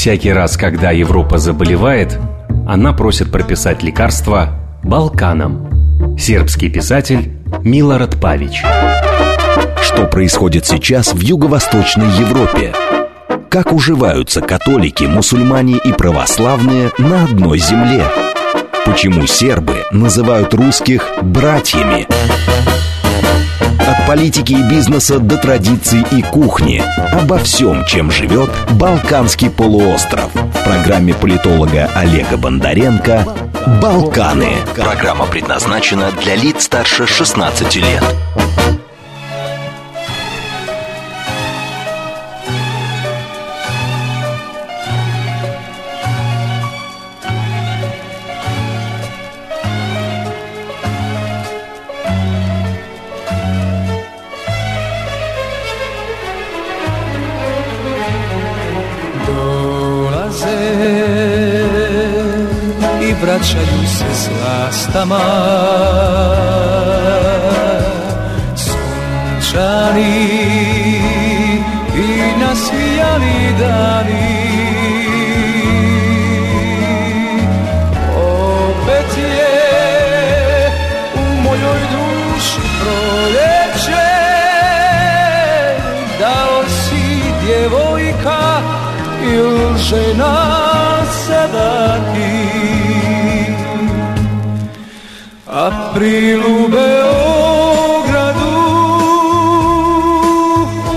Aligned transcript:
Всякий 0.00 0.32
раз, 0.32 0.56
когда 0.56 0.92
Европа 0.92 1.36
заболевает, 1.36 2.18
она 2.66 2.94
просит 2.94 3.30
прописать 3.30 3.82
лекарства 3.82 4.58
Балканам. 4.82 6.16
Сербский 6.18 6.70
писатель 6.70 7.36
Милорад 7.64 8.18
Павич. 8.18 8.62
Что 9.82 10.06
происходит 10.06 10.64
сейчас 10.64 11.12
в 11.12 11.20
Юго-Восточной 11.20 12.08
Европе? 12.18 12.72
Как 13.50 13.74
уживаются 13.74 14.40
католики, 14.40 15.04
мусульмане 15.04 15.76
и 15.84 15.92
православные 15.92 16.92
на 16.96 17.24
одной 17.24 17.58
земле? 17.58 18.02
Почему 18.86 19.26
сербы 19.26 19.84
называют 19.92 20.54
русских 20.54 21.10
братьями? 21.20 22.06
От 23.90 24.06
политики 24.06 24.52
и 24.52 24.62
бизнеса 24.62 25.18
до 25.18 25.36
традиций 25.36 26.04
и 26.12 26.22
кухни. 26.22 26.80
Обо 27.12 27.38
всем, 27.38 27.84
чем 27.86 28.12
живет 28.12 28.48
Балканский 28.74 29.50
полуостров. 29.50 30.30
В 30.32 30.64
программе 30.64 31.12
политолога 31.12 31.90
Олега 31.96 32.36
Бондаренко 32.36 33.26
«Балканы». 33.82 34.52
Программа 34.76 35.26
предназначена 35.26 36.12
для 36.22 36.36
лиц 36.36 36.66
старше 36.66 37.08
16 37.08 37.74
лет. 37.76 38.04
Vraćaju 63.40 63.86
se 63.86 64.14
s 64.14 64.28
lastama 64.44 65.20
Sunčani 68.56 70.00
i 71.96 72.38
nasvijali 72.40 73.54
dani. 73.58 74.50
Opet 78.16 79.18
je 79.18 80.70
u 81.14 81.42
mojoj 81.42 81.80
duši 81.92 82.60
proljeće 82.80 84.10
Dao 86.18 86.64
si 86.68 87.22
djevojka 87.44 88.62
ili 89.22 89.78
žena 89.78 90.60
sada 91.26 91.96
ti 92.14 92.79
April 95.60 96.40
u 96.40 96.68
Beogradu 96.68 98.50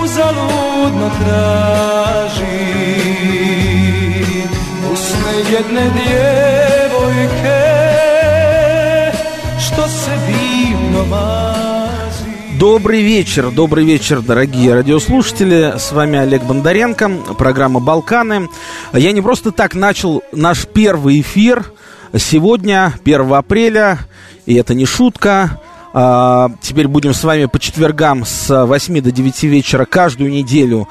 uzaludno 0.04 1.10
traži 1.20 2.64
usne 4.94 5.34
jedne 5.52 5.92
djevojke 5.94 7.62
što 9.60 9.88
se 9.88 10.12
divno 10.28 11.06
mazi. 11.10 12.24
Добрый 12.58 13.04
вечер, 13.04 13.52
добрый 13.52 13.84
вечер, 13.84 14.22
дорогие 14.22 14.76
радиослушатели. 14.76 15.74
С 15.78 15.92
вами 15.92 16.20
Олег 16.20 16.44
Бондаренко, 16.44 17.12
программа 17.38 17.82
«Балканы». 17.82 18.48
Я 18.94 19.12
не 19.12 19.22
просто 19.22 19.52
так 19.52 19.76
начал 19.76 20.24
наш 20.32 20.66
первый 20.68 21.20
эфир. 21.20 21.66
Сегодня, 22.16 22.94
1 23.04 23.34
апреля, 23.34 24.00
и 24.46 24.56
это 24.56 24.74
не 24.74 24.86
шутка. 24.86 25.60
А, 25.94 26.50
теперь 26.62 26.88
будем 26.88 27.14
с 27.14 27.24
вами 27.24 27.46
по 27.46 27.60
четвергам 27.60 28.26
с 28.26 28.66
8 28.66 29.02
до 29.02 29.12
9 29.12 29.44
вечера 29.44 29.86
каждую 29.86 30.32
неделю 30.32 30.90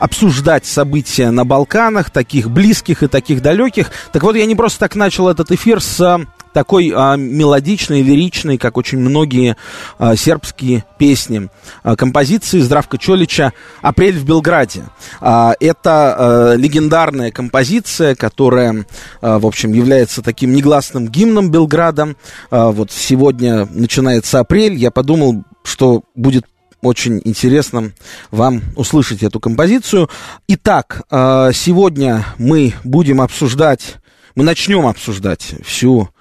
обсуждать 0.00 0.66
события 0.66 1.30
на 1.30 1.44
Балканах, 1.44 2.10
таких 2.10 2.50
близких 2.50 3.04
и 3.04 3.06
таких 3.06 3.42
далеких. 3.42 3.92
Так 4.12 4.24
вот, 4.24 4.34
я 4.34 4.46
не 4.46 4.56
просто 4.56 4.80
так 4.80 4.96
начал 4.96 5.28
этот 5.28 5.52
эфир 5.52 5.80
с 5.80 6.26
такой 6.52 6.92
а, 6.94 7.16
мелодичной, 7.16 8.02
лиричной, 8.02 8.58
как 8.58 8.76
очень 8.76 8.98
многие 8.98 9.56
а, 9.98 10.16
сербские 10.16 10.84
песни. 10.98 11.48
А, 11.82 11.96
композиции 11.96 12.60
Здравка 12.60 12.98
Чолича 12.98 13.52
«Апрель 13.82 14.18
в 14.18 14.24
Белграде». 14.24 14.84
А, 15.20 15.54
это 15.60 16.16
а, 16.18 16.54
легендарная 16.54 17.30
композиция, 17.30 18.14
которая, 18.14 18.86
а, 19.20 19.38
в 19.38 19.46
общем, 19.46 19.72
является 19.72 20.22
таким 20.22 20.52
негласным 20.52 21.08
гимном 21.08 21.50
Белграда. 21.50 22.14
А, 22.50 22.70
вот 22.70 22.90
сегодня 22.90 23.68
начинается 23.70 24.40
апрель. 24.40 24.74
Я 24.74 24.90
подумал, 24.90 25.44
что 25.62 26.02
будет 26.14 26.46
очень 26.82 27.20
интересно 27.24 27.92
вам 28.30 28.62
услышать 28.76 29.22
эту 29.22 29.40
композицию. 29.40 30.08
Итак, 30.48 31.02
а, 31.10 31.52
сегодня 31.52 32.24
мы 32.38 32.74
будем 32.84 33.20
обсуждать, 33.20 33.96
мы 34.34 34.44
начнем 34.44 34.86
обсуждать 34.86 35.54
всю 35.64 36.10
Э, 36.10 36.19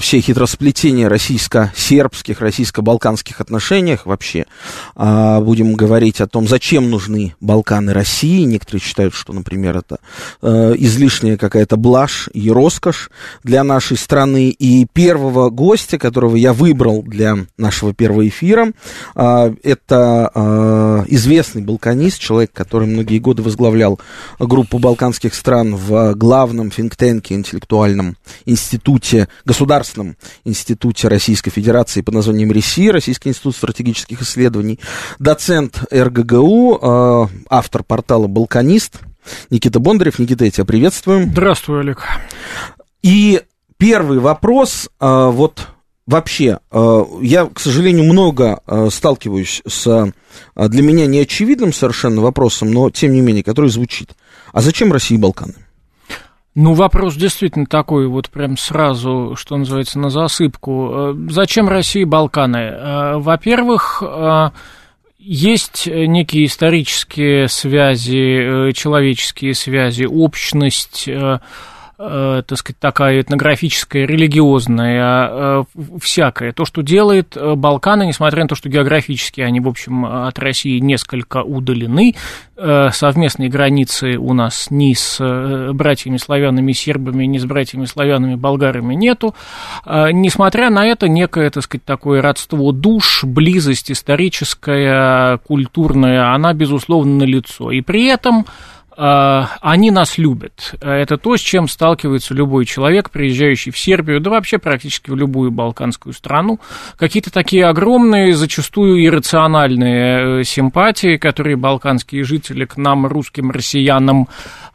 все 0.00 0.20
хитросплетения 0.20 1.08
российско-сербских, 1.08 2.40
российско-балканских 2.40 3.40
отношениях 3.40 4.06
вообще. 4.06 4.46
А, 4.96 5.40
будем 5.40 5.74
говорить 5.74 6.20
о 6.20 6.26
том, 6.26 6.48
зачем 6.48 6.90
нужны 6.90 7.34
Балканы 7.40 7.92
России. 7.92 8.42
Некоторые 8.42 8.82
считают, 8.82 9.14
что, 9.14 9.32
например, 9.32 9.76
это 9.76 9.98
э, 10.42 10.74
излишняя 10.78 11.36
какая-то 11.36 11.76
блажь 11.76 12.28
и 12.32 12.50
роскошь 12.50 13.10
для 13.44 13.62
нашей 13.62 13.96
страны. 13.96 14.48
И 14.48 14.86
первого 14.92 15.50
гостя, 15.50 15.98
которого 15.98 16.36
я 16.36 16.52
выбрал 16.52 17.02
для 17.02 17.36
нашего 17.56 17.94
первого 17.94 18.26
эфира, 18.26 18.72
э, 19.14 19.54
это 19.62 20.30
э, 20.34 21.04
известный 21.08 21.62
балканист, 21.62 22.18
человек, 22.18 22.50
который 22.52 22.88
многие 22.88 23.18
годы 23.18 23.42
возглавлял 23.42 24.00
группу 24.40 24.78
балканских 24.78 25.34
стран 25.34 25.76
в 25.76 26.14
главном 26.14 26.70
финктенке 26.70 27.34
интеллектуальном 27.34 28.16
институте 28.44 29.28
государственного 29.44 29.67
Государственном 29.68 30.16
институте 30.44 31.08
Российской 31.08 31.50
Федерации 31.50 32.00
под 32.00 32.14
названием 32.14 32.50
РИСИ, 32.50 32.88
Российский 32.88 33.28
институт 33.28 33.54
стратегических 33.54 34.22
исследований, 34.22 34.80
доцент 35.18 35.82
РГГУ, 35.92 36.78
э, 36.80 37.26
автор 37.50 37.82
портала 37.84 38.28
«Балканист», 38.28 39.00
Никита 39.50 39.78
Бондарев. 39.78 40.18
Никита, 40.18 40.46
я 40.46 40.50
тебя 40.50 40.64
приветствую. 40.64 41.26
Здравствуй, 41.26 41.80
Олег. 41.80 42.02
И 43.02 43.42
первый 43.76 44.20
вопрос, 44.20 44.88
э, 44.98 45.30
вот 45.30 45.68
вообще, 46.06 46.60
э, 46.70 47.04
я, 47.20 47.44
к 47.44 47.60
сожалению, 47.60 48.04
много 48.04 48.62
сталкиваюсь 48.90 49.60
с 49.68 50.12
для 50.56 50.82
меня 50.82 51.06
неочевидным 51.06 51.74
совершенно 51.74 52.22
вопросом, 52.22 52.72
но 52.72 52.88
тем 52.88 53.12
не 53.12 53.20
менее, 53.20 53.44
который 53.44 53.68
звучит. 53.68 54.12
А 54.54 54.62
зачем 54.62 54.90
России 54.94 55.18
Балканы? 55.18 55.67
Ну, 56.60 56.72
вопрос 56.72 57.14
действительно 57.14 57.66
такой, 57.66 58.08
вот 58.08 58.30
прям 58.30 58.56
сразу, 58.56 59.36
что 59.36 59.56
называется, 59.56 60.00
на 60.00 60.10
засыпку. 60.10 60.90
Э, 60.92 61.14
зачем 61.30 61.68
России 61.68 62.02
Балканы? 62.02 62.56
Э, 62.56 63.18
во-первых, 63.18 64.02
э, 64.04 64.50
есть 65.20 65.86
некие 65.86 66.46
исторические 66.46 67.46
связи, 67.46 68.72
человеческие 68.72 69.54
связи, 69.54 70.02
общность 70.02 71.08
э, 71.98 72.42
так 72.46 72.58
сказать, 72.58 72.78
такая 72.78 73.20
этнографическая, 73.20 74.06
религиозная, 74.06 75.28
э, 75.30 75.64
всякая. 76.00 76.52
То, 76.52 76.64
что 76.64 76.82
делает 76.82 77.36
э, 77.36 77.54
Балканы, 77.54 78.06
несмотря 78.06 78.42
на 78.42 78.48
то, 78.48 78.54
что 78.54 78.68
географически 78.68 79.40
они, 79.40 79.60
в 79.60 79.68
общем, 79.68 80.04
от 80.04 80.38
России 80.38 80.78
несколько 80.78 81.42
удалены, 81.42 82.14
э, 82.56 82.90
совместные 82.92 83.48
границы 83.48 84.16
у 84.16 84.32
нас 84.32 84.68
ни 84.70 84.94
с 84.94 85.18
э, 85.20 85.72
братьями 85.72 86.16
славянами, 86.16 86.72
сербами, 86.72 87.24
ни 87.24 87.38
с 87.38 87.44
братьями 87.44 87.84
славянами, 87.86 88.36
болгарами 88.36 88.94
нету. 88.94 89.34
Э, 89.84 90.10
несмотря 90.12 90.70
на 90.70 90.86
это, 90.86 91.08
некое, 91.08 91.50
так 91.50 91.64
сказать, 91.64 91.84
такое 91.84 92.22
родство 92.22 92.72
душ, 92.72 93.24
близость 93.24 93.90
историческая, 93.90 95.38
культурная, 95.38 96.32
она, 96.32 96.52
безусловно, 96.52 97.18
налицо. 97.18 97.70
И 97.70 97.80
при 97.80 98.06
этом 98.06 98.46
они 99.00 99.90
нас 99.92 100.18
любят. 100.18 100.74
Это 100.80 101.16
то, 101.18 101.36
с 101.36 101.40
чем 101.40 101.68
сталкивается 101.68 102.34
любой 102.34 102.64
человек, 102.64 103.10
приезжающий 103.10 103.70
в 103.70 103.78
Сербию, 103.78 104.20
да 104.20 104.30
вообще 104.30 104.58
практически 104.58 105.10
в 105.10 105.16
любую 105.16 105.52
балканскую 105.52 106.12
страну. 106.12 106.58
Какие-то 106.98 107.32
такие 107.32 107.66
огромные, 107.66 108.34
зачастую 108.34 109.04
иррациональные 109.04 110.40
э, 110.40 110.44
симпатии, 110.44 111.16
которые 111.16 111.56
балканские 111.56 112.24
жители 112.24 112.64
к 112.64 112.76
нам, 112.76 113.06
русским 113.06 113.50
россиянам, 113.50 114.28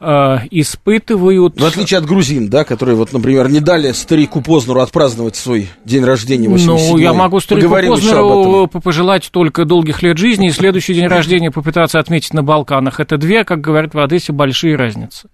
э, 0.03 0.47
испытывают... 0.51 1.59
В 1.59 1.65
отличие 1.65 1.97
от 1.97 2.05
грузин, 2.05 2.49
да, 2.49 2.63
которые, 2.63 2.95
вот, 2.95 3.13
например, 3.13 3.49
не 3.49 3.59
дали 3.59 3.91
старику 3.91 4.41
Познеру 4.41 4.81
отпраздновать 4.81 5.35
свой 5.35 5.69
день 5.85 6.03
рождения 6.03 6.49
87 6.49 6.91
Ну, 6.91 6.97
я 6.97 7.13
могу 7.13 7.39
старику 7.39 7.67
Поговорим 7.67 7.91
Познеру 7.93 8.67
пожелать 8.67 9.29
только 9.31 9.65
долгих 9.65 10.03
лет 10.03 10.17
жизни 10.17 10.47
и 10.47 10.51
следующий 10.51 10.93
день 10.93 11.07
рождения 11.07 11.51
попытаться 11.51 11.99
отметить 11.99 12.33
на 12.33 12.43
Балканах. 12.43 12.99
Это 12.99 13.17
две, 13.17 13.45
как 13.45 13.61
говорят 13.61 13.93
в 13.93 13.99
Одессе, 13.99 14.33
большие 14.33 14.75
разницы. 14.75 15.29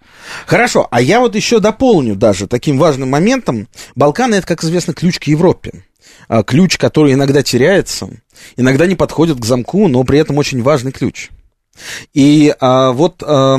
Хорошо, 0.45 0.87
а 0.91 1.01
я 1.01 1.19
вот 1.19 1.35
еще 1.35 1.59
дополню 1.59 2.15
даже 2.15 2.47
таким 2.47 2.77
важным 2.77 3.09
моментом. 3.09 3.67
Балканы— 3.95 4.35
это, 4.35 4.47
как 4.47 4.63
известно, 4.63 4.93
ключ 4.93 5.19
к 5.19 5.23
Европе. 5.23 5.83
А, 6.27 6.43
ключ, 6.43 6.77
который 6.77 7.13
иногда 7.13 7.41
теряется, 7.41 8.09
иногда 8.55 8.85
не 8.85 8.95
подходит 8.95 9.39
к 9.39 9.45
замку, 9.45 9.87
но 9.87 10.03
при 10.03 10.19
этом 10.19 10.37
очень 10.37 10.61
важный 10.61 10.91
ключ. 10.91 11.29
И 12.13 12.53
а, 12.59 12.91
вот 12.91 13.23
а, 13.25 13.57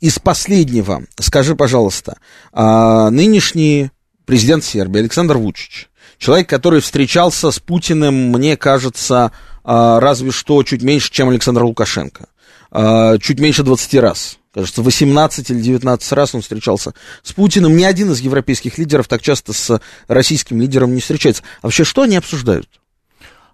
из 0.00 0.18
последнего, 0.18 1.04
скажи, 1.18 1.54
пожалуйста, 1.54 2.18
а, 2.52 3.10
нынешний 3.10 3.90
президент 4.24 4.64
Сербии 4.64 5.00
Александр 5.00 5.36
Вучич, 5.36 5.88
человек, 6.18 6.48
который 6.48 6.80
встречался 6.80 7.50
с 7.50 7.58
Путиным, 7.58 8.14
мне 8.30 8.56
кажется, 8.56 9.32
а, 9.62 10.00
разве 10.00 10.30
что 10.30 10.62
чуть 10.62 10.82
меньше, 10.82 11.10
чем 11.12 11.28
Александр 11.28 11.64
Лукашенко, 11.64 12.28
а, 12.70 13.18
чуть 13.18 13.40
меньше 13.40 13.62
20 13.62 14.00
раз. 14.00 14.38
Кажется, 14.52 14.82
18 14.82 15.50
или 15.50 15.60
19 15.60 16.12
раз 16.12 16.34
он 16.34 16.42
встречался 16.42 16.92
с 17.22 17.32
Путиным. 17.32 17.76
Ни 17.76 17.84
один 17.84 18.10
из 18.10 18.18
европейских 18.18 18.78
лидеров 18.78 19.06
так 19.06 19.22
часто 19.22 19.52
с 19.52 19.80
российским 20.08 20.60
лидером 20.60 20.92
не 20.92 21.00
встречается. 21.00 21.44
А 21.62 21.68
вообще, 21.68 21.84
что 21.84 22.02
они 22.02 22.16
обсуждают? 22.16 22.68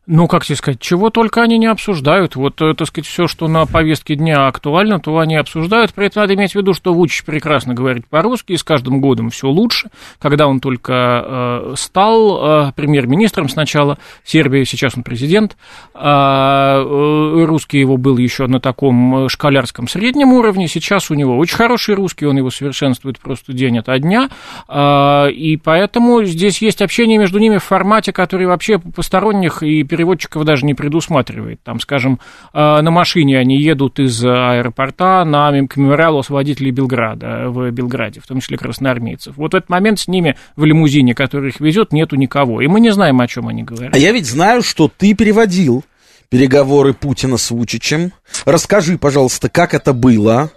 Ну, 0.08 0.28
как 0.28 0.44
тебе 0.44 0.54
сказать, 0.54 0.78
чего 0.78 1.10
только 1.10 1.42
они 1.42 1.58
не 1.58 1.66
обсуждают. 1.66 2.36
Вот, 2.36 2.62
э, 2.62 2.74
так 2.74 2.86
сказать, 2.86 3.08
все, 3.08 3.26
что 3.26 3.48
на 3.48 3.66
повестке 3.66 4.14
дня 4.14 4.46
актуально, 4.46 5.00
то 5.00 5.18
они 5.18 5.34
обсуждают. 5.34 5.92
При 5.94 6.06
этом 6.06 6.22
надо 6.22 6.34
иметь 6.34 6.52
в 6.52 6.54
виду, 6.54 6.74
что 6.74 6.94
Вучич 6.94 7.24
прекрасно 7.24 7.74
говорит 7.74 8.06
по-русски, 8.06 8.52
и 8.52 8.56
с 8.56 8.62
каждым 8.62 9.00
годом 9.00 9.30
все 9.30 9.48
лучше. 9.48 9.90
Когда 10.20 10.46
он 10.46 10.60
только 10.60 10.92
э, 10.92 11.74
стал 11.76 12.68
э, 12.68 12.72
премьер-министром 12.76 13.48
сначала 13.48 13.98
Сербии, 14.24 14.62
сейчас 14.62 14.96
он 14.96 15.02
президент, 15.02 15.56
а, 15.92 16.84
э, 16.84 17.44
русский 17.44 17.80
его 17.80 17.96
был 17.96 18.16
еще 18.16 18.46
на 18.46 18.60
таком 18.60 19.28
школярском 19.28 19.88
среднем 19.88 20.32
уровне, 20.32 20.68
сейчас 20.68 21.10
у 21.10 21.14
него 21.14 21.36
очень 21.36 21.56
хороший 21.56 21.96
русский, 21.96 22.26
он 22.26 22.36
его 22.36 22.50
совершенствует 22.50 23.18
просто 23.18 23.52
день 23.52 23.78
ото 23.78 23.98
дня, 23.98 24.28
э, 24.68 25.30
и 25.32 25.56
поэтому 25.56 26.22
здесь 26.22 26.62
есть 26.62 26.80
общение 26.80 27.18
между 27.18 27.40
ними 27.40 27.58
в 27.58 27.64
формате, 27.64 28.12
который 28.12 28.46
вообще 28.46 28.78
посторонних 28.78 29.64
и 29.64 29.82
переводчиков 29.96 30.44
даже 30.44 30.66
не 30.66 30.74
предусматривает. 30.74 31.60
Там, 31.62 31.80
скажем, 31.80 32.20
э, 32.52 32.58
на 32.58 32.90
машине 32.90 33.38
они 33.38 33.60
едут 33.60 33.98
из 33.98 34.22
аэропорта 34.24 35.24
на 35.24 35.50
к 35.66 35.76
мемориалу 35.76 36.18
освободителей 36.18 36.70
Белграда 36.70 37.48
в 37.48 37.70
Белграде, 37.70 38.20
в 38.20 38.26
том 38.26 38.40
числе 38.40 38.58
красноармейцев. 38.58 39.36
Вот 39.36 39.54
в 39.54 39.56
этот 39.56 39.70
момент 39.70 39.98
с 40.00 40.08
ними 40.08 40.36
в 40.54 40.64
лимузине, 40.64 41.14
который 41.14 41.50
их 41.50 41.60
везет, 41.60 41.92
нету 41.92 42.16
никого. 42.16 42.60
И 42.60 42.66
мы 42.66 42.80
не 42.80 42.90
знаем, 42.90 43.20
о 43.20 43.26
чем 43.26 43.48
они 43.48 43.62
говорят. 43.62 43.94
А 43.94 43.98
я 43.98 44.12
ведь 44.12 44.26
знаю, 44.26 44.62
что 44.62 44.90
ты 44.94 45.14
переводил 45.14 45.84
переговоры 46.28 46.92
Путина 46.92 47.36
с 47.36 47.50
Вучичем. 47.50 48.12
Расскажи, 48.44 48.98
пожалуйста, 48.98 49.48
как 49.48 49.74
это 49.74 49.92
было? 49.92 50.50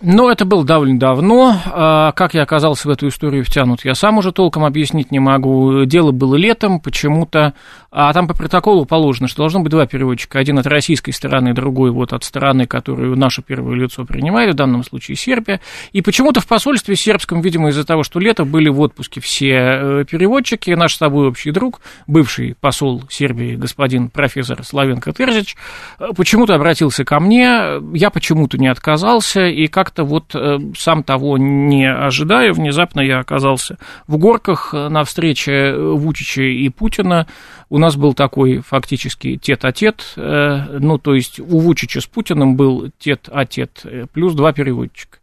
Ну, 0.00 0.28
это 0.28 0.44
было 0.44 0.64
довольно 0.64 0.98
давно. 0.98 1.56
А, 1.66 2.12
как 2.12 2.34
я 2.34 2.42
оказался 2.42 2.88
в 2.88 2.90
эту 2.90 3.08
историю 3.08 3.44
втянут, 3.44 3.84
я 3.84 3.94
сам 3.94 4.18
уже 4.18 4.32
толком 4.32 4.64
объяснить 4.64 5.10
не 5.10 5.18
могу. 5.18 5.84
Дело 5.84 6.12
было 6.12 6.36
летом, 6.36 6.80
почему-то... 6.80 7.54
А 7.90 8.12
там 8.12 8.28
по 8.28 8.34
протоколу 8.34 8.84
положено, 8.84 9.28
что 9.28 9.38
должно 9.38 9.60
быть 9.60 9.70
два 9.70 9.86
переводчика. 9.86 10.38
Один 10.38 10.58
от 10.58 10.66
российской 10.66 11.12
стороны, 11.12 11.54
другой 11.54 11.90
вот 11.90 12.12
от 12.12 12.22
стороны, 12.22 12.66
которую 12.66 13.16
наше 13.16 13.42
первое 13.42 13.76
лицо 13.76 14.04
принимает, 14.04 14.52
в 14.52 14.56
данном 14.56 14.84
случае 14.84 15.16
Сербия. 15.16 15.60
И 15.92 16.02
почему-то 16.02 16.40
в 16.40 16.46
посольстве 16.46 16.96
сербском, 16.96 17.40
видимо, 17.40 17.70
из-за 17.70 17.84
того, 17.84 18.02
что 18.02 18.20
лето, 18.20 18.44
были 18.44 18.68
в 18.68 18.78
отпуске 18.80 19.20
все 19.20 19.48
э, 19.48 20.04
переводчики. 20.08 20.70
Наш 20.70 20.94
с 20.94 20.98
тобой 20.98 21.28
общий 21.28 21.50
друг, 21.50 21.80
бывший 22.06 22.54
посол 22.60 23.02
Сербии, 23.08 23.56
господин 23.56 24.10
профессор 24.10 24.62
Славенко 24.62 25.12
Терзич, 25.12 25.56
э, 25.98 26.08
почему-то 26.14 26.54
обратился 26.54 27.04
ко 27.04 27.18
мне. 27.20 27.80
Я 27.94 28.10
почему-то 28.10 28.58
не 28.58 28.68
отказался 28.68 29.47
и 29.50 29.66
как-то 29.66 30.04
вот 30.04 30.34
э, 30.34 30.58
сам 30.76 31.02
того 31.02 31.38
не 31.38 31.90
ожидая, 31.90 32.52
внезапно 32.52 33.00
я 33.00 33.20
оказался 33.20 33.78
в 34.06 34.16
горках 34.18 34.72
на 34.72 35.04
встрече 35.04 35.74
Вучича 35.76 36.42
и 36.42 36.68
Путина. 36.68 37.26
У 37.70 37.78
нас 37.78 37.96
был 37.96 38.14
такой 38.14 38.60
фактически 38.60 39.36
тет-а-тет, 39.36 40.14
э, 40.16 40.78
ну, 40.78 40.98
то 40.98 41.14
есть 41.14 41.38
у 41.40 41.58
Вучича 41.58 42.00
с 42.00 42.06
Путиным 42.06 42.56
был 42.56 42.90
тет-а-тет, 42.98 43.80
э, 43.84 44.06
плюс 44.12 44.34
два 44.34 44.52
переводчика. 44.52 45.17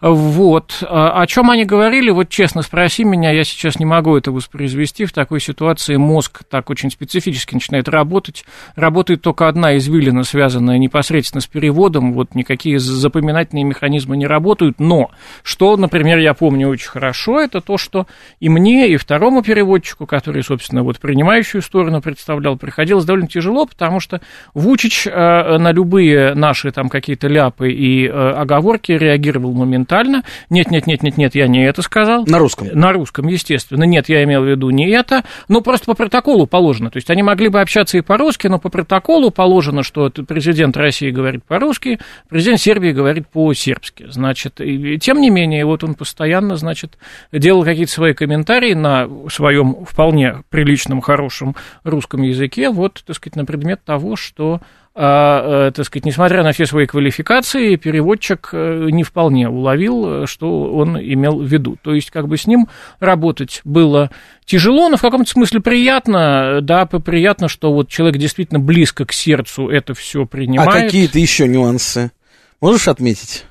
Вот. 0.00 0.82
А 0.82 1.22
о 1.22 1.26
чем 1.26 1.50
они 1.50 1.64
говорили, 1.64 2.10
вот 2.10 2.28
честно 2.28 2.62
спроси 2.62 3.04
меня, 3.04 3.30
я 3.30 3.44
сейчас 3.44 3.78
не 3.78 3.84
могу 3.84 4.16
это 4.16 4.32
воспроизвести. 4.32 5.04
В 5.04 5.12
такой 5.12 5.40
ситуации 5.40 5.96
мозг 5.96 6.42
так 6.48 6.70
очень 6.70 6.90
специфически 6.90 7.54
начинает 7.54 7.88
работать. 7.88 8.44
Работает 8.76 9.22
только 9.22 9.48
одна 9.48 9.76
извилина, 9.76 10.24
связанная 10.24 10.78
непосредственно 10.78 11.40
с 11.40 11.46
переводом. 11.46 12.12
Вот 12.12 12.34
никакие 12.34 12.78
запоминательные 12.78 13.64
механизмы 13.64 14.16
не 14.16 14.26
работают. 14.26 14.78
Но 14.78 15.10
что, 15.42 15.76
например, 15.76 16.18
я 16.18 16.34
помню 16.34 16.68
очень 16.68 16.88
хорошо, 16.88 17.40
это 17.40 17.60
то, 17.60 17.78
что 17.78 18.06
и 18.40 18.48
мне, 18.48 18.88
и 18.88 18.96
второму 18.96 19.42
переводчику, 19.42 20.06
который, 20.06 20.42
собственно, 20.42 20.82
вот 20.82 20.98
принимающую 20.98 21.62
сторону 21.62 22.02
представлял, 22.02 22.56
приходилось 22.56 23.04
довольно 23.04 23.28
тяжело, 23.28 23.66
потому 23.66 24.00
что 24.00 24.20
Вучич 24.54 25.06
э, 25.06 25.10
на 25.58 25.72
любые 25.72 26.34
наши 26.34 26.70
там 26.72 26.88
какие-то 26.88 27.28
ляпы 27.28 27.70
и 27.70 28.06
э, 28.06 28.10
оговорки 28.10 28.92
реагировал 28.92 29.52
моментально 29.52 29.93
моментально. 29.94 30.24
Нет, 30.50 30.70
нет, 30.70 30.86
нет, 30.86 31.02
нет, 31.02 31.16
нет, 31.16 31.34
я 31.34 31.46
не 31.46 31.64
это 31.64 31.82
сказал. 31.82 32.24
На 32.26 32.38
русском? 32.38 32.68
На 32.72 32.92
русском, 32.92 33.26
естественно. 33.28 33.84
Нет, 33.84 34.08
я 34.08 34.24
имел 34.24 34.42
в 34.42 34.48
виду 34.48 34.70
не 34.70 34.90
это. 34.90 35.24
Но 35.48 35.60
просто 35.60 35.86
по 35.86 35.94
протоколу 35.94 36.46
положено. 36.46 36.90
То 36.90 36.96
есть 36.96 37.10
они 37.10 37.22
могли 37.22 37.48
бы 37.48 37.60
общаться 37.60 37.98
и 37.98 38.00
по-русски, 38.00 38.48
но 38.48 38.58
по 38.58 38.68
протоколу 38.68 39.30
положено, 39.30 39.82
что 39.82 40.10
президент 40.10 40.76
России 40.76 41.10
говорит 41.10 41.44
по-русски, 41.44 41.98
президент 42.28 42.60
Сербии 42.60 42.90
говорит 42.90 43.28
по-сербски. 43.28 44.06
Значит, 44.08 44.60
и, 44.60 44.98
тем 44.98 45.20
не 45.20 45.30
менее, 45.30 45.64
вот 45.64 45.84
он 45.84 45.94
постоянно, 45.94 46.56
значит, 46.56 46.98
делал 47.32 47.64
какие-то 47.64 47.92
свои 47.92 48.14
комментарии 48.14 48.74
на 48.74 49.08
своем 49.30 49.84
вполне 49.84 50.42
приличном, 50.50 51.00
хорошем 51.00 51.54
русском 51.84 52.22
языке, 52.22 52.70
вот, 52.70 53.02
так 53.06 53.16
сказать, 53.16 53.36
на 53.36 53.44
предмет 53.44 53.84
того, 53.84 54.16
что 54.16 54.60
а, 54.96 55.68
э, 55.68 55.72
так 55.72 55.86
сказать, 55.86 56.06
несмотря 56.06 56.44
на 56.44 56.52
все 56.52 56.66
свои 56.66 56.86
квалификации, 56.86 57.74
переводчик 57.74 58.50
э, 58.52 58.88
не 58.92 59.02
вполне 59.02 59.48
уловил, 59.48 60.22
э, 60.22 60.26
что 60.26 60.72
он 60.72 60.96
имел 60.96 61.40
в 61.40 61.46
виду. 61.46 61.76
То 61.82 61.94
есть, 61.94 62.12
как 62.12 62.28
бы 62.28 62.36
с 62.36 62.46
ним 62.46 62.68
работать 63.00 63.60
было 63.64 64.12
тяжело, 64.44 64.88
но 64.88 64.96
в 64.96 65.00
каком-то 65.00 65.28
смысле 65.28 65.60
приятно, 65.60 66.60
да, 66.62 66.86
приятно, 66.86 67.48
что 67.48 67.72
вот 67.72 67.88
человек 67.88 68.18
действительно 68.18 68.60
близко 68.60 69.04
к 69.04 69.12
сердцу 69.12 69.68
это 69.68 69.94
все 69.94 70.26
принимает. 70.26 70.68
А 70.68 70.80
какие-то 70.82 71.18
еще 71.18 71.48
нюансы 71.48 72.12
можешь 72.60 72.86
отметить? 72.86 73.46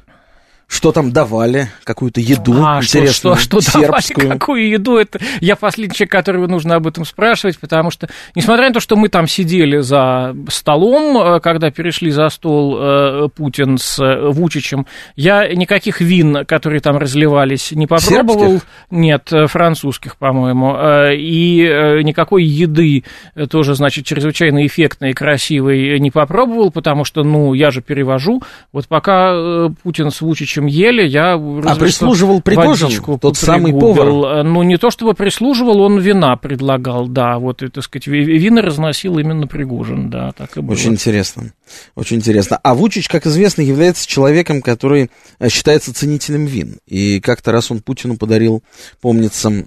Что 0.74 0.92
там 0.92 1.12
давали, 1.12 1.70
какую-то 1.84 2.20
еду 2.20 2.54
а, 2.66 2.80
интересную, 2.80 3.36
что, 3.36 3.36
что, 3.36 3.62
что 3.62 3.80
сербскую. 3.80 4.24
Давали, 4.24 4.40
какую 4.40 4.70
еду, 4.70 4.98
это 4.98 5.20
я 5.40 5.56
последний 5.56 5.96
человек, 5.96 6.12
которого 6.12 6.48
нужно 6.48 6.76
об 6.76 6.88
этом 6.88 7.06
спрашивать, 7.06 7.60
потому 7.60 7.92
что, 7.92 8.10
несмотря 8.34 8.70
на 8.70 8.74
то, 8.74 8.80
что 8.80 8.96
мы 8.96 9.10
там 9.10 9.28
сидели 9.28 9.80
за 9.80 10.36
столом, 10.50 11.18
э, 11.18 11.40
когда 11.42 11.70
перешли 11.70 12.10
за 12.10 12.28
стол 12.30 12.78
э, 12.80 13.30
Путин 13.36 13.78
с 13.78 14.00
э, 14.00 14.30
Вучичем, 14.32 14.88
я 15.16 15.48
никаких 15.48 16.02
вин, 16.02 16.44
которые 16.46 16.82
там 16.82 16.98
разливались, 16.98 17.72
не 17.72 17.86
попробовал. 17.86 18.40
Сербских? 18.40 18.68
Нет, 18.90 19.32
французских, 19.48 20.18
по-моему. 20.18 20.76
И 21.14 22.02
никакой 22.04 22.44
еды 22.46 23.04
тоже, 23.50 23.76
значит, 23.76 24.06
чрезвычайно 24.06 24.66
эффектной 24.66 25.12
и 25.12 25.14
красивой 25.14 26.00
не 26.00 26.10
попробовал, 26.10 26.72
потому 26.72 27.06
что, 27.06 27.24
ну, 27.24 27.54
я 27.54 27.70
же 27.70 27.82
перевожу. 27.82 28.42
Вот 28.72 28.88
пока 28.88 29.70
Путин 29.84 30.12
с 30.12 30.22
Вучичем 30.22 30.63
общем, 30.64 30.68
ели, 30.68 31.08
я... 31.08 31.34
А 31.34 31.76
прислуживал 31.76 32.42
Пригожин, 32.42 33.20
тот 33.20 33.38
самый 33.38 33.72
повар? 33.72 34.44
Ну, 34.44 34.64
не 34.64 34.78
то 34.78 34.90
чтобы 34.90 35.14
прислуживал, 35.14 35.82
он 35.82 36.00
вина 36.00 36.36
предлагал, 36.36 37.08
да, 37.08 37.38
вот, 37.40 37.62
и, 37.64 37.68
так 37.68 37.84
сказать, 37.84 38.08
вина 38.08 38.62
разносил 38.62 39.18
именно 39.20 39.48
Пригожин, 39.48 40.10
да, 40.10 40.32
так 40.32 40.58
и 40.58 40.62
было. 40.62 40.74
Очень 40.74 40.94
интересно, 40.94 41.54
очень 41.96 42.18
интересно. 42.18 42.60
А 42.62 42.74
Вучич, 42.74 43.08
как 43.08 43.26
известно, 43.26 43.62
является 43.62 44.08
человеком, 44.08 44.62
который 44.62 45.10
э, 45.40 45.50
считается 45.50 45.94
ценителем 45.94 46.46
вин, 46.46 46.78
и 46.88 47.20
как-то 47.20 47.52
раз 47.52 47.72
он 47.72 47.82
Путину 47.82 48.18
подарил, 48.18 48.64
помнится, 49.02 49.66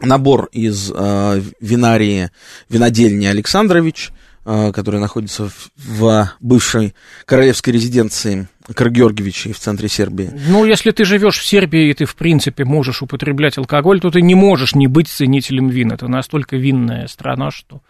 набор 0.00 0.48
из 0.52 0.92
э, 0.94 1.42
винарии, 1.60 2.30
винодельни 2.68 3.26
Александрович, 3.26 4.10
э, 4.10 4.25
который 4.46 5.00
находится 5.00 5.48
в, 5.48 5.70
в 5.76 6.30
бывшей 6.40 6.94
королевской 7.24 7.72
резиденции 7.72 8.46
Каргеоргиевичей 8.72 9.52
в 9.52 9.58
центре 9.58 9.88
Сербии. 9.88 10.30
Ну, 10.48 10.64
если 10.64 10.92
ты 10.92 11.04
живешь 11.04 11.38
в 11.38 11.44
Сербии, 11.44 11.90
и 11.90 11.94
ты, 11.94 12.04
в 12.04 12.14
принципе, 12.14 12.64
можешь 12.64 13.02
употреблять 13.02 13.58
алкоголь, 13.58 14.00
то 14.00 14.10
ты 14.10 14.22
не 14.22 14.36
можешь 14.36 14.74
не 14.74 14.86
быть 14.86 15.08
ценителем 15.08 15.68
вин. 15.68 15.92
Это 15.92 16.06
настолько 16.06 16.56
винная 16.56 17.08
страна, 17.08 17.50
что... 17.50 17.80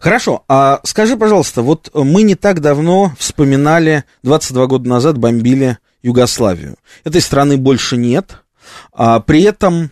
Хорошо, 0.00 0.44
а 0.48 0.80
скажи, 0.84 1.18
пожалуйста, 1.18 1.60
вот 1.60 1.90
мы 1.92 2.22
не 2.22 2.34
так 2.34 2.60
давно 2.60 3.12
вспоминали, 3.18 4.04
22 4.22 4.66
года 4.66 4.88
назад 4.88 5.18
бомбили 5.18 5.76
Югославию. 6.02 6.76
Этой 7.04 7.20
страны 7.20 7.58
больше 7.58 7.98
нет. 7.98 8.42
А, 8.92 9.20
при 9.20 9.42
этом 9.42 9.90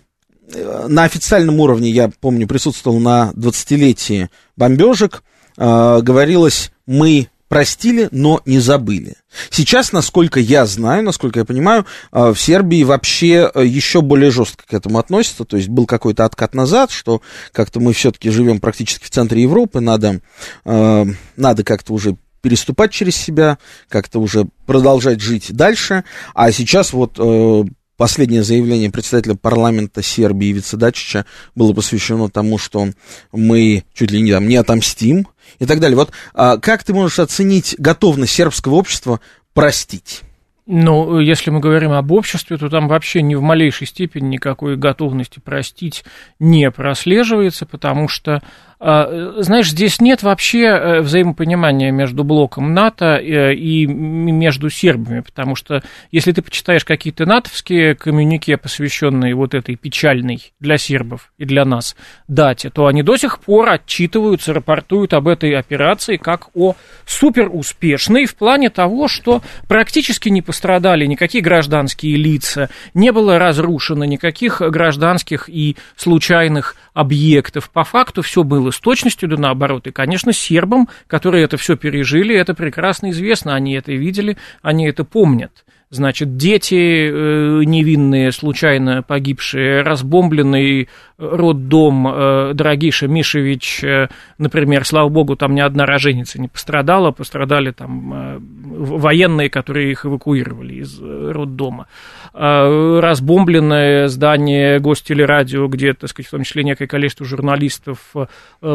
э, 0.53 0.87
на 0.88 1.05
официальном 1.05 1.61
уровне, 1.61 1.91
я 1.91 2.11
помню, 2.21 2.47
присутствовал 2.47 2.99
на 2.99 3.33
20-летии 3.37 4.31
бомбежек, 4.57 5.23
а, 5.57 6.01
говорилось, 6.01 6.73
мы 6.87 7.29
простили, 7.49 8.09
но 8.11 8.41
не 8.47 8.59
забыли. 8.59 9.15
Сейчас, 9.51 9.93
насколько 9.93 10.41
я 10.41 10.67
знаю, 10.67 11.05
насколько 11.05 11.39
я 11.39 11.45
понимаю, 11.45 11.87
а, 12.11 12.33
в 12.33 12.41
Сербии 12.41 12.83
вообще 12.83 13.51
э, 13.55 13.65
еще 13.65 14.01
более 14.01 14.31
жестко 14.31 14.65
к 14.67 14.75
этому 14.75 14.99
относятся. 14.99 15.45
То 15.45 15.57
есть 15.57 15.69
был 15.69 15.87
какой-то 15.87 16.25
откат 16.25 16.55
назад, 16.55 16.91
что 16.91 17.23
как-то 17.53 17.81
мы 17.81 17.93
все-таки 17.93 18.31
живем 18.31 18.59
практически 18.61 19.05
в 19.05 19.11
центре 19.11 19.43
Европы, 19.43 19.81
надо, 19.81 20.21
э, 20.65 21.07
надо 21.37 21.65
как-то 21.65 21.93
уже 21.93 22.17
переступать 22.41 22.91
через 22.91 23.17
себя, 23.17 23.59
как-то 23.89 24.19
уже 24.21 24.47
продолжать 24.67 25.21
жить 25.21 25.53
дальше. 25.53 26.05
А 26.35 26.51
сейчас 26.51 26.93
вот 26.93 27.19
э, 27.19 27.65
последнее 27.97 28.43
заявление 28.43 28.91
председателя 28.91 29.35
парламента 29.35 30.03
Сербии 30.03 30.53
Вице 30.53 30.77
Дачича 30.77 31.27
было 31.55 31.73
посвящено 31.73 32.29
тому, 32.29 32.59
что 32.59 32.89
мы 33.33 33.85
чуть 33.95 34.11
ли 34.11 34.21
не, 34.21 34.33
там, 34.33 34.49
не 34.49 34.57
отомстим 34.57 35.29
и 35.59 35.67
так 35.67 35.81
далее. 35.81 35.97
Вот 35.97 36.11
а, 36.35 36.59
как 36.59 36.85
ты 36.85 36.95
можешь 36.95 37.19
оценить 37.19 37.75
готовность 37.79 38.33
сербского 38.33 38.75
общества 38.75 39.21
простить? 39.53 40.23
Ну, 40.67 41.21
если 41.21 41.51
мы 41.51 41.61
говорим 41.61 41.93
об 41.93 42.11
обществе, 42.11 42.57
то 42.57 42.71
там 42.71 42.89
вообще 42.89 43.21
ни 43.21 43.35
в 43.35 43.43
малейшей 43.43 43.87
степени 43.87 44.29
никакой 44.29 44.77
готовности 44.77 45.39
простить 45.39 46.05
не 46.39 46.71
прослеживается, 46.71 47.67
потому 47.67 48.09
что 48.09 48.43
знаешь, 48.85 49.71
здесь 49.71 49.99
нет 49.99 50.23
вообще 50.23 50.64
э, 50.64 51.00
взаимопонимания 51.00 51.91
между 51.91 52.23
блоком 52.23 52.75
НАТО 52.75 53.17
э, 53.17 53.55
и 53.55 53.87
между 53.87 54.69
сербами, 54.69 55.21
потому 55.21 55.57
что 55.57 55.83
если 56.12 56.33
ты 56.33 56.43
почитаешь 56.43 56.85
какие-то 56.85 57.25
натовские 57.25 57.95
коммюнике, 57.95 58.59
посвященные 58.59 59.35
вот 59.35 59.55
этой 59.55 59.76
печальной 59.76 60.53
для 60.61 60.76
сербов 60.76 61.33
и 61.38 61.47
для 61.47 61.64
нас 61.64 61.97
дате, 62.29 62.69
то 62.69 62.85
они 62.85 63.03
до 63.03 63.17
сих 63.17 63.38
пор 63.38 63.71
отчитываются, 63.71 64.53
рапортуют 64.53 65.14
об 65.14 65.29
этой 65.29 65.53
операции 65.57 66.19
как 66.19 66.49
о 66.55 66.75
суперуспешной 67.07 68.26
в 68.26 68.37
плане 68.37 68.69
того, 68.69 69.09
что 69.09 69.41
практически 69.67 70.29
не 70.29 70.43
пострадали 70.43 71.07
никакие 71.07 71.43
гражданские 71.43 72.17
лица, 72.17 72.69
не 72.93 73.12
было 73.12 73.38
разрушено 73.38 74.05
никаких 74.05 74.61
гражданских 74.61 75.49
и 75.49 75.79
случайных 75.97 76.76
объектов. 76.93 77.71
По 77.71 77.85
факту 77.85 78.21
все 78.21 78.45
было 78.45 78.74
с 78.75 78.81
точностью 78.81 79.28
да 79.28 79.37
наоборот. 79.37 79.87
И, 79.87 79.93
конечно, 79.93 80.33
сербам, 80.33 80.88
которые 81.07 81.45
это 81.45 81.57
все 81.57 81.76
пережили, 81.76 82.35
это 82.35 82.54
прекрасно 82.54 83.11
известно, 83.11 83.54
они 83.54 83.75
это 83.75 83.93
видели, 83.93 84.37
они 84.62 84.87
это 84.87 85.04
помнят. 85.04 85.64
Значит, 85.90 86.37
дети 86.37 86.75
э, 86.75 87.62
невинные, 87.64 88.33
случайно 88.33 89.02
погибшие, 89.02 89.83
разбомбленный 89.83 90.88
роддом 91.18 92.09
э, 92.09 92.52
Дорогиша 92.54 93.09
Мишевич, 93.09 93.85
э, 93.85 94.09
например, 94.38 94.85
слава 94.85 95.09
богу, 95.09 95.37
там 95.37 95.54
ни 95.54 95.61
одна 95.61 95.87
роженица 95.87 96.40
не 96.40 96.49
пострадала, 96.49 97.11
пострадали 97.11 97.71
там 97.71 98.42
военные, 98.76 99.50
которые 99.50 99.92
их 99.92 100.04
эвакуировали 100.06 100.75
из 100.75 101.00
роддома. 101.00 101.87
Разбомбленное 102.33 104.09
здание 104.09 104.80
гостелерадио, 104.80 105.68
где, 105.68 105.94
так 105.94 106.11
сказать, 106.11 106.26
в 106.28 106.30
том 106.33 106.42
числе 106.42 106.64
некое 106.64 106.88
количество 106.88 107.25
журналистов 107.25 107.99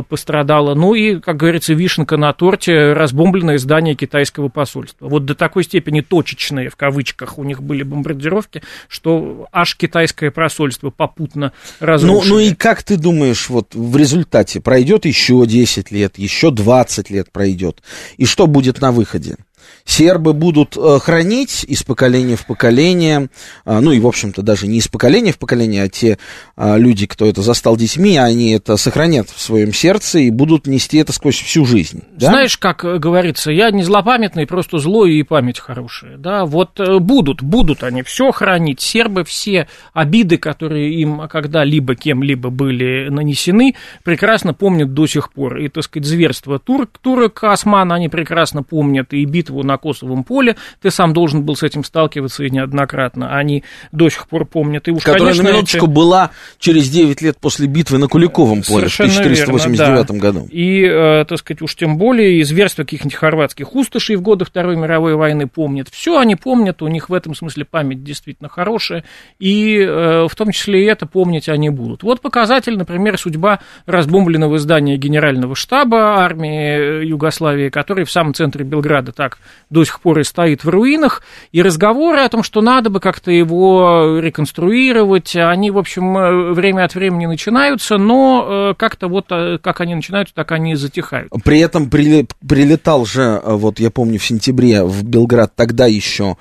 пострадало. 0.08 0.76
Ну 0.76 0.94
и, 0.94 1.20
как 1.20 1.36
говорится, 1.38 1.74
вишенка 1.74 2.16
на 2.18 2.32
торте, 2.32 2.94
разбомбленное 2.94 3.58
здание 3.58 3.96
китайского 3.96 4.48
посольства. 4.48 5.08
Вот 5.10 5.26
до 5.26 5.36
такой 5.36 5.64
степени 5.64 6.02
точечные, 6.02 6.70
в 6.70 6.78
кавычках, 6.78 7.38
у 7.38 7.44
них 7.44 7.62
были 7.62 7.84
бомбардировки, 7.84 8.62
что 8.88 9.48
аж 9.52 9.76
китайское 9.76 10.32
посольство 10.32 10.90
попутно 10.90 11.52
разрушили. 11.80 12.29
Ну, 12.30 12.36
ну 12.36 12.40
и 12.40 12.54
как 12.54 12.84
ты 12.84 12.98
думаешь, 12.98 13.50
вот 13.50 13.76
в 13.76 13.98
результате 13.98 14.62
пройдет 14.62 15.06
еще 15.06 15.46
10 15.46 15.92
лет, 15.92 16.18
еще 16.18 16.52
20 16.52 17.10
лет 17.10 17.32
пройдет, 17.32 17.82
и 18.18 18.26
что 18.26 18.48
будет 18.48 18.82
на 18.82 18.92
выходе? 18.92 19.38
Сербы 19.86 20.34
будут 20.34 20.78
э, 20.78 21.00
хранить 21.00 21.64
из 21.64 21.84
поколения 21.84 22.36
в 22.36 22.46
поколение, 22.46 23.30
а, 23.66 23.82
ну 23.82 23.92
и, 23.92 24.00
в 24.00 24.08
общем-то, 24.08 24.42
даже 24.42 24.68
не 24.68 24.78
из 24.78 24.88
поколения 24.88 25.32
в 25.32 25.38
поколение, 25.40 25.84
а 25.84 25.90
те 25.90 26.18
а, 26.56 26.78
люди, 26.78 27.08
кто 27.08 27.26
это 27.26 27.42
застал 27.42 27.76
детьми, 27.76 28.18
они 28.18 28.52
это 28.52 28.78
сохранят 28.78 29.30
в 29.30 29.42
своем 29.42 29.74
сердце 29.74 30.20
и 30.20 30.30
будут 30.30 30.68
нести 30.68 30.98
это 30.98 31.14
сквозь 31.14 31.40
всю 31.40 31.66
жизнь. 31.66 32.04
Да? 32.12 32.28
Знаешь, 32.28 32.58
как 32.58 32.86
э, 32.86 32.98
говорится, 32.98 33.52
я 33.52 33.72
не 33.72 33.84
злопамятный, 33.84 34.46
просто 34.46 34.78
злой 34.78 35.14
и 35.16 35.24
память 35.24 35.60
хорошая. 35.60 36.18
Да, 36.18 36.46
вот 36.46 36.80
э, 36.80 37.00
будут, 37.00 37.42
будут 37.42 37.84
они 37.84 38.04
все 38.04 38.32
хранить. 38.32 38.82
Сербы 38.82 39.24
все 39.24 39.68
обиды, 39.94 40.38
которые 40.38 40.94
им 40.94 41.28
когда-либо 41.28 41.96
кем-либо 41.96 42.50
были 42.50 43.10
нанесены, 43.10 43.76
прекрасно 44.04 44.54
помнят 44.54 44.94
до 44.94 45.08
сих 45.08 45.32
пор. 45.32 45.58
И, 45.58 45.70
так 45.70 45.84
сказать, 45.84 46.08
зверство 46.08 46.60
турок, 46.60 46.98
турок 47.02 47.44
Осман 47.44 47.92
они 47.92 48.10
прекрасно 48.10 48.64
помнят, 48.64 49.14
и 49.14 49.26
битву 49.26 49.59
на 49.64 49.78
Косовом 49.78 50.24
поле, 50.24 50.56
ты 50.82 50.92
сам 50.92 51.14
должен 51.14 51.44
был 51.44 51.56
с 51.56 51.64
этим 51.64 51.84
сталкиваться 51.84 52.44
и 52.44 52.50
неоднократно, 52.50 53.36
они 53.36 53.64
до 53.92 54.10
сих 54.10 54.28
пор 54.28 54.46
помнят. 54.46 54.88
И 54.88 54.92
уж, 54.92 55.04
Которая, 55.04 55.20
конечно, 55.20 55.44
на 55.44 55.48
минуточку, 55.50 55.86
эти... 55.86 55.94
была 55.94 56.32
через 56.58 56.90
9 56.90 57.22
лет 57.22 57.38
после 57.40 57.68
битвы 57.68 57.98
на 57.98 58.08
Куликовом 58.08 58.62
поле 58.64 58.90
Совершенно 58.90 59.10
в 59.10 59.20
1489 59.20 59.80
верно, 59.80 60.06
да. 60.06 60.20
году. 60.20 60.48
И, 60.52 60.84
э, 60.84 61.26
так 61.26 61.38
сказать, 61.40 61.62
уж 61.62 61.76
тем 61.76 61.98
более 61.98 62.40
из 62.40 62.50
зверства 62.50 62.84
каких-нибудь 62.84 63.16
хорватских 63.16 63.76
усташей 63.76 64.16
в 64.16 64.22
годы 64.22 64.46
Второй 64.46 64.76
мировой 64.76 65.16
войны 65.16 65.48
помнят. 65.48 65.88
Все 65.90 66.20
они 66.20 66.36
помнят, 66.36 66.82
у 66.82 66.88
них 66.88 67.10
в 67.10 67.14
этом 67.14 67.36
смысле 67.36 67.66
память 67.66 68.04
действительно 68.04 68.50
хорошая, 68.50 69.04
и 69.40 69.78
э, 69.80 70.28
в 70.28 70.36
том 70.36 70.52
числе 70.52 70.84
и 70.84 70.86
это 70.86 71.06
помнить 71.06 71.50
они 71.50 71.70
будут. 71.70 72.04
Вот 72.04 72.22
показатель, 72.22 72.78
например, 72.78 73.18
судьба 73.18 73.60
разбомбленного 73.86 74.58
здания 74.58 74.98
Генерального 74.98 75.56
штаба 75.56 76.20
армии 76.20 77.06
Югославии, 77.06 77.70
который 77.70 78.06
в 78.06 78.12
самом 78.12 78.34
центре 78.34 78.66
Белграда 78.66 79.12
так 79.12 79.40
до 79.70 79.84
сих 79.84 80.00
пор 80.02 80.20
и 80.20 80.24
стоит 80.24 80.64
в 80.64 80.70
руинах, 80.70 81.22
и 81.52 81.62
разговоры 81.62 82.22
о 82.22 82.30
том, 82.30 82.44
что 82.44 82.62
надо 82.62 82.90
бы 82.90 83.00
как-то 83.00 83.32
его 83.32 84.20
реконструировать, 84.20 85.36
они, 85.36 85.72
в 85.72 85.78
общем, 85.78 86.18
э, 86.18 86.54
время 86.54 86.86
от 86.86 86.96
времени 86.96 87.28
начинаются, 87.28 87.98
но 87.98 88.72
э, 88.72 88.74
как-то 88.76 89.08
вот 89.08 89.26
э, 89.30 89.60
как 89.62 89.82
они 89.82 89.96
начинаются, 89.96 90.34
так 90.34 90.52
они 90.52 90.74
и 90.74 90.76
затихают. 90.76 91.32
При 91.44 91.60
этом 91.60 91.90
прилетал 91.90 93.06
же, 93.06 93.42
вот 93.44 93.80
я 93.80 93.92
помню, 93.92 94.20
в 94.20 94.26
сентябре 94.26 94.84
в 94.84 95.04
Белград 95.04 95.54
тогда 95.56 95.86
еще 95.86 96.38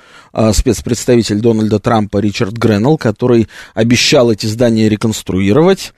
спецпредставитель 0.52 1.40
Дональда 1.40 1.80
Трампа 1.80 2.18
Ричард 2.18 2.52
Греннелл, 2.52 2.96
который 2.96 3.48
обещал 3.74 4.30
эти 4.30 4.46
здания 4.46 4.88
реконструировать, 4.88 5.94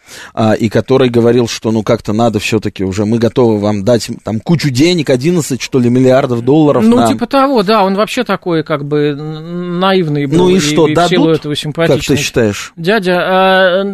и 0.59 0.69
который 0.69 1.11
говорил, 1.11 1.47
что 1.47 1.71
ну 1.73 1.83
как-то 1.83 2.13
надо 2.13 2.39
все-таки 2.39 2.85
уже, 2.85 3.05
мы 3.05 3.19
готовы 3.19 3.59
вам 3.59 3.85
дать 3.85 4.09
там 4.25 4.41
кучу 4.41 4.71
денег, 4.71 5.11
11 5.11 5.61
что 5.61 5.79
ли 5.79 5.91
миллиардов 5.91 6.43
долларов 6.43 6.85
ну, 6.85 6.97
на 7.01 7.09
типа 7.09 7.27
того, 7.27 7.63
да, 7.63 7.85
он 7.85 7.95
вообще 7.95 8.25
такой, 8.25 8.63
как 8.63 8.85
бы, 8.85 9.15
наивный 9.15 10.27
был. 10.27 10.39
Ну 10.39 10.49
и, 10.49 10.57
и 10.57 10.61
что, 10.61 10.89
и 10.89 10.95
дадут? 10.95 11.09
В 11.09 11.11
силу 11.11 11.31
этого. 11.31 11.55
Как 11.87 12.01
ты 12.01 12.17
считаешь? 12.17 12.73
Дядя, 12.77 13.19
а, 13.21 13.85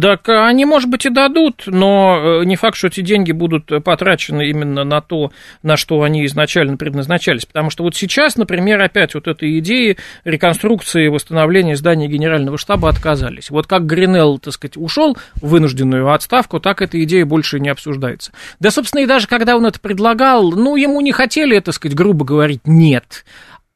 так 0.00 0.28
они, 0.28 0.64
может 0.64 0.90
быть, 0.90 1.06
и 1.06 1.10
дадут, 1.10 1.64
но 1.66 2.40
э, 2.40 2.44
не 2.44 2.56
факт, 2.56 2.76
что 2.76 2.88
эти 2.88 3.00
деньги 3.00 3.32
будут 3.32 3.70
потрачены 3.82 4.48
именно 4.48 4.84
на 4.84 5.00
то, 5.00 5.32
на 5.62 5.76
что 5.76 6.02
они 6.02 6.24
изначально 6.26 6.76
предназначались. 6.76 7.46
Потому 7.46 7.70
что 7.70 7.84
вот 7.84 7.96
сейчас, 7.96 8.36
например, 8.36 8.80
опять 8.80 9.14
вот 9.14 9.28
этой 9.28 9.58
идеи 9.58 9.96
реконструкции 10.24 11.06
и 11.06 11.08
восстановления 11.08 11.76
здания 11.76 12.08
генерального 12.08 12.58
штаба 12.58 12.88
отказались. 12.88 13.50
Вот 13.50 13.66
как 13.66 13.86
Гринелл, 13.86 14.38
так 14.38 14.54
сказать, 14.54 14.76
ушел 14.76 15.16
в 15.40 15.48
вынужденную 15.48 16.12
отставку, 16.12 16.60
так 16.60 16.82
эта 16.82 17.02
идея 17.04 17.24
больше 17.24 17.60
не 17.60 17.68
обсуждается. 17.68 18.32
Да, 18.60 18.70
собственно, 18.70 19.02
и 19.02 19.06
даже 19.06 19.26
когда 19.26 19.56
он 19.56 19.66
это 19.66 19.80
предлагал, 19.80 20.50
ну, 20.52 20.76
ему 20.76 21.00
не 21.00 21.12
хотели, 21.12 21.58
так 21.60 21.74
сказать, 21.74 21.96
грубо 21.96 22.24
говорить, 22.62 22.66
нет. 22.66 23.24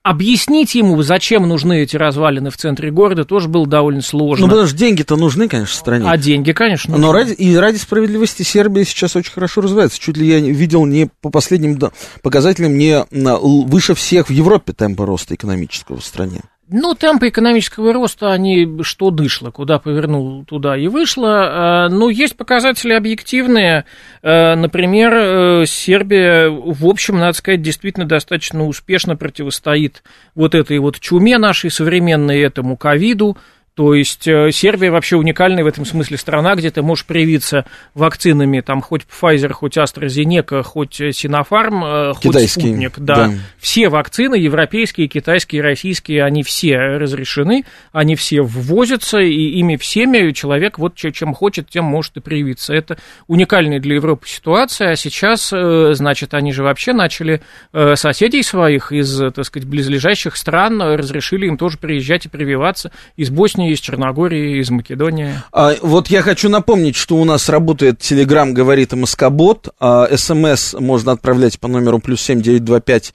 Объяснить 0.04 0.74
ему, 0.74 1.02
зачем 1.02 1.46
нужны 1.46 1.82
эти 1.82 1.96
развалины 1.96 2.50
в 2.50 2.56
центре 2.56 2.90
города, 2.90 3.24
тоже 3.24 3.48
было 3.48 3.66
довольно 3.66 4.00
сложно. 4.00 4.46
Ну, 4.46 4.50
потому 4.50 4.66
что 4.66 4.76
деньги-то 4.76 5.16
нужны, 5.16 5.48
конечно, 5.48 5.74
стране. 5.74 6.08
А 6.08 6.16
деньги, 6.16 6.52
конечно. 6.52 6.96
Но 6.96 7.12
ради, 7.12 7.32
и 7.32 7.54
ради 7.56 7.76
справедливости 7.76 8.42
Сербия 8.42 8.84
сейчас 8.84 9.16
очень 9.16 9.32
хорошо 9.32 9.60
развивается. 9.60 10.00
Чуть 10.00 10.16
ли 10.16 10.26
я 10.26 10.40
видел 10.40 10.86
не 10.86 11.10
по 11.20 11.28
последним 11.28 11.78
показателям, 12.22 12.78
не 12.78 13.04
выше 13.10 13.94
всех 13.94 14.28
в 14.28 14.32
Европе 14.32 14.72
темпа 14.72 15.04
роста 15.04 15.34
экономического 15.34 15.98
в 15.98 16.04
стране. 16.04 16.40
Ну, 16.70 16.94
темпы 16.94 17.28
экономического 17.28 17.94
роста, 17.94 18.30
они 18.30 18.82
что 18.82 19.10
дышло, 19.10 19.50
куда 19.50 19.78
повернул, 19.78 20.44
туда 20.44 20.76
и 20.76 20.86
вышло. 20.86 21.30
А, 21.30 21.88
но 21.88 22.10
есть 22.10 22.36
показатели 22.36 22.92
объективные. 22.92 23.86
А, 24.22 24.54
например, 24.54 25.14
э, 25.14 25.64
Сербия, 25.66 26.50
в 26.50 26.86
общем, 26.86 27.18
надо 27.18 27.32
сказать, 27.32 27.62
действительно 27.62 28.06
достаточно 28.06 28.66
успешно 28.66 29.16
противостоит 29.16 30.02
вот 30.34 30.54
этой 30.54 30.78
вот 30.78 31.00
чуме 31.00 31.38
нашей 31.38 31.70
современной, 31.70 32.40
этому 32.40 32.76
ковиду. 32.76 33.38
То 33.78 33.94
есть 33.94 34.26
э, 34.26 34.50
Сербия 34.50 34.90
вообще 34.90 35.14
уникальная 35.14 35.62
в 35.62 35.68
этом 35.68 35.84
смысле 35.84 36.16
страна, 36.16 36.56
где 36.56 36.68
ты 36.72 36.82
можешь 36.82 37.06
привиться 37.06 37.64
вакцинами, 37.94 38.60
там 38.60 38.82
хоть 38.82 39.02
Pfizer, 39.02 39.52
хоть 39.52 39.76
AstraZeneca, 39.76 40.64
хоть 40.64 41.00
Sinopharm, 41.00 42.10
э, 42.10 42.14
хоть 42.14 42.50
Спутник. 42.50 42.98
Да. 42.98 43.28
да. 43.28 43.30
Все 43.60 43.88
вакцины, 43.88 44.34
европейские, 44.34 45.06
китайские, 45.06 45.62
российские, 45.62 46.24
они 46.24 46.42
все 46.42 46.76
разрешены, 46.76 47.66
они 47.92 48.16
все 48.16 48.42
ввозятся, 48.42 49.18
и 49.18 49.60
ими 49.60 49.76
всеми 49.76 50.32
человек 50.32 50.80
вот 50.80 50.96
че- 50.96 51.12
чем 51.12 51.32
хочет, 51.32 51.68
тем 51.68 51.84
может 51.84 52.16
и 52.16 52.20
привиться. 52.20 52.74
Это 52.74 52.98
уникальная 53.28 53.78
для 53.78 53.94
Европы 53.94 54.26
ситуация, 54.26 54.90
а 54.90 54.96
сейчас, 54.96 55.52
э, 55.52 55.90
значит, 55.92 56.34
они 56.34 56.52
же 56.52 56.64
вообще 56.64 56.92
начали 56.94 57.42
э, 57.72 57.94
соседей 57.94 58.42
своих 58.42 58.90
из, 58.90 59.22
э, 59.22 59.30
так 59.30 59.44
сказать, 59.44 59.68
близлежащих 59.68 60.34
стран, 60.36 60.82
э, 60.82 60.96
разрешили 60.96 61.46
им 61.46 61.56
тоже 61.56 61.78
приезжать 61.78 62.26
и 62.26 62.28
прививаться 62.28 62.90
из 63.14 63.30
Боснии, 63.30 63.67
из 63.72 63.80
Черногории, 63.80 64.60
из 64.60 64.70
Македонии. 64.70 65.34
А, 65.52 65.74
вот 65.82 66.08
я 66.08 66.22
хочу 66.22 66.48
напомнить, 66.48 66.96
что 66.96 67.16
у 67.16 67.24
нас 67.24 67.48
работает 67.48 68.00
Телеграм, 68.00 68.54
говорит 68.54 68.92
МСК-бот. 68.92 69.68
А, 69.80 70.08
СМС 70.16 70.74
можно 70.74 71.12
отправлять 71.12 71.58
по 71.58 71.68
номеру 71.68 71.98
плюс 71.98 72.20
семь 72.20 72.40
девять 72.40 72.64
два 72.64 72.80
пять 72.80 73.12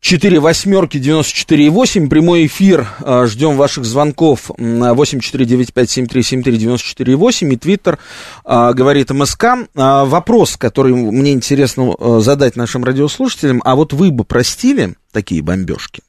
4 0.00 0.40
восьмерки 0.40 0.96
94,8. 0.96 2.08
Прямой 2.08 2.46
эфир. 2.46 2.88
А, 3.00 3.26
Ждем 3.26 3.56
ваших 3.56 3.84
звонков. 3.84 4.50
М, 4.56 4.82
8495-7373-94,8. 4.82 7.52
И 7.52 7.56
Твиттер 7.56 7.98
а, 8.44 8.72
говорит 8.72 9.10
МСК. 9.10 9.44
А, 9.74 10.06
Вопрос, 10.06 10.56
который 10.56 10.94
мне 10.94 11.32
интересно 11.32 11.94
а, 11.98 12.20
задать 12.20 12.56
нашим 12.56 12.82
радиослушателям. 12.82 13.60
А 13.64 13.76
вот 13.76 13.92
вы 13.92 14.10
бы 14.10 14.24
простили 14.24 14.94
такие 15.12 15.42
бомбежки? 15.42 16.02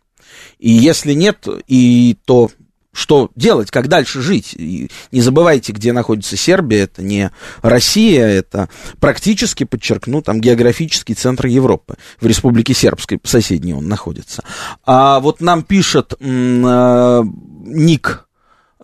И 0.57 0.71
если 0.71 1.11
нет, 1.13 1.45
и 1.67 2.15
то 2.25 2.49
что 2.93 3.31
делать, 3.35 3.71
как 3.71 3.87
дальше 3.87 4.21
жить. 4.21 4.53
И 4.57 4.89
не 5.11 5.21
забывайте, 5.21 5.71
где 5.71 5.93
находится 5.93 6.35
Сербия, 6.35 6.81
это 6.81 7.01
не 7.01 7.31
Россия, 7.61 8.27
это 8.27 8.69
практически, 8.99 9.63
подчеркну, 9.63 10.21
там 10.21 10.41
географический 10.41 11.15
центр 11.15 11.47
Европы. 11.47 11.95
В 12.19 12.25
Республике 12.25 12.73
Сербской, 12.73 13.19
соседней 13.23 13.73
он 13.73 13.87
находится. 13.87 14.43
А 14.85 15.19
вот 15.19 15.41
нам 15.41 15.63
пишет 15.63 16.13
м, 16.19 16.65
э, 16.65 17.23
ник 17.65 18.27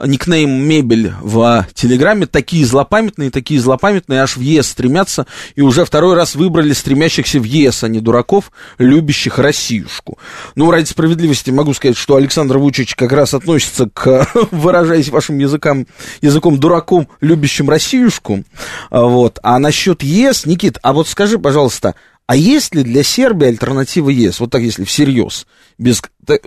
никнейм 0.05 0.51
мебель 0.51 1.13
в 1.21 1.67
Телеграме, 1.73 2.25
такие 2.25 2.65
злопамятные, 2.65 3.31
такие 3.31 3.59
злопамятные, 3.59 4.21
аж 4.21 4.37
в 4.37 4.41
ЕС 4.41 4.67
стремятся, 4.67 5.25
и 5.55 5.61
уже 5.61 5.85
второй 5.85 6.15
раз 6.15 6.35
выбрали 6.35 6.73
стремящихся 6.73 7.39
в 7.39 7.43
ЕС, 7.43 7.83
а 7.83 7.87
не 7.87 7.99
дураков, 7.99 8.51
любящих 8.77 9.39
Россиюшку. 9.39 10.17
Ну, 10.55 10.69
ради 10.69 10.87
справедливости 10.87 11.49
могу 11.49 11.73
сказать, 11.73 11.97
что 11.97 12.15
Александр 12.15 12.57
Вучич 12.57 12.95
как 12.95 13.11
раз 13.11 13.33
относится 13.33 13.89
к, 13.91 14.27
выражаясь 14.51 15.09
вашим 15.09 15.37
языком, 15.39 15.87
языком 16.21 16.59
дураком, 16.59 17.07
любящим 17.21 17.69
Россиюшку. 17.69 18.43
А 18.89 19.01
Вот. 19.05 19.39
А 19.43 19.57
насчет 19.59 20.03
ЕС, 20.03 20.45
Никит, 20.45 20.77
а 20.83 20.93
вот 20.93 21.07
скажи, 21.07 21.39
пожалуйста, 21.39 21.95
а 22.27 22.35
есть 22.35 22.75
ли 22.75 22.83
для 22.83 23.03
Сербии 23.03 23.47
альтернатива 23.47 24.09
ЕС? 24.09 24.41
Вот 24.41 24.51
так, 24.51 24.61
если 24.61 24.83
всерьез, 24.83 25.47
без 25.77 26.01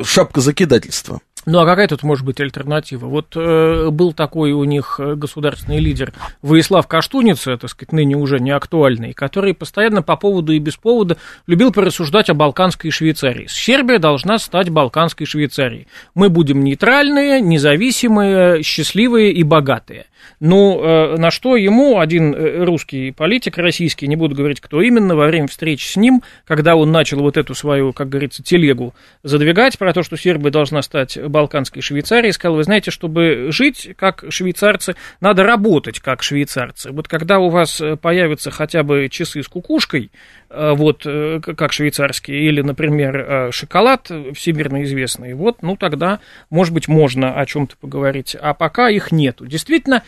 шапка 0.04 0.42
закидательства. 0.42 1.21
Ну 1.47 1.59
а 1.59 1.64
какая 1.64 1.88
тут 1.88 2.02
может 2.02 2.25
быть 2.25 2.38
альтернатива? 2.40 3.06
Вот 3.06 3.35
э, 3.35 3.88
был 3.90 4.12
такой 4.12 4.52
у 4.52 4.64
них 4.64 4.97
э, 4.99 5.14
государственный 5.14 5.78
лидер 5.78 6.12
Воислав 6.42 6.87
Каштуница, 6.87 7.56
так 7.56 7.70
сказать, 7.70 7.92
ныне 7.92 8.14
уже 8.14 8.40
не 8.40 8.50
актуальный, 8.50 9.14
который 9.14 9.54
постоянно 9.54 10.02
по 10.02 10.16
поводу 10.16 10.52
и 10.52 10.59
без 10.59 10.76
повода 10.76 11.16
любил 11.47 11.73
порассуждать 11.73 12.28
о 12.28 12.35
Балканской 12.35 12.90
Швейцарии. 12.90 13.47
Сербия 13.49 13.99
должна 13.99 14.38
стать 14.38 14.68
Балканской 14.68 15.26
Швейцарией. 15.26 15.88
Мы 16.14 16.28
будем 16.28 16.62
нейтральные, 16.62 17.40
независимые, 17.40 18.62
счастливые 18.62 19.32
и 19.32 19.42
богатые. 19.42 20.06
Ну, 20.40 20.80
э, 20.82 21.16
на 21.18 21.30
что 21.30 21.56
ему 21.56 22.00
один 22.00 22.34
э, 22.34 22.64
русский 22.64 23.10
политик, 23.10 23.58
российский, 23.58 24.08
не 24.08 24.16
буду 24.16 24.34
говорить, 24.34 24.60
кто 24.60 24.80
именно, 24.80 25.14
во 25.14 25.26
время 25.26 25.48
встречи 25.48 25.86
с 25.86 25.96
ним, 25.96 26.22
когда 26.46 26.76
он 26.76 26.90
начал 26.90 27.20
вот 27.20 27.36
эту 27.36 27.54
свою, 27.54 27.92
как 27.92 28.08
говорится, 28.08 28.42
телегу 28.42 28.94
задвигать 29.22 29.78
про 29.78 29.92
то, 29.92 30.02
что 30.02 30.16
Сербия 30.16 30.50
должна 30.50 30.80
стать 30.80 31.18
Балканской 31.22 31.82
Швейцарией, 31.82 32.32
сказал, 32.32 32.56
вы 32.56 32.64
знаете, 32.64 32.90
чтобы 32.90 33.48
жить 33.50 33.90
как 33.96 34.24
швейцарцы, 34.30 34.96
надо 35.20 35.42
работать 35.42 36.00
как 36.00 36.22
швейцарцы. 36.22 36.90
Вот 36.90 37.06
когда 37.06 37.38
у 37.38 37.50
вас 37.50 37.78
э, 37.80 37.96
появятся 37.96 38.50
хотя 38.50 38.82
бы 38.82 39.08
часы 39.10 39.42
с 39.42 39.48
кукушкой, 39.48 40.10
э, 40.48 40.72
вот, 40.74 41.02
как 41.02 41.72
швейцарские, 41.72 42.48
или, 42.48 42.62
например, 42.62 43.52
шоколад 43.52 44.10
всемирно 44.34 44.84
известный, 44.84 45.34
вот, 45.34 45.62
ну, 45.62 45.76
тогда, 45.76 46.20
может 46.48 46.72
быть, 46.72 46.88
можно 46.88 47.34
о 47.34 47.44
чем-то 47.44 47.76
поговорить, 47.76 48.36
а 48.40 48.54
пока 48.54 48.88
их 48.88 49.12
нету. 49.12 49.46
Действительно, 49.46 50.02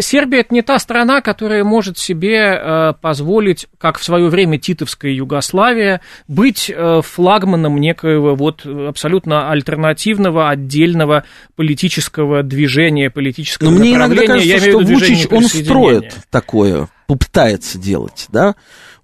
Сербия 0.00 0.40
это 0.40 0.54
не 0.54 0.62
та 0.62 0.78
страна, 0.78 1.20
которая 1.20 1.62
может 1.62 1.98
себе 1.98 2.58
э, 2.58 2.92
позволить, 3.00 3.66
как 3.78 3.98
в 3.98 4.04
свое 4.04 4.28
время 4.28 4.58
Титовская 4.58 5.12
Югославия, 5.12 6.00
быть 6.26 6.72
э, 6.74 7.00
флагманом 7.02 7.76
некоего 7.76 8.34
вот 8.34 8.62
э, 8.64 8.86
абсолютно 8.88 9.50
альтернативного, 9.50 10.48
отдельного 10.48 11.24
политического 11.54 12.42
движения, 12.42 13.10
политического 13.10 13.70
Но 13.70 13.78
мне 13.78 13.94
иногда 13.94 14.24
кажется, 14.24 14.58
что 14.58 14.78
Вучич, 14.78 15.26
он 15.30 15.44
строит 15.44 16.14
такое, 16.30 16.88
попытается 17.06 17.78
делать, 17.78 18.26
да? 18.30 18.54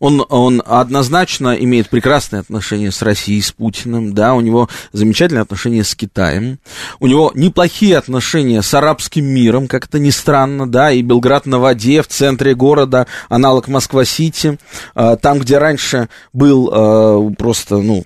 Он, 0.01 0.25
он 0.31 0.63
однозначно 0.65 1.55
имеет 1.55 1.91
прекрасные 1.91 2.41
отношения 2.41 2.91
с 2.91 3.03
Россией, 3.03 3.43
с 3.43 3.53
Путиным, 3.53 4.15
да, 4.15 4.35
у 4.35 4.41
него 4.41 4.69
замечательные 4.93 5.43
отношения 5.43 5.85
с 5.85 5.95
Китаем, 5.95 6.59
у 6.99 7.07
него 7.07 7.31
неплохие 7.35 7.99
отношения 7.99 8.63
с 8.63 8.73
арабским 8.75 9.27
миром, 9.27 9.69
как-то 9.69 9.99
ни 9.99 10.11
странно, 10.11 10.69
да, 10.69 10.91
и 10.91 11.03
Белград 11.03 11.45
на 11.45 11.59
воде, 11.59 12.03
в 12.03 12.09
центре 12.09 12.55
города, 12.55 13.07
аналог 13.29 13.69
Москва-Сити, 13.69 14.59
а, 14.95 15.17
там, 15.17 15.39
где 15.39 15.59
раньше 15.59 16.09
был 16.33 16.71
а, 16.73 17.31
просто, 17.37 17.77
ну, 17.77 18.05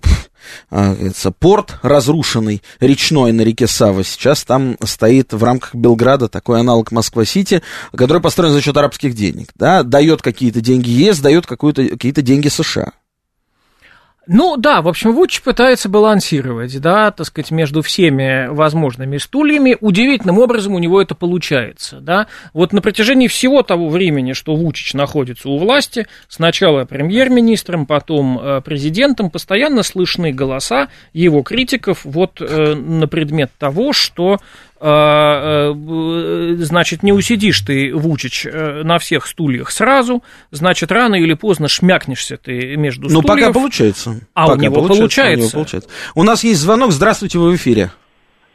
а, 0.71 0.97
порт 1.39 1.77
разрушенный, 1.83 2.63
речной 2.81 3.33
на 3.33 3.43
реке 3.43 3.67
Сава. 3.67 4.05
Сейчас 4.05 4.45
там 4.45 4.77
стоит 4.85 5.33
в 5.33 5.43
рамках 5.43 5.75
Белграда 5.75 6.29
такой 6.29 6.61
аналог 6.61 6.93
Москва-Сити, 6.93 7.63
который 7.97 8.23
построен 8.23 8.53
за 8.53 8.61
счет 8.61 8.77
арабских 8.77 9.15
денег. 9.15 9.51
Да? 9.55 9.83
Дает 9.83 10.23
какие-то 10.23 10.61
деньги 10.61 10.91
ЕС, 10.91 11.21
дает 11.21 11.47
какие-то 11.47 12.23
деньги 12.23 12.49
США. 12.49 12.93
Ну 14.27 14.57
да, 14.57 14.81
в 14.81 14.89
общем, 14.89 15.13
Вуч 15.13 15.43
пытается 15.43 15.89
балансировать, 15.89 16.81
да, 16.81 17.11
так 17.11 17.27
сказать, 17.27 17.51
между 17.51 17.83
всеми 17.83 18.47
возможными 18.49 19.19
стульями. 19.19 19.77
Удивительным 19.81 20.39
образом 20.39 20.75
у 20.75 20.79
него 20.79 21.03
это 21.03 21.15
получается, 21.15 22.01
да. 22.01 22.27
Вот 22.55 22.73
на 22.73 22.81
протяжении 22.81 23.29
всего 23.29 23.63
того 23.63 23.89
времени, 23.89 24.33
что 24.33 24.55
Вучич 24.55 24.95
находится 24.95 25.49
у 25.51 25.59
власти, 25.59 26.07
сначала 26.29 26.85
премьер-министром, 26.85 27.85
потом 27.85 28.39
э, 28.39 28.61
президентом, 28.63 29.31
постоянно 29.31 29.83
слышны 29.83 30.33
голоса 30.33 30.89
его 31.13 31.43
критиков 31.43 32.01
вот 32.05 32.41
э, 32.41 32.75
на 32.75 33.07
предмет 33.07 33.51
того, 33.59 33.93
что 33.93 34.39
значит, 36.65 37.03
не 37.03 37.13
усидишь 37.13 37.61
ты, 37.61 37.95
Вучич, 37.95 38.47
э, 38.47 38.83
на 38.85 38.99
всех 38.99 39.27
стульях 39.27 39.71
сразу, 39.71 40.23
значит, 40.51 40.91
рано 40.93 41.15
или 41.15 41.35
поздно 41.35 41.69
шмякнешься 41.69 42.37
ты 42.37 42.77
между 42.77 43.09
Ну, 43.09 43.21
стульев. 43.23 43.47
пока 43.47 43.53
получается. 43.53 44.21
А 44.35 44.47
у 44.47 44.49
Пока 44.51 44.61
него 44.63 44.81
У 44.81 44.85
него 44.85 44.89
получается. 44.97 45.53
получается. 45.53 45.91
У 46.15 46.23
нас 46.23 46.45
есть 46.45 46.61
звонок. 46.61 46.93
Здравствуйте, 46.93 47.39
вы 47.39 47.53
в 47.53 47.57
эфире. 47.57 47.91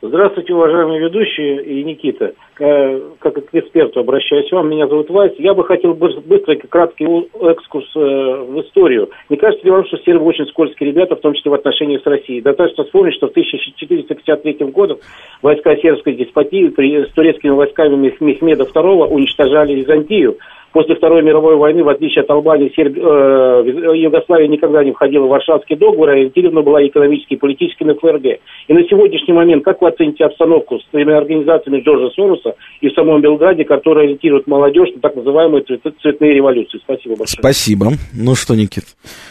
Здравствуйте, 0.02 0.54
уважаемые 0.54 1.02
ведущие 1.02 1.62
и 1.62 1.84
Никита. 1.84 2.32
Э, 2.58 3.02
Как 3.20 3.34
к 3.34 3.54
эксперту 3.54 4.00
обращаюсь 4.00 4.48
к 4.50 4.54
вам. 4.54 4.70
Меня 4.70 4.88
зовут 4.88 5.10
Вайс. 5.10 5.34
Я 5.38 5.54
бы 5.54 5.66
хотел 5.66 5.92
быс- 5.94 6.22
быстрый, 6.26 6.56
краткий 6.56 7.06
экскурс 7.42 7.86
э, 7.98 8.00
в 8.00 8.62
историю. 8.62 9.10
Не 9.30 9.36
кажется 9.36 9.66
ли 9.66 9.72
вам, 9.72 9.86
что 9.86 9.98
сербы 9.98 10.24
очень 10.26 10.46
скользкие 10.48 10.92
ребята, 10.92 11.18
в 11.18 11.20
том 11.20 11.34
числе 11.34 11.52
в 11.52 11.54
отношениях 11.56 12.02
с 12.02 12.06
Россией? 12.06 12.40
Достаточно 12.40 12.86
вспомнить, 12.86 13.16
что 13.16 13.28
в 13.28 13.32
1453 13.32 14.54
году 14.72 15.00
войска 15.42 15.76
сербской 15.76 16.14
деспотии 16.14 16.70
с 17.06 17.14
турецкими 17.14 17.52
войсками 17.52 17.96
Мех- 17.98 18.22
Мехмеда 18.22 18.64
II 18.64 19.06
уничтожали 19.06 19.74
Византию. 19.74 20.38
После 20.72 20.96
Второй 20.96 21.24
мировой 21.24 21.56
войны, 21.56 21.84
в 21.84 21.90
отличие 21.90 22.24
от 22.24 22.30
Албании, 22.30 22.72
Серб... 22.76 22.96
э, 22.96 23.98
Югославия 23.98 24.48
никогда 24.48 24.84
не 24.84 24.92
входила 24.92 25.26
в 25.26 25.30
Варшавский 25.30 25.76
договор, 25.76 26.10
а 26.10 26.12
ориентирована 26.14 26.62
была 26.62 26.86
экономически 26.86 27.34
и 27.34 27.38
политически 27.38 27.84
на 27.84 27.96
ФРГ. 27.96 28.26
И 28.68 28.74
на 28.74 28.84
сегодняшний 28.84 29.34
момент, 29.34 29.64
как 29.66 29.82
вы 29.82 29.90
оцените 29.90 30.26
обстановку 30.26 30.80
с 30.80 30.86
тремя 30.92 31.18
организациями 31.18 31.82
Джорджа 31.82 32.10
Сороса 32.16 32.54
и 32.82 32.90
в 32.90 32.94
самом 32.94 33.22
Белграде, 33.22 33.66
которые 33.66 34.06
ориентируют 34.06 34.46
молодежь 34.48 34.90
на 34.96 35.02
так 35.02 35.16
называемые 35.16 35.64
цвет- 35.64 35.94
цветные 36.02 36.34
революции? 36.36 36.80
Спасибо 36.84 37.16
большое. 37.16 37.40
Спасибо. 37.40 37.88
Ну 38.14 38.36
что, 38.36 38.56
Никит, 38.56 38.84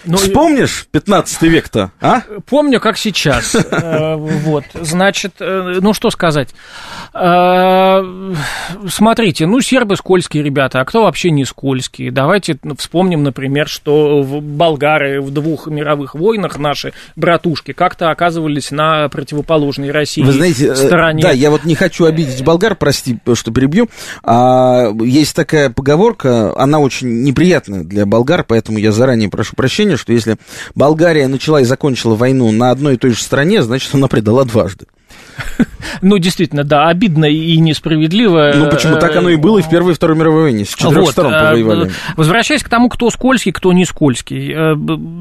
Ну, 0.07 0.17
вспомнишь 0.17 0.87
15 0.93 1.43
век-то, 1.43 1.93
а? 2.01 2.23
Помню, 2.51 2.81
как 2.81 2.97
сейчас. 2.97 3.55
Э, 3.55 4.17
Вот, 4.17 4.65
значит, 4.75 5.33
э, 5.41 5.79
ну 5.81 5.93
что 5.93 6.11
сказать. 6.11 6.55
Э, 7.15 8.35
Смотрите, 8.89 9.47
ну 9.47 9.61
сербы 9.61 9.97
скользкие 9.97 10.43
ребята, 10.43 10.81
а 10.81 10.85
кто 10.85 11.05
вообще 11.05 11.31
не 11.31 11.45
скользкие. 11.45 12.11
Давайте 12.11 12.59
вспомним, 12.77 13.23
например, 13.23 13.69
что 13.69 14.23
в 14.23 14.41
болгары 14.41 15.21
в 15.21 15.31
двух 15.31 15.67
мировых 15.67 16.15
войнах 16.15 16.59
наши 16.59 16.93
братушки 17.17 17.73
как-то 17.73 18.11
оказывались 18.11 18.71
на 18.71 19.09
противоположной 19.09 19.91
России 19.91 20.23
Вы 20.23 20.33
знаете, 20.33 20.69
э, 20.69 20.77
стороне. 20.77 21.23
да, 21.23 21.31
я 21.31 21.51
вот 21.51 21.65
не 21.65 21.75
хочу 21.75 22.05
обидеть 22.05 22.45
болгар, 22.45 22.75
прости, 22.75 23.19
что 23.35 23.53
перебью. 23.53 23.89
А, 24.23 24.93
есть 25.01 25.35
такая 25.35 25.71
поговорка, 25.71 26.53
она 26.57 26.79
очень 26.79 27.23
неприятная 27.23 27.85
для 27.85 28.07
болгар, 28.07 28.45
поэтому 28.47 28.79
я 28.79 28.93
заранее 28.93 29.29
прошу 29.29 29.57
прощения, 29.57 29.97
что 29.97 30.13
если 30.13 30.37
Болгария 30.75 31.29
начала 31.29 31.61
и 31.61 31.65
закончила 31.65 32.15
войну 32.15 32.51
на 32.53 32.71
одной 32.71 32.95
и 32.95 32.99
той 32.99 33.11
же 33.11 33.23
стране, 33.23 33.63
значит, 33.63 33.95
она 33.95 34.09
предала 34.09 34.45
дважды. 34.45 34.87
Ну, 36.03 36.19
действительно, 36.19 36.65
да, 36.65 36.89
обидно 36.89 37.25
и 37.25 37.57
несправедливо. 37.59 38.53
Ну, 38.55 38.71
почему 38.71 38.99
так 38.99 39.17
оно 39.17 39.31
и 39.31 39.37
было 39.37 39.59
и 39.59 39.63
в 39.63 39.69
Первой 39.69 39.93
и 39.93 39.95
Второй 39.95 40.17
мировой 40.17 40.43
войне. 40.43 40.65
С 40.65 40.75
четырех 40.75 40.99
Вот, 40.99 41.13
сторон 41.13 41.35
э, 41.35 41.41
повоевали. 41.41 41.91
Возвращаясь 42.17 42.63
к 42.63 42.69
тому, 42.69 42.89
кто 42.89 43.11
скользкий, 43.11 43.53
кто 43.53 43.73
не 43.73 43.85
скользкий. 43.85 44.53
Э, 44.53 44.75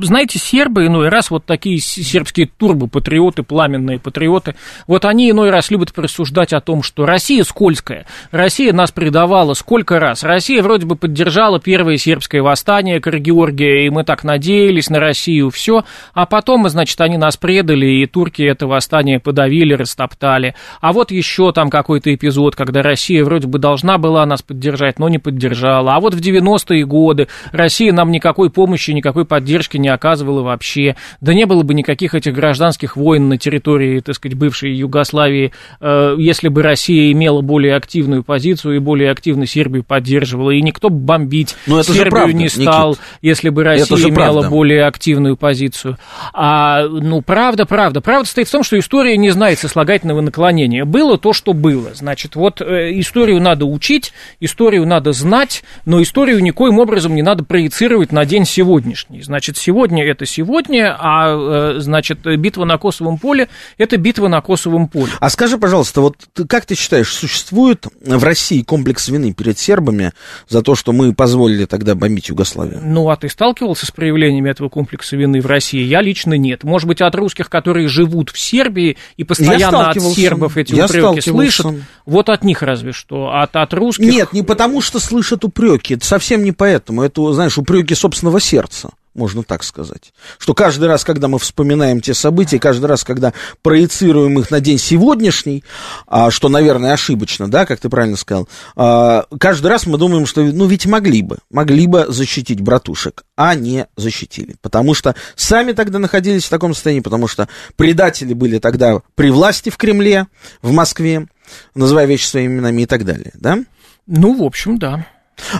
Знаете, 0.03 0.39
сербы 0.39 0.85
иной 0.85 1.09
раз, 1.09 1.31
вот 1.31 1.45
такие 1.45 1.79
сербские 1.79 2.49
турбо-патриоты, 2.57 3.43
пламенные 3.43 3.99
патриоты, 3.99 4.55
вот 4.87 5.05
они 5.05 5.31
иной 5.31 5.49
раз 5.49 5.71
любят 5.71 5.93
присуждать 5.93 6.53
о 6.53 6.61
том, 6.61 6.83
что 6.83 7.05
Россия 7.05 7.43
скользкая, 7.43 8.05
Россия 8.31 8.73
нас 8.73 8.91
предавала 8.91 9.53
сколько 9.53 9.99
раз. 9.99 10.23
Россия 10.23 10.61
вроде 10.61 10.85
бы 10.85 10.95
поддержала 10.95 11.59
первое 11.59 11.97
сербское 11.97 12.41
восстание 12.41 12.99
Карагеоргия, 12.99 13.85
и 13.85 13.89
мы 13.89 14.03
так 14.03 14.23
надеялись 14.23 14.89
на 14.89 14.99
Россию, 14.99 15.49
все, 15.49 15.85
а 16.13 16.25
потом, 16.25 16.67
значит, 16.69 16.99
они 17.01 17.17
нас 17.17 17.37
предали, 17.37 17.85
и 17.85 18.05
турки 18.05 18.41
это 18.41 18.67
восстание 18.67 19.19
подавили, 19.19 19.73
растоптали. 20.07 20.55
А 20.81 20.93
вот 20.93 21.11
еще 21.11 21.51
там 21.51 21.69
какой-то 21.69 22.13
эпизод, 22.13 22.55
когда 22.55 22.81
Россия 22.81 23.23
вроде 23.23 23.47
бы 23.47 23.59
должна 23.59 23.97
была 23.97 24.25
нас 24.25 24.41
поддержать, 24.41 24.99
но 24.99 25.09
не 25.09 25.19
поддержала. 25.19 25.95
А 25.95 25.99
вот 25.99 26.13
в 26.13 26.19
90-е 26.19 26.85
годы 26.85 27.27
Россия 27.51 27.91
нам 27.91 28.11
никакой 28.11 28.49
помощи, 28.49 28.91
никакой 28.91 29.25
поддержки 29.25 29.77
не 29.77 29.89
оказывала 29.89 30.41
вообще. 30.41 30.95
Да 31.21 31.33
не 31.33 31.45
было 31.45 31.63
бы 31.63 31.73
никаких 31.73 32.15
этих 32.15 32.33
гражданских 32.33 32.95
войн 32.95 33.29
на 33.29 33.37
территории, 33.37 33.99
так 33.99 34.15
сказать, 34.15 34.37
бывшей 34.37 34.73
Югославии, 34.73 35.51
э, 35.79 36.15
если 36.17 36.47
бы 36.47 36.63
Россия 36.63 37.11
имела 37.11 37.41
более 37.41 37.75
активную 37.75 38.23
позицию 38.23 38.77
и 38.77 38.79
более 38.79 39.11
активно 39.11 39.45
Сербию 39.45 39.83
поддерживала. 39.83 40.51
И 40.51 40.61
никто 40.61 40.89
бы 40.89 40.97
бомбить 40.97 41.55
Но 41.65 41.79
это 41.79 41.91
Сербию 41.91 42.11
правда, 42.11 42.33
не 42.33 42.49
стал, 42.49 42.91
Никит. 42.91 43.03
если 43.21 43.49
бы 43.49 43.63
Россия 43.63 44.09
имела 44.09 44.39
правда. 44.39 44.49
более 44.49 44.85
активную 44.85 45.37
позицию. 45.37 45.97
А, 46.33 46.83
ну, 46.87 47.21
правда, 47.21 47.65
правда. 47.65 48.01
Правда 48.01 48.27
стоит 48.27 48.47
в 48.47 48.51
том, 48.51 48.63
что 48.63 48.77
история 48.77 49.17
не 49.17 49.31
знает 49.31 49.59
сослагательного 49.97 50.21
наклонения. 50.21 50.85
Было 50.85 51.17
то, 51.17 51.33
что 51.33 51.53
было. 51.53 51.93
Значит, 51.93 52.35
вот 52.35 52.61
э, 52.61 52.99
историю 52.99 53.41
надо 53.41 53.65
учить, 53.65 54.13
историю 54.39 54.85
надо 54.85 55.11
знать, 55.11 55.63
но 55.85 56.01
историю 56.01 56.41
никоим 56.41 56.79
образом 56.79 57.15
не 57.15 57.21
надо 57.21 57.43
проецировать 57.43 58.11
на 58.11 58.25
день 58.25 58.45
сегодняшний. 58.45 59.21
Значит, 59.21 59.57
сегодня 59.57 60.03
это 60.03 60.25
сегодня, 60.25 60.95
а, 60.99 61.75
э, 61.77 61.79
значит, 61.79 62.19
битва 62.23 62.65
на 62.65 62.77
Косовом 62.77 63.17
поле– 63.17 63.49
это 63.77 63.97
битва 63.97 64.27
на 64.27 64.41
Косовом 64.41 64.87
поле. 64.87 65.11
А 65.19 65.29
скажи, 65.29 65.57
пожалуйста, 65.57 66.01
вот 66.01 66.15
как 66.47 66.65
ты 66.65 66.75
считаешь, 66.75 67.11
существует 67.11 67.87
в 68.05 68.23
России 68.23 68.61
комплекс 68.61 69.07
вины 69.07 69.33
перед 69.33 69.57
сербами 69.57 70.11
за 70.47 70.61
то, 70.61 70.75
что 70.75 70.91
мы 70.91 71.13
позволили 71.13 71.65
тогда 71.65 71.95
бомбить 71.95 72.29
Югославию? 72.29 72.81
Ну, 72.83 73.09
а 73.09 73.15
ты 73.15 73.29
сталкивался 73.29 73.85
с 73.85 73.91
проявлениями 73.91 74.49
этого 74.49 74.69
комплекса 74.69 75.17
вины 75.17 75.41
в 75.41 75.45
России? 75.45 75.81
Я 75.83 76.01
лично 76.01 76.35
нет. 76.35 76.63
Может 76.63 76.87
быть, 76.87 77.01
от 77.01 77.15
русских, 77.15 77.49
которые 77.49 77.87
живут 77.87 78.29
в 78.29 78.39
Сербии 78.39 78.97
и 79.17 79.23
постоянно 79.23 79.86
от 79.89 80.01
сербов 80.01 80.57
эти 80.57 80.73
Я 80.73 80.85
упреки 80.85 81.21
слышат, 81.21 81.67
вот 82.05 82.29
от 82.29 82.43
них 82.43 82.61
разве 82.61 82.91
что. 82.91 83.29
От, 83.33 83.55
от 83.55 83.73
русских... 83.73 84.05
Нет, 84.05 84.33
не 84.33 84.43
потому 84.43 84.81
что 84.81 84.99
слышат 84.99 85.43
упреки, 85.43 85.95
это 85.95 86.05
совсем 86.05 86.43
не 86.43 86.51
поэтому. 86.51 87.03
Это, 87.03 87.31
знаешь, 87.33 87.57
упреки 87.57 87.95
собственного 87.95 88.39
сердца. 88.39 88.89
Можно 89.17 89.41
так 89.41 89.63
сказать. 89.63 90.13
Что 90.37 90.53
каждый 90.53 90.87
раз, 90.87 91.03
когда 91.03 91.27
мы 91.27 91.39
вспоминаем 91.39 92.01
те 92.01 92.13
события, 92.13 92.59
каждый 92.59 92.85
раз, 92.85 93.03
когда 93.03 93.33
проецируем 93.63 94.37
их 94.39 94.51
на 94.51 94.59
день 94.59 94.77
сегодняшний, 94.77 95.63
а, 96.05 96.29
что, 96.29 96.49
наверное, 96.49 96.93
ошибочно, 96.93 97.49
да, 97.49 97.65
как 97.65 97.79
ты 97.79 97.89
правильно 97.89 98.15
сказал, 98.15 98.47
а, 98.75 99.25
каждый 99.39 99.67
раз 99.67 99.87
мы 99.87 99.97
думаем, 99.97 100.27
что, 100.27 100.43
ну, 100.43 100.67
ведь 100.67 100.85
могли 100.85 101.23
бы, 101.23 101.39
могли 101.49 101.87
бы 101.87 102.05
защитить 102.09 102.61
братушек, 102.61 103.23
а 103.35 103.55
не 103.55 103.87
защитили. 103.97 104.55
Потому 104.61 104.93
что 104.93 105.15
сами 105.35 105.71
тогда 105.71 105.97
находились 105.97 106.45
в 106.45 106.49
таком 106.49 106.75
состоянии, 106.75 107.01
потому 107.01 107.27
что 107.27 107.49
предатели 107.75 108.33
были 108.33 108.59
тогда 108.59 109.01
при 109.15 109.31
власти 109.31 109.71
в 109.71 109.77
Кремле, 109.77 110.27
в 110.61 110.71
Москве, 110.71 111.27
называя 111.73 112.05
вещи 112.05 112.27
своими 112.27 112.53
именами 112.53 112.83
и 112.83 112.85
так 112.85 113.03
далее, 113.03 113.31
да? 113.33 113.57
Ну, 114.05 114.37
в 114.37 114.43
общем, 114.43 114.77
да. 114.77 115.07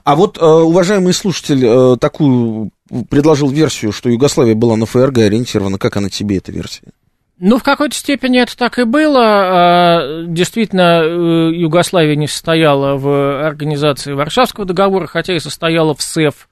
А 0.04 0.16
вот, 0.16 0.38
э, 0.38 0.46
уважаемый 0.46 1.14
слушатель, 1.14 1.66
э, 1.66 1.98
такую 2.00 2.72
предложил 3.10 3.50
версию, 3.50 3.92
что 3.92 4.10
Югославия 4.10 4.56
была 4.56 4.76
на 4.76 4.86
ФРГ 4.86 5.20
ориентирована. 5.20 5.78
Как 5.78 5.98
она 5.98 6.10
тебе, 6.10 6.38
эта 6.38 6.52
версия? 6.52 6.84
Ну, 7.40 7.60
в 7.60 7.64
какой-то 7.64 7.96
степени 7.96 8.40
это 8.42 8.58
так 8.58 8.80
и 8.80 8.84
было. 8.84 9.24
А, 9.24 10.24
Действительно, 10.26 11.02
э, 11.04 11.52
Югославия 11.54 12.16
не 12.16 12.28
состояла 12.28 12.98
в 12.98 13.46
организации 13.46 14.14
Варшавского 14.14 14.66
договора, 14.66 15.06
хотя 15.06 15.36
и 15.36 15.40
состояла 15.40 15.94
в 15.94 16.02
СЭФ. 16.02 16.50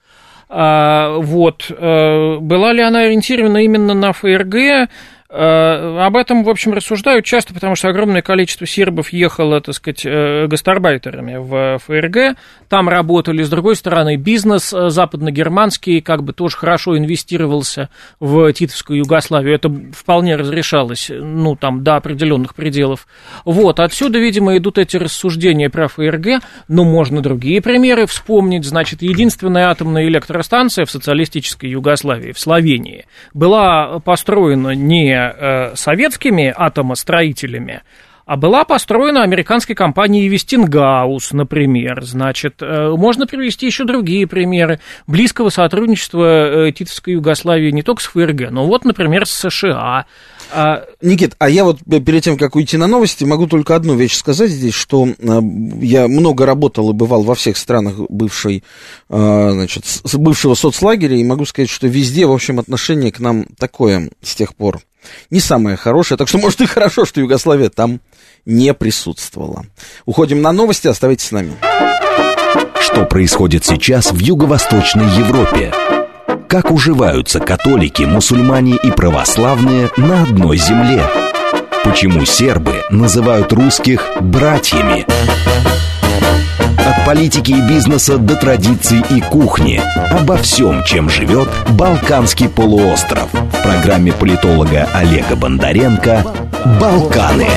А, 0.48 1.18
Вот. 1.18 1.66
Э, 1.72 2.38
Была 2.40 2.72
ли 2.72 2.82
она 2.82 3.00
ориентирована 3.02 3.64
именно 3.64 3.96
на 3.96 4.14
ФРГ? 4.14 4.90
Э, 5.38 6.06
Об 6.06 6.16
этом, 6.16 6.46
в 6.46 6.50
общем, 6.50 6.72
рассуждают 6.72 7.26
часто, 7.26 7.54
потому 7.54 7.76
что 7.76 7.90
огромное 7.90 8.22
количество 8.22 8.66
сербов 8.66 9.12
ехало, 9.12 9.60
так 9.60 9.76
сказать, 9.76 10.06
э, 10.06 10.48
гастарбайтерами 10.48 11.36
в 11.36 11.80
ФРГ, 11.80 12.38
там 12.70 12.88
работали. 12.88 13.44
С 13.44 13.50
другой 13.50 13.76
стороны, 13.76 14.16
бизнес 14.16 14.72
э, 14.72 14.90
западногерманский 14.90 16.00
как 16.00 16.24
бы 16.24 16.32
тоже 16.32 16.56
хорошо 16.56 16.98
инвестировался 16.98 17.90
в 18.22 18.52
Титовскую 18.54 19.00
Югославию. 19.00 19.56
Это 19.56 19.70
вполне 19.94 20.38
разрешалось, 20.38 21.12
ну, 21.14 21.58
там, 21.58 21.84
до 21.84 21.98
определенных 21.98 22.56
пределов. 22.56 23.06
Вот, 23.44 23.82
отсюда, 23.82 24.20
видимо, 24.20 24.56
идут 24.56 24.78
эти 24.78 24.96
рассуждения 24.96 25.70
про 25.70 25.90
ФРГ, 25.90 26.42
но 26.70 26.86
можно 26.86 27.20
другие 27.20 27.62
примеры 27.62 28.06
вспомнить. 28.06 28.64
Значит, 28.64 29.02
единственная 29.02 29.68
атомная 29.70 30.08
электростанция 30.08 30.86
в 30.86 30.92
социалистической 30.92 31.70
Югославии, 31.70 32.32
в 32.32 32.40
Словении, 32.40 33.06
была 33.34 34.00
построена 34.00 34.70
не 34.76 35.25
э, 35.32 35.76
советскими 35.76 36.54
атомостроителями, 36.56 37.82
а 38.26 38.38
была 38.38 38.66
построена 38.66 39.22
американской 39.22 39.76
компанией 39.76 40.28
Вестингаус, 40.28 41.32
например. 41.32 42.04
Значит, 42.04 42.56
э, 42.62 42.90
можно 42.90 43.28
привести 43.28 43.68
еще 43.68 43.86
другие 43.86 44.26
примеры 44.26 44.80
близкого 45.06 45.50
сотрудничества 45.50 46.68
э, 46.68 46.72
Титовской 46.72 47.14
Югославии 47.14 47.70
не 47.70 47.84
только 47.84 48.02
с 48.02 48.08
ФРГ, 48.08 48.50
но 48.50 48.66
вот, 48.66 48.84
например, 48.84 49.26
с 49.28 49.50
США. 49.50 50.06
А, 50.52 50.86
Никит, 51.02 51.36
а 51.40 51.50
я 51.50 51.64
вот 51.64 51.80
перед 51.84 52.24
тем, 52.24 52.38
как 52.38 52.56
уйти 52.56 52.78
на 52.78 52.88
новости, 52.88 53.24
могу 53.24 53.48
только 53.48 53.76
одну 53.76 53.96
вещь 53.96 54.16
сказать 54.16 54.52
здесь, 54.52 54.74
что 54.74 55.08
э, 55.08 55.14
я 55.82 56.08
много 56.08 56.46
работал 56.46 56.90
и 56.92 56.94
бывал 56.94 57.24
во 57.24 57.36
всех 57.36 57.58
странах 57.58 57.96
бывшей, 58.10 58.64
э, 59.10 59.50
значит, 59.52 59.86
бывшего 60.14 60.56
соцлагеря, 60.56 61.18
и 61.18 61.24
могу 61.24 61.46
сказать, 61.46 61.70
что 61.70 61.88
везде, 61.88 62.26
в 62.26 62.32
общем, 62.32 62.60
отношение 62.60 63.12
к 63.12 63.20
нам 63.20 63.46
такое 63.58 64.10
с 64.22 64.36
тех 64.36 64.56
пор 64.56 64.82
не 65.30 65.40
самое 65.40 65.78
хорошее, 65.78 66.18
так 66.18 66.28
что, 66.28 66.38
может, 66.38 66.62
и 66.62 66.66
хорошо, 66.66 67.06
что 67.06 67.22
Югославия 67.22 67.70
там 67.70 68.00
не 68.46 68.74
присутствовала. 68.74 69.66
Уходим 70.06 70.42
на 70.42 70.52
новости, 70.52 70.88
оставайтесь 70.88 71.28
с 71.28 71.32
нами. 71.32 71.54
Что 72.80 73.06
происходит 73.06 73.66
сейчас 73.66 74.12
в 74.12 74.20
Юго-Восточной 74.20 75.18
Европе? 75.18 75.74
Как 76.56 76.72
уживаются 76.72 77.42
католики, 77.42 78.04
мусульмане 78.04 78.78
и 78.82 78.90
православные 78.90 79.90
на 79.98 80.24
одной 80.24 80.56
земле? 80.56 81.04
Почему 81.84 82.24
сербы 82.24 82.76
называют 82.90 83.52
русских 83.52 84.08
братьями? 84.22 85.06
От 86.78 87.06
политики 87.06 87.52
и 87.52 87.60
бизнеса 87.60 88.18
до 88.18 88.38
традиций 88.38 89.04
и 89.10 89.20
кухни. 89.20 89.82
Обо 90.12 90.38
всем, 90.38 90.86
чем 90.86 91.10
живет 91.10 91.50
Балканский 91.72 92.48
полуостров. 92.48 93.34
В 93.34 93.62
программе 93.62 94.14
политолога 94.14 94.88
Олега 94.94 95.36
Бондаренко 95.36 96.24
«Балканы». 96.80 97.50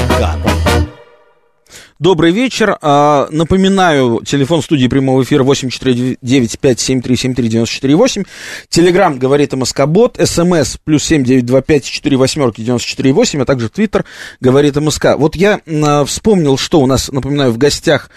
Добрый 1.98 2.30
вечер. 2.30 2.78
А, 2.80 3.26
Напоминаю, 3.32 4.22
телефон 4.24 4.62
студии 4.62 4.87
прямого 4.87 5.24
эфира 5.24 5.42
8495-7373-94-8. 5.42 8.24
Телеграмм 8.68 9.18
говорит 9.18 9.52
МСК-бот. 9.52 10.16
СМС 10.22 10.76
плюс 10.84 11.11
7925-48-94-8, 11.11 13.42
а 13.42 13.44
также 13.44 13.68
Твиттер 13.68 14.04
говорит 14.38 14.76
МСК. 14.76 15.16
Вот 15.16 15.34
я 15.34 15.61
м, 15.66 16.06
вспомнил, 16.06 16.56
что 16.56 16.80
у 16.80 16.87
нас, 16.87 17.11
напоминаю, 17.11 17.50
в 17.50 17.58
гостях 17.58 18.11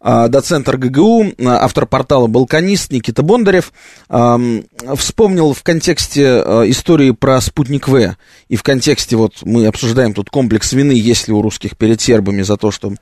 а, 0.00 0.28
доцент 0.28 0.66
РГГУ, 0.66 1.34
а, 1.44 1.62
автор 1.62 1.84
портала 1.84 2.28
«Балканист» 2.28 2.90
Никита 2.90 3.22
Бондарев. 3.22 3.70
Вспомнил 4.08 5.52
в 5.52 5.62
контексте 5.62 6.26
а, 6.26 6.62
истории 6.70 7.10
про 7.10 7.38
«Спутник 7.42 7.86
В» 7.86 8.16
и 8.48 8.56
в 8.56 8.62
контексте, 8.62 9.16
вот 9.16 9.42
мы 9.42 9.66
обсуждаем 9.66 10.14
тут 10.14 10.30
комплекс 10.30 10.72
вины, 10.72 10.92
есть 10.92 11.28
ли 11.28 11.34
у 11.34 11.42
русских 11.42 11.76
перед 11.76 12.00
сербами 12.00 12.40
за 12.40 12.56
то, 12.56 12.70
что 12.70 12.94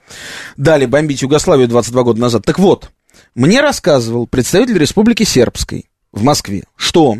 дали 0.56 0.86
бомбить 0.86 1.22
Югославию 1.22 1.68
22 1.68 2.02
года 2.02 2.20
назад. 2.20 2.44
Так 2.44 2.58
вот, 2.58 2.90
Мне 3.34 3.60
рассказывал 3.60 4.26
представитель 4.26 4.78
Республики 4.78 5.22
Сербской 5.22 5.86
в 6.12 6.22
Москве, 6.22 6.64
что 6.76 7.18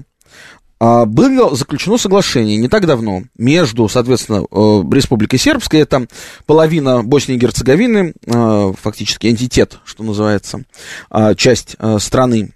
а, 0.80 1.06
было 1.06 1.54
заключено 1.54 1.96
соглашение 1.96 2.56
не 2.56 2.68
так 2.68 2.86
давно 2.86 3.22
между, 3.38 3.88
соответственно, 3.88 4.44
э, 4.50 4.82
Республикой 4.92 5.38
Сербской, 5.38 5.80
это 5.80 6.06
половина 6.46 7.02
Боснии 7.02 7.36
и 7.36 7.38
Герцеговины, 7.38 8.12
э, 8.26 8.72
фактически 8.80 9.28
энтитет, 9.28 9.78
что 9.84 10.02
называется, 10.02 10.64
а, 11.10 11.34
часть 11.34 11.76
э, 11.78 11.98
страны, 12.00 12.52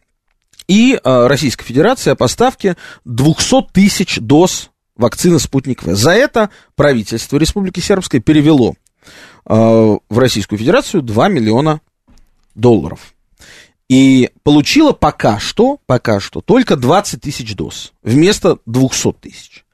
и 0.67 1.01
Российской 1.03 1.65
Федерации 1.65 2.11
о 2.11 2.15
поставке 2.15 2.77
200 3.07 3.69
тысяч 3.73 4.19
доз 4.21 4.69
вакцины 4.97 5.39
«Спутник 5.39 5.83
В». 5.83 5.97
За 5.97 6.11
это 6.11 6.51
правительство 6.77 7.39
Республики 7.39 7.81
Сербской 7.81 8.21
перевело 8.21 8.75
в 9.45 10.01
Российскую 10.11 10.59
Федерацию 10.59 11.03
2 11.03 11.29
миллиона 11.29 11.81
долларов. 12.55 13.15
И 13.89 14.31
получила 14.43 14.93
пока 14.93 15.39
что, 15.39 15.79
пока 15.87 16.21
что 16.21 16.41
только 16.41 16.77
20 16.77 17.23
тысяч 17.23 17.55
доз 17.57 17.93
вместо 18.03 18.59
200 18.67 19.13
тысяч. 19.21 19.65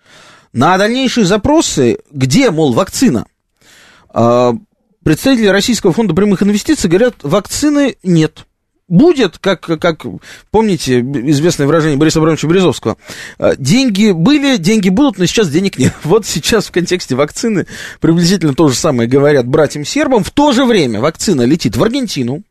На 0.53 0.79
дальнейшие 0.79 1.27
запросы, 1.27 1.99
где, 2.13 2.53
мол, 2.53 2.75
вакцина, 2.75 3.27
а, 4.11 4.55
представители 5.03 5.49
Российского 5.49 5.93
фонда 5.93 6.15
прямых 6.15 6.45
инвестиций 6.45 6.89
говорят, 6.89 7.17
вакцины 7.23 7.97
нет. 8.05 8.47
Будет, 8.87 9.39
как, 9.39 9.63
как 9.63 10.05
помните, 10.51 11.01
известное 11.01 11.67
выражение 11.67 11.97
Бориса 11.97 12.19
Абрамовича 12.19 12.47
Березовского, 12.47 12.99
а, 13.39 13.57
деньги 13.57 14.11
были, 14.11 14.59
деньги 14.59 14.91
будут, 14.91 15.17
но 15.17 15.25
сейчас 15.25 15.49
денег 15.49 15.79
нет. 15.79 15.95
Вот 16.05 16.27
сейчас 16.27 16.67
в 16.67 16.71
контексте 16.71 17.15
вакцины 17.15 17.67
приблизительно 18.01 18.55
то 18.55 18.69
же 18.69 18.75
самое 18.75 19.09
говорят 19.09 19.47
братьям-сербам. 19.47 20.23
В 20.23 20.31
то 20.31 20.53
же 20.53 20.67
время 20.67 21.01
вакцина 21.01 21.43
летит 21.43 21.79
в 21.79 21.83
Аргентину, 21.83 22.43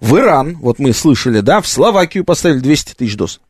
в 0.00 0.16
Иран, 0.16 0.58
вот 0.60 0.78
мы 0.78 0.92
слышали, 0.92 1.40
да, 1.40 1.60
в 1.60 1.66
Словакию 1.66 2.24
поставили 2.24 2.60
200 2.60 2.94
тысяч 2.94 3.16
доз. 3.16 3.40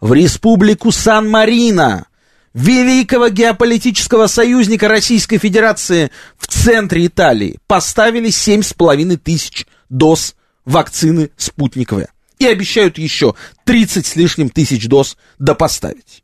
В 0.00 0.12
республику 0.12 0.92
Сан-Марино, 0.92 2.06
великого 2.54 3.28
геополитического 3.28 4.28
союзника 4.28 4.86
Российской 4.86 5.38
Федерации 5.38 6.12
в 6.38 6.46
центре 6.46 7.06
Италии, 7.06 7.58
поставили 7.66 8.28
7,5 8.28 9.16
тысяч 9.16 9.66
доз 9.88 10.35
вакцины 10.66 11.30
спутниковые. 11.38 12.08
И 12.38 12.46
обещают 12.46 12.98
еще 12.98 13.34
30 13.64 14.04
с 14.04 14.16
лишним 14.16 14.50
тысяч 14.50 14.86
доз 14.88 15.16
допоставить. 15.38 16.22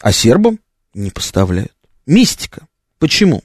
А 0.00 0.12
сербам 0.12 0.60
не 0.94 1.10
поставляют. 1.10 1.72
Мистика. 2.06 2.68
Почему? 3.00 3.42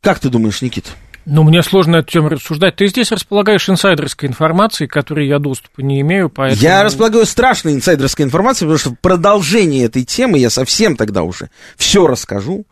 Как 0.00 0.20
ты 0.20 0.30
думаешь, 0.30 0.62
Никита? 0.62 0.88
Ну, 1.24 1.44
мне 1.44 1.62
сложно 1.62 1.96
эту 1.96 2.10
тему 2.10 2.30
рассуждать. 2.30 2.76
Ты 2.76 2.88
здесь 2.88 3.12
располагаешь 3.12 3.68
инсайдерской 3.68 4.28
информацией, 4.28 4.88
к 4.88 4.92
которой 4.92 5.28
я 5.28 5.38
доступа 5.38 5.80
не 5.82 6.00
имею, 6.00 6.28
поэтому... 6.30 6.62
Я 6.62 6.82
располагаю 6.82 7.26
страшной 7.26 7.74
инсайдерской 7.74 8.24
информацией, 8.24 8.66
потому 8.66 8.78
что 8.78 8.90
в 8.90 8.96
продолжении 8.96 9.84
этой 9.84 10.04
темы 10.04 10.38
я 10.38 10.50
совсем 10.50 10.96
тогда 10.96 11.22
уже 11.22 11.50
все 11.76 12.08
расскажу. 12.08 12.66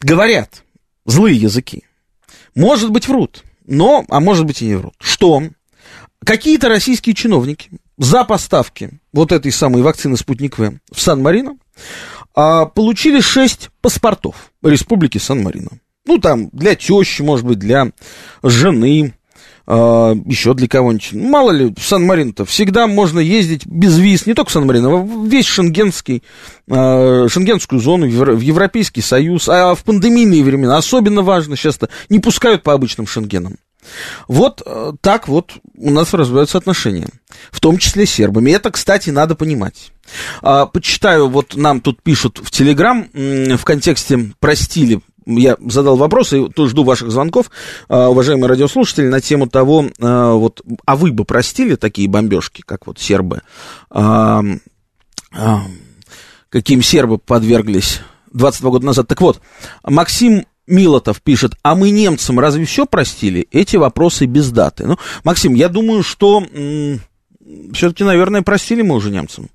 Говорят 0.00 0.62
злые 1.04 1.36
языки. 1.36 1.84
Может 2.54 2.90
быть, 2.90 3.08
врут, 3.08 3.42
но, 3.72 4.04
а 4.10 4.20
может 4.20 4.44
быть 4.44 4.60
и 4.60 4.66
не 4.66 4.74
врут. 4.74 4.92
Что 5.00 5.42
какие-то 6.24 6.68
российские 6.68 7.14
чиновники 7.14 7.70
за 7.96 8.24
поставки 8.24 9.00
вот 9.14 9.32
этой 9.32 9.50
самой 9.50 9.80
вакцины 9.82 10.18
«Спутник 10.18 10.58
В» 10.58 10.74
в 10.92 11.00
Сан-Марино 11.00 11.56
а, 12.34 12.66
получили 12.66 13.20
6 13.20 13.70
паспортов 13.80 14.52
Республики 14.62 15.16
Сан-Марино. 15.16 15.70
Ну, 16.04 16.18
там, 16.18 16.50
для 16.50 16.74
тещи, 16.74 17.22
может 17.22 17.46
быть, 17.46 17.58
для 17.58 17.92
жены, 18.42 19.14
э, 19.72 20.14
еще 20.26 20.54
для 20.54 20.68
кого-нибудь. 20.68 21.08
Ну, 21.12 21.28
мало 21.28 21.50
ли, 21.50 21.74
в 21.76 21.82
Сан-Марино-то 21.82 22.44
всегда 22.44 22.86
можно 22.86 23.18
ездить 23.18 23.66
без 23.66 23.98
виз, 23.98 24.26
не 24.26 24.34
только 24.34 24.50
в 24.50 24.52
Сан-Марино, 24.52 25.00
а 25.00 25.26
весь 25.26 25.46
шенгенский, 25.46 26.22
э, 26.68 27.26
шенгенскую 27.28 27.80
зону, 27.80 28.06
в 28.06 28.40
Европейский 28.40 29.00
Союз. 29.00 29.48
А 29.48 29.74
в 29.74 29.82
пандемийные 29.84 30.44
времена 30.44 30.76
особенно 30.76 31.22
важно 31.22 31.56
сейчас-то, 31.56 31.88
не 32.08 32.18
пускают 32.18 32.62
по 32.62 32.72
обычным 32.72 33.06
шенгенам. 33.06 33.56
Вот 34.28 34.62
э, 34.64 34.92
так 35.00 35.26
вот 35.26 35.54
у 35.76 35.90
нас 35.90 36.12
развиваются 36.14 36.58
отношения, 36.58 37.08
в 37.50 37.60
том 37.60 37.78
числе 37.78 38.06
с 38.06 38.10
сербами. 38.10 38.50
Это, 38.50 38.70
кстати, 38.70 39.10
надо 39.10 39.34
понимать. 39.34 39.92
А, 40.42 40.66
почитаю, 40.66 41.28
вот 41.28 41.56
нам 41.56 41.80
тут 41.80 42.02
пишут 42.02 42.40
в 42.42 42.50
Телеграм 42.50 43.08
в 43.12 43.64
контексте 43.64 44.32
простили 44.38 45.00
я 45.26 45.56
задал 45.60 45.96
вопрос 45.96 46.32
и 46.32 46.48
тут 46.48 46.70
жду 46.70 46.84
ваших 46.84 47.10
звонков, 47.10 47.50
а, 47.88 48.08
уважаемые 48.08 48.48
радиослушатели, 48.48 49.08
на 49.08 49.20
тему 49.20 49.48
того, 49.48 49.86
а, 50.00 50.32
вот, 50.32 50.62
а 50.84 50.96
вы 50.96 51.12
бы 51.12 51.24
простили 51.24 51.76
такие 51.76 52.08
бомбежки, 52.08 52.62
как 52.62 52.86
вот 52.86 52.98
сербы, 52.98 53.42
а, 53.90 54.42
каким 56.48 56.82
сербы 56.82 57.18
подверглись 57.18 58.00
22 58.32 58.70
года 58.70 58.86
назад. 58.86 59.08
Так 59.08 59.20
вот, 59.20 59.40
Максим 59.84 60.46
Милотов 60.66 61.20
пишет, 61.22 61.54
а 61.62 61.74
мы 61.74 61.90
немцам 61.90 62.38
разве 62.38 62.64
все 62.64 62.86
простили? 62.86 63.48
Эти 63.50 63.76
вопросы 63.76 64.26
без 64.26 64.50
даты. 64.50 64.86
Ну, 64.86 64.96
Максим, 65.24 65.54
я 65.54 65.68
думаю, 65.68 66.02
что 66.02 66.42
все-таки, 67.72 68.04
наверное, 68.04 68.42
простили 68.42 68.82
мы 68.82 68.94
уже 68.94 69.10
немцам. 69.10 69.48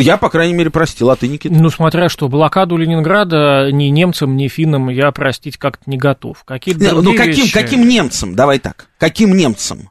Я, 0.00 0.16
по 0.16 0.30
крайней 0.30 0.54
мере, 0.54 0.70
простил, 0.70 1.10
а 1.10 1.16
ты, 1.16 1.28
Никита? 1.28 1.54
Ну, 1.54 1.70
смотря 1.70 2.08
что, 2.08 2.28
блокаду 2.28 2.76
Ленинграда 2.76 3.70
ни 3.72 3.86
немцам, 3.86 4.36
ни 4.36 4.48
финнам 4.48 4.88
я 4.88 5.10
простить 5.10 5.56
как-то 5.56 5.90
не 5.90 5.96
готов. 5.98 6.44
Какие 6.44 6.74
не, 6.74 6.92
ну, 6.92 7.14
каким, 7.14 7.44
вещи... 7.44 7.52
каким 7.52 7.88
немцам? 7.88 8.34
Давай 8.34 8.58
так. 8.58 8.88
Каким 8.98 9.36
немцам? 9.36 9.90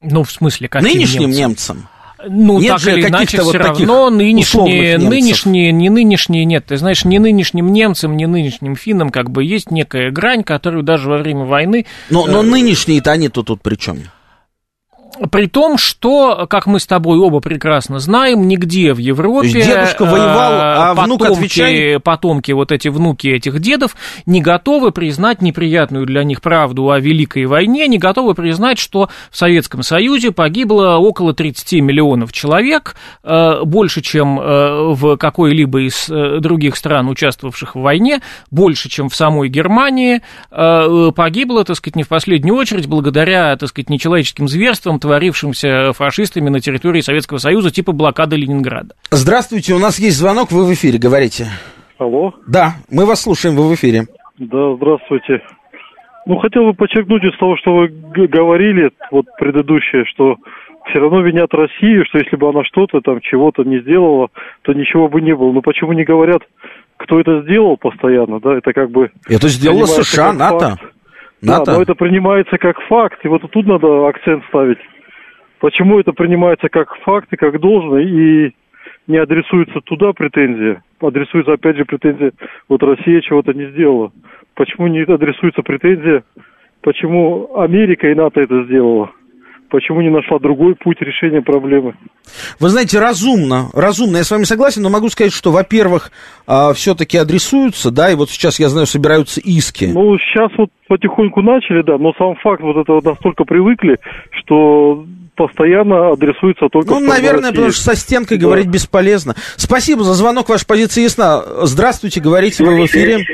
Ну, 0.00 0.22
в 0.22 0.30
смысле, 0.30 0.68
каким 0.68 0.88
Нынешним 0.88 1.30
немцам? 1.30 1.76
немцам? 1.78 1.88
Ну, 2.28 2.58
нет 2.58 2.70
так 2.70 2.80
же 2.80 2.92
или 2.92 3.08
иначе, 3.08 3.42
вот 3.42 3.50
все 3.50 3.58
равно 3.58 4.10
нынешние, 4.10 4.98
нынешние, 4.98 5.70
не 5.70 5.90
нынешние, 5.90 6.44
нет, 6.44 6.64
ты 6.66 6.76
знаешь, 6.76 7.04
не 7.04 7.18
нынешним 7.18 7.72
немцам, 7.72 8.16
не 8.16 8.26
нынешним 8.26 8.74
финнам, 8.74 9.10
как 9.10 9.30
бы 9.30 9.44
есть 9.44 9.70
некая 9.70 10.10
грань, 10.10 10.42
которую 10.42 10.82
даже 10.82 11.08
во 11.10 11.18
время 11.18 11.44
войны... 11.44 11.86
Но, 12.08 12.26
но 12.26 12.42
э... 12.42 12.46
нынешние-то 12.46 13.12
они-то 13.12 13.42
тут 13.42 13.60
при 13.60 13.76
чем? 13.76 13.98
При 15.30 15.46
том, 15.46 15.78
что, 15.78 16.46
как 16.48 16.66
мы 16.66 16.80
с 16.80 16.86
тобой 16.86 17.18
оба 17.18 17.40
прекрасно 17.40 17.98
знаем, 17.98 18.46
нигде 18.48 18.92
в 18.92 18.98
Европе... 18.98 19.48
Дедушка 19.48 20.04
воевал, 20.04 20.52
а 20.52 20.94
потомки, 20.94 21.22
внук 21.22 21.38
отвечай... 21.38 22.00
Потомки, 22.00 22.52
вот 22.52 22.72
эти 22.72 22.88
внуки 22.88 23.28
этих 23.28 23.60
дедов, 23.60 23.96
не 24.26 24.40
готовы 24.40 24.90
признать 24.90 25.42
неприятную 25.42 26.06
для 26.06 26.24
них 26.24 26.40
правду 26.40 26.90
о 26.90 26.98
Великой 26.98 27.46
войне, 27.46 27.88
не 27.88 27.98
готовы 27.98 28.34
признать, 28.34 28.78
что 28.78 29.08
в 29.30 29.36
Советском 29.36 29.82
Союзе 29.82 30.32
погибло 30.32 30.96
около 30.96 31.34
30 31.34 31.80
миллионов 31.80 32.32
человек, 32.32 32.96
э, 33.22 33.62
больше, 33.64 34.02
чем 34.02 34.38
э, 34.38 34.92
в 34.94 35.16
какой-либо 35.16 35.86
из 35.86 36.08
э, 36.10 36.38
других 36.40 36.76
стран, 36.76 37.08
участвовавших 37.08 37.74
в 37.74 37.80
войне, 37.80 38.20
больше, 38.50 38.88
чем 38.88 39.08
в 39.08 39.16
самой 39.16 39.48
Германии, 39.48 40.22
погибло, 40.50 41.64
так 41.64 41.76
сказать, 41.76 41.96
не 41.96 42.02
в 42.02 42.08
последнюю 42.08 42.56
очередь, 42.56 42.86
благодаря, 42.86 43.56
так 43.56 43.68
сказать, 43.68 43.90
нечеловеческим 43.90 44.48
зверствам, 44.48 44.98
творившимся 45.06 45.92
фашистами 45.92 46.48
на 46.48 46.58
территории 46.58 47.00
Советского 47.00 47.38
Союза, 47.38 47.70
типа 47.70 47.92
блокады 47.92 48.36
Ленинграда. 48.36 48.94
Здравствуйте, 49.10 49.74
у 49.74 49.78
нас 49.78 49.98
есть 50.00 50.18
звонок, 50.18 50.50
вы 50.50 50.66
в 50.66 50.72
эфире, 50.72 50.98
говорите. 50.98 51.46
Алло. 51.98 52.32
Да, 52.48 52.74
мы 52.90 53.06
вас 53.06 53.22
слушаем, 53.22 53.54
вы 53.54 53.68
в 53.68 53.74
эфире. 53.74 54.06
Да, 54.38 54.74
здравствуйте. 54.74 55.42
Ну, 56.26 56.38
хотел 56.38 56.64
бы 56.64 56.74
подчеркнуть 56.74 57.22
из 57.22 57.38
того, 57.38 57.56
что 57.56 57.72
вы 57.72 57.88
говорили, 58.26 58.90
вот 59.12 59.26
предыдущее, 59.38 60.04
что 60.06 60.34
все 60.90 60.98
равно 60.98 61.22
винят 61.22 61.54
Россию, 61.54 62.04
что 62.08 62.18
если 62.18 62.36
бы 62.36 62.48
она 62.48 62.64
что-то 62.64 63.00
там, 63.00 63.20
чего-то 63.20 63.62
не 63.62 63.80
сделала, 63.80 64.28
то 64.62 64.72
ничего 64.72 65.08
бы 65.08 65.20
не 65.20 65.34
было. 65.36 65.52
Но 65.52 65.62
почему 65.62 65.92
не 65.92 66.04
говорят, 66.04 66.42
кто 66.96 67.20
это 67.20 67.42
сделал 67.42 67.76
постоянно, 67.76 68.40
да? 68.40 68.58
Это 68.58 68.72
как 68.72 68.90
бы... 68.90 69.10
Это 69.28 69.46
сделала 69.48 69.86
США, 69.86 70.32
НАТО. 70.32 70.76
НАТО. 71.40 71.64
Да, 71.64 71.74
но 71.74 71.82
это 71.82 71.94
принимается 71.94 72.58
как 72.58 72.76
факт, 72.88 73.24
и 73.24 73.28
вот 73.28 73.42
тут 73.50 73.66
надо 73.66 74.08
акцент 74.08 74.44
ставить. 74.48 74.78
Почему 75.60 75.98
это 75.98 76.12
принимается 76.12 76.68
как 76.68 76.94
факт 76.98 77.32
и 77.32 77.36
как 77.36 77.60
должное, 77.60 78.02
и 78.02 78.54
не 79.06 79.16
адресуется 79.16 79.80
туда 79.80 80.12
претензия, 80.12 80.82
адресуется 81.00 81.52
опять 81.52 81.76
же 81.76 81.84
претензия, 81.84 82.32
вот 82.68 82.82
Россия 82.82 83.20
чего-то 83.20 83.52
не 83.54 83.70
сделала. 83.70 84.12
Почему 84.54 84.86
не 84.88 85.00
адресуется 85.02 85.62
претензия, 85.62 86.24
почему 86.82 87.56
Америка 87.56 88.08
и 88.10 88.14
НАТО 88.14 88.40
это 88.40 88.64
сделала? 88.64 89.10
Почему 89.70 90.00
не 90.00 90.10
нашла 90.10 90.38
другой 90.38 90.74
путь 90.74 91.00
решения 91.00 91.42
проблемы? 91.42 91.94
Вы 92.60 92.68
знаете, 92.68 92.98
разумно, 92.98 93.68
разумно, 93.74 94.18
я 94.18 94.24
с 94.24 94.30
вами 94.30 94.44
согласен, 94.44 94.82
но 94.82 94.90
могу 94.90 95.08
сказать, 95.08 95.32
что, 95.32 95.50
во-первых, 95.50 96.10
а, 96.46 96.72
все-таки 96.72 97.18
адресуются, 97.18 97.90
да, 97.90 98.10
и 98.10 98.14
вот 98.14 98.30
сейчас, 98.30 98.58
я 98.58 98.68
знаю, 98.68 98.86
собираются 98.86 99.40
иски. 99.40 99.86
Ну, 99.86 100.16
сейчас 100.18 100.50
вот 100.56 100.70
потихоньку 100.88 101.42
начали, 101.42 101.82
да, 101.82 101.98
но 101.98 102.12
сам 102.18 102.36
факт 102.36 102.62
вот 102.62 102.76
этого 102.76 103.00
настолько 103.00 103.44
привыкли, 103.44 103.98
что 104.30 105.04
постоянно 105.36 106.12
адресуется 106.12 106.68
только... 106.70 106.94
Ну, 106.94 107.00
наверное, 107.00 107.50
России. 107.50 107.54
потому 107.54 107.72
что 107.72 107.82
со 107.82 107.94
стенкой 107.94 108.38
да. 108.38 108.44
говорить 108.44 108.66
бесполезно. 108.66 109.34
Спасибо 109.56 110.02
за 110.02 110.14
звонок, 110.14 110.48
ваша 110.48 110.66
позиция 110.66 111.04
ясна. 111.04 111.42
Здравствуйте, 111.62 112.20
говорите, 112.20 112.64
вы 112.64 112.80
в 112.80 112.86
эфире. 112.86 113.24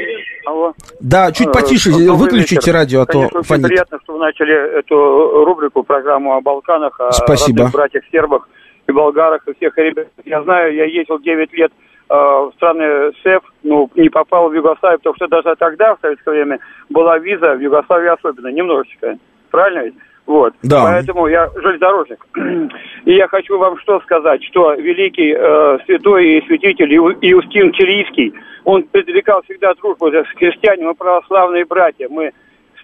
Алло. 0.52 0.74
Да, 1.00 1.32
чуть 1.32 1.46
Э, 1.48 1.50
потише, 1.52 1.90
добрый 1.90 2.16
выключите 2.18 2.56
вечер. 2.56 2.74
радио, 2.74 3.00
а 3.00 3.06
то 3.06 3.12
Конечно, 3.12 3.38
очень 3.38 3.48
фонит. 3.48 3.66
приятно, 3.68 3.98
что 4.02 4.12
вы 4.12 4.18
начали 4.18 4.78
эту 4.78 5.44
рубрику, 5.46 5.82
программу 5.82 6.36
о 6.36 6.42
Балканах, 6.42 7.00
о 7.00 7.10
Спасибо. 7.12 7.70
братьях 7.72 8.02
сербах 8.12 8.46
и 8.86 8.92
болгарах 8.92 9.48
и 9.48 9.54
всех 9.54 9.78
ребят. 9.78 10.08
Я 10.26 10.42
знаю, 10.42 10.74
я 10.74 10.84
ездил 10.84 11.18
9 11.18 11.52
лет 11.54 11.72
э, 12.10 12.14
в 12.14 12.52
страны 12.56 13.12
СЭФ, 13.22 13.42
ну, 13.62 13.90
не 13.94 14.10
попал 14.10 14.50
в 14.50 14.52
Югославию, 14.52 14.98
потому 14.98 15.14
что 15.16 15.26
даже 15.28 15.54
тогда, 15.58 15.94
в 15.94 16.00
советское 16.02 16.32
время, 16.32 16.58
была 16.90 17.16
виза, 17.18 17.54
в 17.54 17.60
Югославии 17.60 18.08
особенно, 18.08 18.48
немножечко. 18.48 19.16
Правильно 19.50 19.84
ведь? 19.84 19.94
Вот. 20.26 20.54
Да. 20.62 20.84
Поэтому 20.84 21.26
я 21.26 21.48
железнодорожник. 21.54 22.24
И 23.04 23.14
я 23.14 23.26
хочу 23.28 23.58
вам 23.58 23.78
что 23.78 24.00
сказать, 24.00 24.42
что 24.44 24.74
великий 24.74 25.34
э, 25.36 25.78
святой 25.84 26.38
и 26.38 26.46
святитель 26.46 26.94
Иу- 26.94 27.18
Иустин 27.20 27.72
Чилийский, 27.72 28.32
он 28.64 28.84
предвекал 28.84 29.42
всегда 29.42 29.74
дружбу 29.74 30.10
с 30.12 30.26
христиане, 30.36 30.86
мы 30.86 30.94
православные 30.94 31.64
братья, 31.64 32.08
мы 32.08 32.30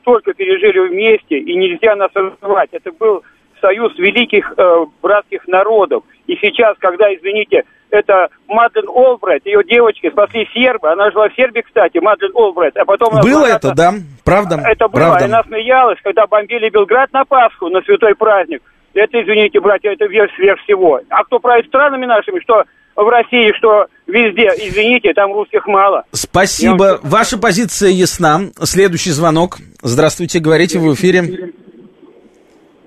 столько 0.00 0.34
пережили 0.34 0.88
вместе, 0.88 1.38
и 1.38 1.54
нельзя 1.54 1.94
нас 1.94 2.10
разрывать. 2.14 2.70
Это 2.72 2.90
был 2.92 3.22
союз 3.60 3.96
великих 3.98 4.52
э, 4.56 4.86
братских 5.00 5.46
народов. 5.46 6.02
И 6.26 6.36
сейчас, 6.36 6.76
когда, 6.78 7.14
извините, 7.14 7.64
это 7.90 8.28
Мадлен 8.46 8.88
Олбрайт, 8.88 9.44
ее 9.46 9.62
девочки 9.64 10.10
спасли 10.10 10.48
сербы, 10.52 10.90
она 10.90 11.10
жила 11.10 11.28
в 11.28 11.34
Сербии, 11.34 11.60
кстати, 11.62 11.98
Мадлен 11.98 12.30
Олбрайт, 12.34 12.76
а 12.76 12.84
потом... 12.84 13.12
она 13.12 13.22
Было 13.22 13.40
была- 13.46 13.56
это, 13.56 13.74
да? 13.74 13.94
Правда? 14.24 14.62
это 14.64 14.88
было, 14.88 15.00
Правда. 15.00 15.24
она 15.24 15.42
смеялась, 15.44 15.98
когда 16.02 16.26
бомбили 16.26 16.68
Белград 16.70 17.12
на 17.12 17.24
Пасху, 17.24 17.68
на 17.68 17.80
святой 17.82 18.14
праздник. 18.14 18.62
Это, 18.94 19.20
извините, 19.22 19.60
братья, 19.60 19.90
это 19.92 20.06
вверх 20.06 20.30
сверх 20.36 20.58
всего. 20.62 21.00
А 21.10 21.24
кто 21.24 21.38
правит 21.38 21.66
странами 21.66 22.06
нашими, 22.06 22.40
что 22.40 22.64
в 22.96 23.08
России, 23.08 23.52
что 23.56 23.86
везде, 24.08 24.48
извините, 24.66 25.12
там 25.14 25.32
русских 25.32 25.66
мало. 25.66 26.02
Спасибо. 26.12 26.98
Ваша 27.02 27.38
позиция 27.38 27.90
ясна. 27.90 28.40
Следующий 28.62 29.10
звонок. 29.10 29.58
Здравствуйте, 29.82 30.40
говорите 30.40 30.78
вы 30.80 30.90
в 30.90 30.94
эфире. 30.94 31.52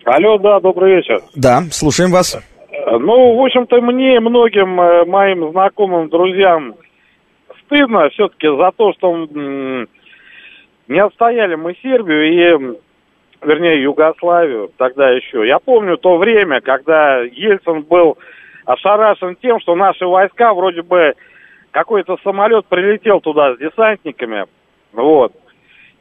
Алло, 0.03 0.37
да, 0.39 0.59
добрый 0.59 0.95
вечер. 0.97 1.21
Да, 1.35 1.63
слушаем 1.71 2.11
вас. 2.11 2.37
Э, 2.85 2.97
Ну, 2.97 3.35
в 3.35 3.45
общем-то, 3.45 3.81
мне 3.81 4.15
и 4.15 4.19
многим 4.19 4.79
э, 4.79 5.05
моим 5.05 5.51
знакомым, 5.51 6.09
друзьям 6.09 6.75
стыдно 7.65 8.09
все-таки 8.09 8.47
за 8.47 8.71
то, 8.71 8.93
что 8.93 9.27
не 10.87 10.99
отстояли 10.99 11.55
мы 11.55 11.75
Сербию 11.81 12.27
и, 12.27 12.77
вернее, 13.41 13.81
Югославию 13.81 14.71
тогда 14.77 15.11
еще. 15.11 15.47
Я 15.47 15.59
помню 15.59 15.97
то 15.97 16.17
время, 16.17 16.59
когда 16.61 17.19
Ельцин 17.19 17.83
был 17.83 18.17
ошарашен 18.65 19.37
тем, 19.41 19.59
что 19.59 19.75
наши 19.75 20.05
войска 20.05 20.53
вроде 20.53 20.81
бы 20.81 21.13
какой-то 21.71 22.17
самолет 22.23 22.65
прилетел 22.65 23.21
туда 23.21 23.55
с 23.55 23.57
десантниками, 23.57 24.45
вот, 24.91 25.33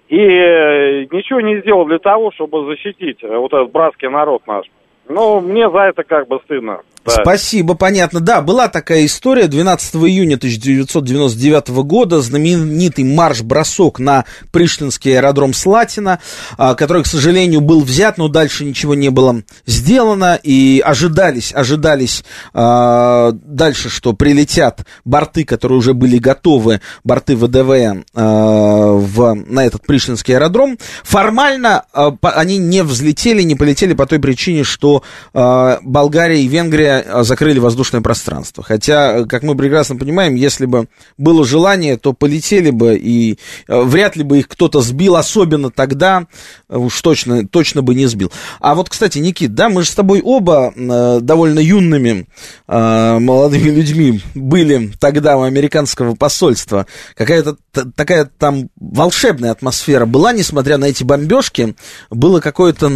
и 0.09 0.19
э, 0.19 1.05
ничего 1.11 1.41
не 1.41 1.61
сделал 1.61 1.85
для 1.85 2.01
того, 2.01 2.33
чтобы 2.33 2.65
защитить 2.67 3.23
вот 3.23 3.53
этот 3.53 3.71
братский 3.71 4.09
народ 4.09 4.45
наш. 4.47 4.67
Ну, 5.11 5.41
мне 5.41 5.69
за 5.69 5.79
это 5.81 6.05
как 6.05 6.29
бы 6.29 6.39
стыдно. 6.45 6.83
Спасибо, 7.07 7.75
понятно. 7.75 8.21
Да, 8.21 8.43
была 8.43 8.69
такая 8.69 9.07
история. 9.07 9.47
12 9.47 9.95
июня 9.97 10.37
1999 10.37 11.69
года 11.85 12.21
знаменитый 12.21 13.05
марш-бросок 13.05 13.99
на 13.99 14.27
Приштинский 14.53 15.17
аэродром 15.17 15.55
Слатина, 15.55 16.21
а, 16.59 16.75
который, 16.75 17.03
к 17.03 17.07
сожалению, 17.07 17.63
был 17.63 17.81
взят, 17.81 18.19
но 18.19 18.29
дальше 18.29 18.65
ничего 18.65 18.95
не 18.95 19.09
было 19.09 19.43
сделано. 19.67 20.39
И 20.43 20.83
ожидались, 20.85 21.55
ожидались 21.55 22.23
а, 22.53 23.33
дальше, 23.33 23.89
что 23.89 24.13
прилетят 24.13 24.85
борты, 25.05 25.45
которые 25.45 25.79
уже 25.79 25.95
были 25.95 26.19
готовы, 26.19 26.81
борты 27.03 27.35
ВДВ 27.35 28.05
а, 28.15 28.93
в, 28.93 29.35
на 29.35 29.65
этот 29.65 29.87
Приштинский 29.87 30.35
аэродром. 30.37 30.79
Формально 31.03 31.85
а, 31.93 32.11
по- 32.11 32.33
они 32.33 32.59
не 32.59 32.83
взлетели, 32.83 33.43
не 33.43 33.55
полетели 33.55 33.95
по 33.95 34.07
той 34.07 34.19
причине, 34.19 34.65
что 34.65 35.03
Болгария 35.33 36.43
и 36.43 36.49
Венгрия 36.49 36.90
а, 36.91 37.23
закрыли 37.23 37.59
воздушное 37.59 38.01
пространство. 38.01 38.63
Хотя, 38.63 39.25
как 39.25 39.43
мы 39.43 39.57
прекрасно 39.57 39.97
понимаем, 39.97 40.35
если 40.35 40.67
бы 40.67 40.89
было 41.19 41.45
желание, 41.45 41.97
то 41.97 42.13
полетели 42.13 42.71
бы, 42.71 42.97
и 42.97 43.39
э, 43.69 43.83
вряд 43.83 44.17
ли 44.17 44.25
бы 44.25 44.39
их 44.39 44.49
кто-то 44.49 44.81
сбил, 44.81 45.17
особенно 45.17 45.71
тогда, 45.71 46.27
э, 46.69 46.77
уж 46.77 47.01
точно, 47.01 47.47
точно 47.47 47.83
бы 47.83 47.95
не 47.95 48.07
сбил. 48.07 48.33
А 48.61 48.75
вот, 48.75 48.89
кстати, 48.89 49.19
Никит, 49.19 49.55
да, 49.55 49.69
мы 49.69 49.83
же 49.83 49.91
с 49.91 49.95
тобой 49.95 50.21
оба 50.23 50.73
э, 50.75 51.21
довольно 51.21 51.61
юными 51.61 52.27
молодыми 52.67 53.71
людьми 53.71 54.21
были 54.35 54.93
тогда 54.99 55.37
у 55.37 55.43
американского 55.43 56.15
посольства. 56.15 56.87
Какая-то 57.17 57.57
такая 57.95 58.25
там 58.25 58.69
волшебная 58.77 59.51
атмосфера 59.51 60.07
была, 60.07 60.33
несмотря 60.33 60.79
на 60.79 60.87
эти 60.87 61.05
бомбежки, 61.05 61.75
было 62.11 62.41
какое-то 62.41 62.91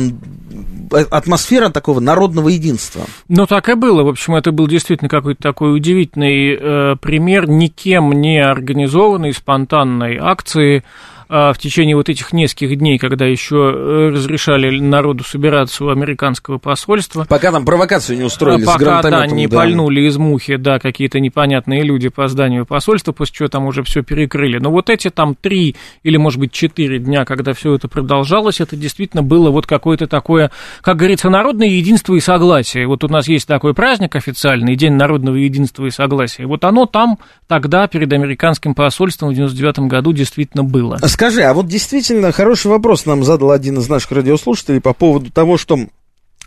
атмосфера 1.10 1.70
такого 1.70 2.00
народного 2.00 2.48
единства. 2.48 3.02
Ну, 3.28 3.46
так 3.46 3.68
и 3.68 3.74
было. 3.74 4.02
В 4.02 4.08
общем, 4.08 4.34
это 4.34 4.52
был 4.52 4.66
действительно 4.66 5.08
какой-то 5.08 5.42
такой 5.42 5.74
удивительный 5.74 6.56
э, 6.58 6.96
пример 6.96 7.48
никем 7.48 8.12
не 8.12 8.38
организованной 8.42 9.32
спонтанной 9.32 10.18
акции 10.20 10.78
э, 10.78 10.82
в 11.28 11.58
течение 11.58 11.96
вот 11.96 12.08
этих 12.08 12.32
нескольких 12.32 12.76
дней, 12.78 12.98
когда 12.98 13.24
еще 13.26 13.56
э, 13.56 14.08
разрешали 14.10 14.78
народу 14.78 15.24
собираться 15.24 15.84
у 15.84 15.88
американского 15.88 16.58
посольства. 16.58 17.26
Пока 17.28 17.50
там 17.52 17.64
провокацию 17.64 18.18
не 18.18 18.24
устроили 18.24 18.62
с 18.62 18.66
Пока, 18.66 18.78
да, 18.78 18.84
гранатометом. 19.02 19.36
не 19.36 19.46
да. 19.46 19.56
пальнули 19.56 20.00
из 20.02 20.16
мухи, 20.16 20.56
да, 20.56 20.78
какие-то 20.78 21.20
непонятные 21.20 21.82
люди 21.82 22.08
по 22.08 22.28
зданию 22.28 22.66
посольства, 22.66 23.12
после 23.12 23.34
чего 23.34 23.48
там 23.48 23.66
уже 23.66 23.82
все 23.82 24.02
перекрыли. 24.02 24.58
Но 24.58 24.70
вот 24.70 24.90
эти 24.90 25.10
там 25.10 25.34
три 25.34 25.76
или, 26.02 26.16
может 26.16 26.38
быть, 26.40 26.52
четыре 26.52 26.98
дня, 26.98 27.24
когда 27.24 27.52
все 27.52 27.74
это 27.74 27.88
продолжалось, 27.88 28.60
это 28.60 28.76
действительно 28.76 29.22
было 29.22 29.50
вот 29.50 29.66
какое-то 29.66 30.06
такое, 30.06 30.50
как 30.82 30.96
говорится, 30.96 31.30
народное 31.30 31.68
единство 31.68 32.14
и 32.14 32.20
согласие. 32.20 32.86
Вот 32.86 33.04
у 33.04 33.08
нас 33.08 33.28
есть 33.28 33.46
такой 33.46 33.74
праздник 33.74 34.16
официальный, 34.16 34.76
День 34.76 34.94
народного 34.94 35.36
единства 35.36 35.86
и 35.86 35.90
согласия. 35.90 36.46
Вот 36.46 36.64
оно 36.64 36.86
там 36.86 37.18
тогда 37.46 37.86
перед 37.86 38.12
американским 38.12 38.74
посольством 38.74 39.30
в 39.30 39.34
99 39.34 39.80
году 39.90 40.12
действительно 40.12 40.64
было. 40.64 40.98
Скажи, 41.14 41.44
а 41.44 41.54
вот 41.54 41.68
действительно 41.68 42.32
хороший 42.32 42.72
вопрос 42.72 43.06
нам 43.06 43.22
задал 43.22 43.52
один 43.52 43.78
из 43.78 43.88
наших 43.88 44.10
радиослушателей 44.10 44.80
по 44.80 44.92
поводу 44.92 45.30
того, 45.30 45.56
что 45.56 45.78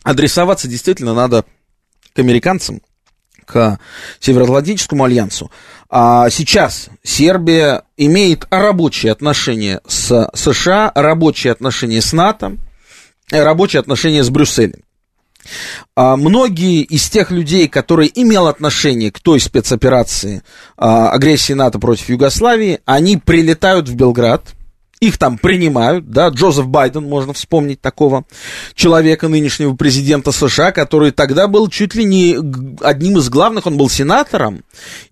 адресоваться 0.04 0.68
действительно 0.68 1.14
надо 1.14 1.46
к 2.14 2.20
американцам, 2.20 2.82
к 3.46 3.80
Североатлантическому 4.20 5.06
альянсу. 5.06 5.50
А 5.90 6.30
сейчас 6.30 6.90
Сербия 7.02 7.84
имеет 7.96 8.46
рабочие 8.50 9.14
отношения 9.14 9.80
с 9.88 10.30
США, 10.34 10.92
рабочие 10.94 11.54
отношения 11.54 12.02
с 12.02 12.12
НАТО, 12.12 12.58
э, 13.32 13.42
рабочие 13.42 13.80
отношения 13.80 14.22
с 14.22 14.30
Брюсселем. 14.30 14.82
А 15.96 16.18
многие 16.18 16.82
из 16.82 17.10
тех 17.10 17.32
людей, 17.32 17.70
которые 17.70 18.12
имел 18.22 18.48
отношение 18.48 19.14
к 19.14 19.22
той 19.22 19.40
спецоперации 19.40 20.44
а, 20.76 21.12
агрессии 21.12 21.54
НАТО 21.54 21.80
против 21.80 22.10
Югославии, 22.10 22.82
они 22.84 23.16
прилетают 23.16 23.88
в 23.88 23.96
Белград, 23.96 24.57
их 25.00 25.18
там 25.18 25.38
принимают, 25.38 26.10
да, 26.10 26.30
Джозеф 26.30 26.68
Байден, 26.68 27.04
можно 27.04 27.34
вспомнить 27.34 27.82
такого 27.82 28.26
человека, 28.74 29.28
нынешнего 29.28 29.76
президента 29.76 30.32
США, 30.32 30.72
который 30.72 31.12
тогда 31.12 31.48
был 31.48 31.70
чуть 31.70 31.94
ли 31.94 32.04
не 32.04 32.38
одним 32.82 33.18
из 33.18 33.30
главных, 33.30 33.68
он 33.68 33.78
был 33.78 33.90
сенатором, 33.90 34.64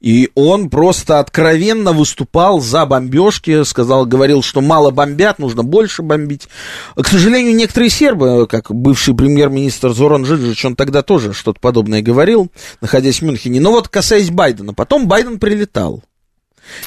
и 0.02 0.30
он 0.34 0.70
просто 0.70 1.20
откровенно 1.20 1.94
выступал 1.94 2.62
за 2.62 2.86
бомбежки, 2.86 3.64
сказал, 3.64 4.06
говорил, 4.06 4.42
что 4.42 4.62
мало 4.62 4.90
бомбят, 4.90 5.38
нужно 5.38 5.64
больше 5.64 6.02
бомбить. 6.02 6.48
К 6.96 7.08
сожалению, 7.08 7.56
некоторые 7.56 7.90
сербы, 7.90 8.48
как 8.48 8.74
бывший 8.74 9.14
премьер-министр 9.14 9.94
Зоран 9.94 10.26
Жиджич, 10.26 10.66
он 10.66 10.76
тогда 10.76 11.04
тоже 11.04 11.34
что-то 11.34 11.60
подобное 11.60 12.02
говорил, 12.02 12.52
находясь 12.82 13.20
в 13.20 13.22
Мюнхене. 13.22 13.60
Но 13.60 13.72
вот 13.72 13.90
касаясь 13.90 14.32
Байдена, 14.32 14.74
потом 14.74 15.08
Байден 15.08 15.40
прилетал. 15.40 16.04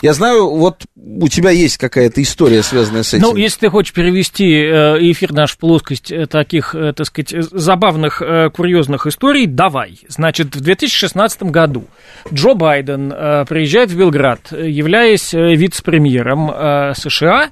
Я 0.03 0.13
знаю, 0.13 0.51
вот 0.51 0.87
у 0.97 1.29
тебя 1.29 1.51
есть 1.51 1.79
какая-то 1.79 2.23
история, 2.23 2.63
связанная 2.63 3.03
с 3.03 3.15
этим. 3.15 3.23
Ну, 3.23 3.37
если 3.37 3.61
ты 3.61 3.71
хочешь 3.71 3.93
перевести 3.93 4.53
э, 4.53 4.99
эфир 5.11 5.33
наш 5.33 5.53
в 5.53 5.59
плоскость 5.59 6.13
э, 6.13 6.27
таких, 6.27 6.75
э, 6.75 6.93
так 6.93 7.07
сказать, 7.07 7.35
забавных, 7.51 8.23
курьезных 8.55 9.07
историй, 9.07 9.47
давай. 9.47 10.01
Значит, 10.09 10.55
в 10.55 10.61
2016 10.61 11.45
году 11.45 11.85
Джо 12.33 12.55
Байден 12.55 13.11
приезжает 13.47 13.91
в 13.91 13.99
Белград, 13.99 14.53
являясь 14.53 15.33
вице-премьером 15.33 16.95
США, 16.95 17.51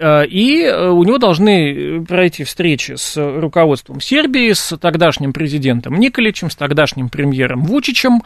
и 0.00 0.68
у 0.68 1.04
него 1.04 1.18
должны 1.18 2.04
пройти 2.04 2.44
встречи 2.44 2.94
с 2.96 3.16
руководством 3.16 4.00
Сербии, 4.00 4.52
с 4.52 4.76
тогдашним 4.76 5.32
президентом 5.32 5.94
Николичем, 5.94 6.50
с 6.50 6.56
тогдашним 6.56 7.08
премьером 7.08 7.62
Вучичем, 7.64 8.22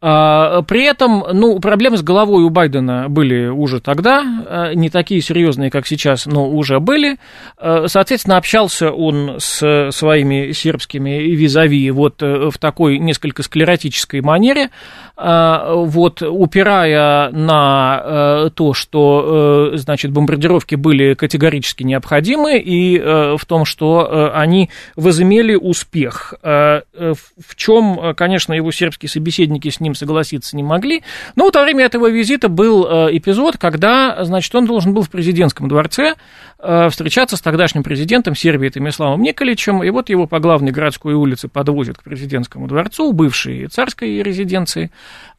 при 0.00 0.84
этом, 0.84 1.24
ну, 1.32 1.58
проблемы 1.58 1.96
с 1.96 2.02
головой 2.02 2.44
у 2.44 2.50
Байдена 2.50 3.08
были 3.08 3.48
уже 3.48 3.80
тогда, 3.80 4.22
а, 4.46 4.72
не 4.74 4.90
такие 4.90 5.20
серьезные, 5.20 5.70
как 5.70 5.86
сейчас, 5.86 6.26
но 6.26 6.48
уже 6.48 6.78
были. 6.78 7.18
А, 7.56 7.86
соответственно, 7.88 8.36
общался 8.36 8.92
он 8.92 9.36
с 9.38 9.90
своими 9.90 10.52
сербскими 10.52 11.18
визави 11.34 11.90
вот 11.90 12.22
э, 12.22 12.50
в 12.50 12.58
такой 12.58 12.98
несколько 12.98 13.42
склеротической 13.42 14.20
манере, 14.20 14.70
вот, 15.16 16.22
упирая 16.22 17.30
на 17.30 18.02
э, 18.04 18.50
то, 18.54 18.72
что, 18.72 19.72
э, 19.72 19.76
значит, 19.76 20.12
бомбардировки 20.12 20.76
были 20.76 21.14
категорически 21.14 21.82
необходимы, 21.82 22.58
и 22.58 22.98
в 22.98 23.40
том, 23.46 23.64
что 23.64 24.30
они 24.34 24.70
возымели 24.96 25.54
успех. 25.54 26.34
В 26.42 27.56
чем, 27.56 28.14
конечно, 28.16 28.52
его 28.52 28.70
сербские 28.70 29.08
собеседники 29.08 29.68
с 29.70 29.80
ним 29.80 29.87
ним 29.88 29.94
согласиться 29.94 30.56
не 30.56 30.62
могли. 30.62 31.02
Но 31.34 31.44
вот 31.44 31.56
во 31.56 31.62
время 31.62 31.84
этого 31.84 32.10
визита 32.10 32.48
был 32.48 32.86
э, 32.86 33.16
эпизод, 33.16 33.58
когда, 33.58 34.24
значит, 34.24 34.54
он 34.54 34.66
должен 34.66 34.94
был 34.94 35.02
в 35.02 35.10
президентском 35.10 35.68
дворце 35.68 36.14
э, 36.58 36.88
встречаться 36.90 37.36
с 37.36 37.40
тогдашним 37.40 37.82
президентом 37.82 38.34
Сербии 38.34 38.68
Томиславом 38.68 39.22
Николичем, 39.22 39.82
и 39.82 39.90
вот 39.90 40.10
его 40.10 40.26
по 40.26 40.38
главной 40.38 40.70
городской 40.70 41.14
улице 41.14 41.48
подвозят 41.48 41.98
к 41.98 42.02
президентскому 42.02 42.68
дворцу, 42.68 43.12
бывшей 43.12 43.66
царской 43.66 44.22
резиденции, 44.22 44.90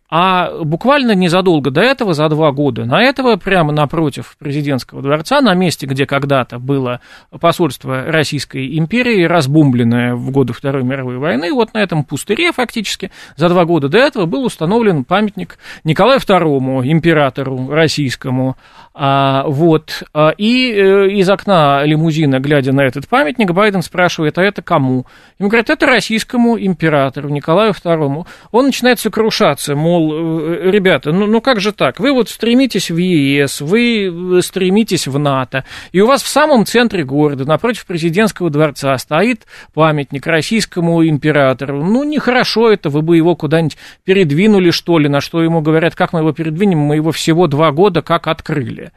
а 0.09 0.63
буквально 0.63 1.13
незадолго 1.13 1.69
до 1.69 1.81
этого, 1.81 2.13
за 2.13 2.27
два 2.29 2.51
года, 2.51 2.85
на 2.85 3.01
этого, 3.01 3.35
прямо 3.35 3.71
напротив 3.71 4.35
президентского 4.39 5.01
дворца, 5.01 5.41
на 5.41 5.53
месте, 5.53 5.85
где 5.85 6.05
когда-то 6.05 6.57
было 6.57 6.99
посольство 7.39 8.05
Российской 8.05 8.77
империи, 8.77 9.23
разбомбленное 9.23 10.15
в 10.15 10.31
годы 10.31 10.53
Второй 10.53 10.83
мировой 10.83 11.17
войны, 11.17 11.53
вот 11.53 11.73
на 11.73 11.79
этом 11.79 12.03
пустыре 12.03 12.51
фактически, 12.51 13.11
за 13.35 13.49
два 13.49 13.65
года 13.65 13.87
до 13.87 13.99
этого 13.99 14.25
был 14.25 14.43
установлен 14.45 15.03
памятник 15.03 15.59
Николаю 15.83 16.19
II, 16.19 16.91
императору 16.91 17.69
российскому, 17.69 18.57
а, 19.01 19.45
вот, 19.47 20.03
а, 20.13 20.33
и 20.37 20.73
э, 20.73 21.11
из 21.11 21.29
окна 21.29 21.85
лимузина, 21.85 22.41
глядя 22.41 22.73
на 22.73 22.81
этот 22.81 23.07
памятник, 23.07 23.51
Байден 23.51 23.81
спрашивает, 23.81 24.37
а 24.37 24.43
это 24.43 24.61
кому? 24.61 25.05
Ему 25.39 25.47
говорят, 25.47 25.69
это 25.69 25.85
российскому 25.85 26.59
императору 26.59 27.29
Николаю 27.29 27.71
II. 27.71 28.27
Он 28.51 28.65
начинает 28.65 28.99
сокрушаться, 28.99 29.73
мол, 29.73 30.13
э, 30.13 30.69
ребята, 30.69 31.13
ну, 31.13 31.27
ну 31.27 31.39
как 31.39 31.61
же 31.61 31.71
так? 31.71 32.01
Вы 32.01 32.11
вот 32.11 32.27
стремитесь 32.27 32.91
в 32.91 32.97
ЕС, 32.97 33.61
вы 33.61 34.41
стремитесь 34.43 35.07
в 35.07 35.17
НАТО, 35.17 35.63
и 35.93 36.01
у 36.01 36.05
вас 36.05 36.21
в 36.21 36.27
самом 36.27 36.65
центре 36.65 37.05
города, 37.05 37.45
напротив 37.45 37.85
президентского 37.85 38.49
дворца, 38.49 38.97
стоит 38.97 39.45
памятник 39.73 40.27
российскому 40.27 41.07
императору. 41.07 41.85
Ну, 41.85 42.03
нехорошо 42.03 42.69
это, 42.69 42.89
вы 42.89 43.01
бы 43.01 43.15
его 43.15 43.37
куда-нибудь 43.37 43.77
передвинули, 44.03 44.71
что 44.71 44.99
ли, 44.99 45.07
на 45.07 45.21
что 45.21 45.41
ему 45.41 45.61
говорят, 45.61 45.95
как 45.95 46.11
мы 46.11 46.19
его 46.19 46.33
передвинем, 46.33 46.79
мы 46.79 46.97
его 46.97 47.13
всего 47.13 47.47
два 47.47 47.71
года 47.71 48.01
как 48.01 48.27
открыли. 48.27 48.88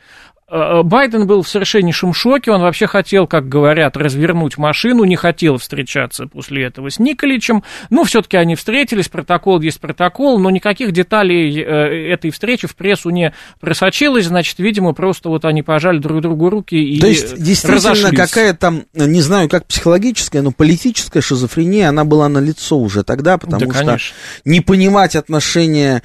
Э, 0.53 0.80
э, 0.80 0.82
Байден 0.82 1.26
был 1.26 1.43
в 1.43 1.49
совершеннейшем 1.49 2.12
шоке, 2.12 2.51
он 2.51 2.61
вообще 2.61 2.86
хотел, 2.86 3.26
как 3.26 3.49
говорят, 3.49 3.97
развернуть 3.97 4.59
машину, 4.59 5.05
не 5.05 5.16
хотел 5.16 5.57
встречаться 5.57 6.26
после 6.26 6.64
этого 6.64 6.90
с 6.90 6.99
Николичем, 6.99 7.64
но 7.88 8.05
все-таки 8.05 8.36
они 8.36 8.55
встретились, 8.55 9.09
протокол 9.09 9.62
есть 9.62 9.80
протокол, 9.80 10.38
но 10.38 10.51
никаких 10.51 10.93
деталей 10.93 11.59
э, 11.59 12.12
этой 12.12 12.30
встречи 12.30 12.68
в 12.68 12.76
прессу 12.76 13.09
не 13.09 13.32
просочилось, 13.61 14.26
значит, 14.26 14.59
видимо, 14.59 14.93
просто 14.93 15.30
вот 15.30 15.47
они 15.47 15.62
пожали 15.62 15.97
друг 15.97 16.20
другу 16.20 16.51
руки 16.51 16.76
и 16.76 17.01
То 17.01 17.07
есть, 17.07 17.43
действительно, 17.43 18.11
какая-то, 18.11 18.84
не 18.93 19.22
знаю, 19.22 19.49
как 19.49 19.64
психологическая, 19.66 20.43
но 20.43 20.53
политическая 20.53 21.22
шизофрения, 21.22 21.88
она 21.88 22.05
была 22.05 22.28
на 22.28 22.40
лицо 22.40 22.78
уже 22.78 23.05
тогда, 23.05 23.38
потому 23.38 23.68
да, 23.68 23.72
что 23.72 23.84
конечно. 23.86 24.16
не 24.45 24.61
понимать 24.61 25.16
отношения 25.16 26.03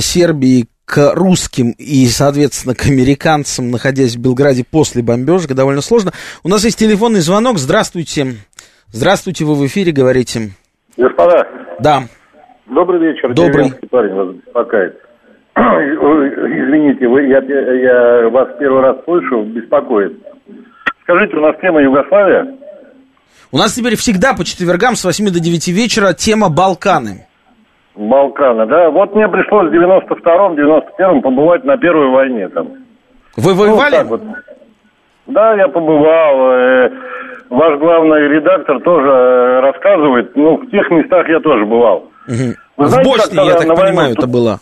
Сербии 0.00 0.68
к 0.86 1.12
русским 1.14 1.72
и, 1.76 2.06
соответственно, 2.06 2.74
к 2.74 2.86
американцам, 2.86 3.70
находясь 3.70 4.16
в 4.16 4.22
Белграде 4.22 4.64
после 4.64 5.02
бомбежек, 5.02 5.52
довольно 5.52 5.82
сложно. 5.82 6.12
У 6.44 6.48
нас 6.48 6.64
есть 6.64 6.78
телефонный 6.78 7.20
звонок. 7.20 7.58
Здравствуйте. 7.58 8.36
Здравствуйте, 8.92 9.44
вы 9.44 9.56
в 9.56 9.66
эфире 9.66 9.92
говорите. 9.92 10.52
Господа. 10.96 11.46
Да. 11.80 12.04
Добрый 12.66 13.00
вечер. 13.00 13.34
Добрый. 13.34 13.72
парень 13.90 14.14
вас 14.14 14.34
беспокоит. 14.36 14.96
Извините, 15.56 17.08
вы, 17.08 17.22
я, 17.26 17.38
я 17.40 18.28
вас 18.28 18.48
первый 18.58 18.82
раз 18.82 18.96
слышу, 19.04 19.42
беспокоит. 19.44 20.12
Скажите, 21.02 21.36
у 21.36 21.40
нас 21.40 21.56
тема 21.60 21.82
Югославия? 21.82 22.56
У 23.50 23.58
нас 23.58 23.74
теперь 23.74 23.96
всегда 23.96 24.34
по 24.34 24.44
четвергам 24.44 24.96
с 24.96 25.04
8 25.04 25.30
до 25.30 25.40
9 25.40 25.68
вечера 25.68 26.12
тема 26.12 26.48
Балканы. 26.48 27.26
Балкана, 27.96 28.66
да. 28.66 28.90
Вот 28.90 29.14
мне 29.14 29.28
пришлось 29.28 29.70
в 29.70 29.74
92-м, 29.74 30.54
91-м 30.54 31.22
побывать 31.22 31.64
на 31.64 31.76
Первой 31.76 32.08
войне 32.10 32.48
там. 32.48 32.68
Вы 33.36 33.54
воевали? 33.54 34.02
Ну, 34.02 34.08
вот. 34.08 34.22
Да, 35.26 35.54
я 35.54 35.68
побывал. 35.68 36.50
Э, 36.52 36.90
ваш 37.50 37.78
главный 37.78 38.28
редактор 38.28 38.80
тоже 38.80 39.08
э, 39.08 39.60
рассказывает. 39.60 40.36
Ну, 40.36 40.58
в 40.58 40.70
тех 40.70 40.90
местах 40.90 41.28
я 41.28 41.40
тоже 41.40 41.64
бывал. 41.64 42.10
Угу. 42.28 42.54
Вы 42.76 42.86
знаете, 42.86 43.10
в 43.10 43.12
Боснии, 43.12 43.46
я 43.46 43.54
так 43.54 43.68
понимаю, 43.68 43.94
войну... 43.96 44.14
это 44.16 44.26
было. 44.26 44.60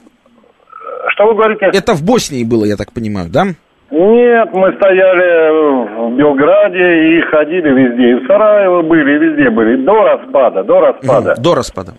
Что 1.09 1.27
вы 1.27 1.35
говорите? 1.35 1.67
Это 1.67 1.95
в 1.95 2.03
Боснии 2.03 2.45
было, 2.45 2.65
я 2.65 2.77
так 2.77 2.93
понимаю, 2.93 3.29
да? 3.31 3.45
Нет, 3.91 4.49
мы 4.53 4.73
стояли 4.75 6.11
в 6.11 6.17
Белграде 6.17 7.17
и 7.17 7.21
ходили 7.31 7.71
везде. 7.71 8.13
И 8.13 8.15
в 8.15 8.27
Сараево 8.27 8.83
были, 8.83 9.15
и 9.15 9.19
везде 9.19 9.51
были. 9.51 9.85
До 9.85 10.03
распада, 10.03 10.65
до 10.65 10.81
распада. 10.81 11.33
Угу, 11.33 11.43
до 11.43 11.55
распада. 11.55 11.93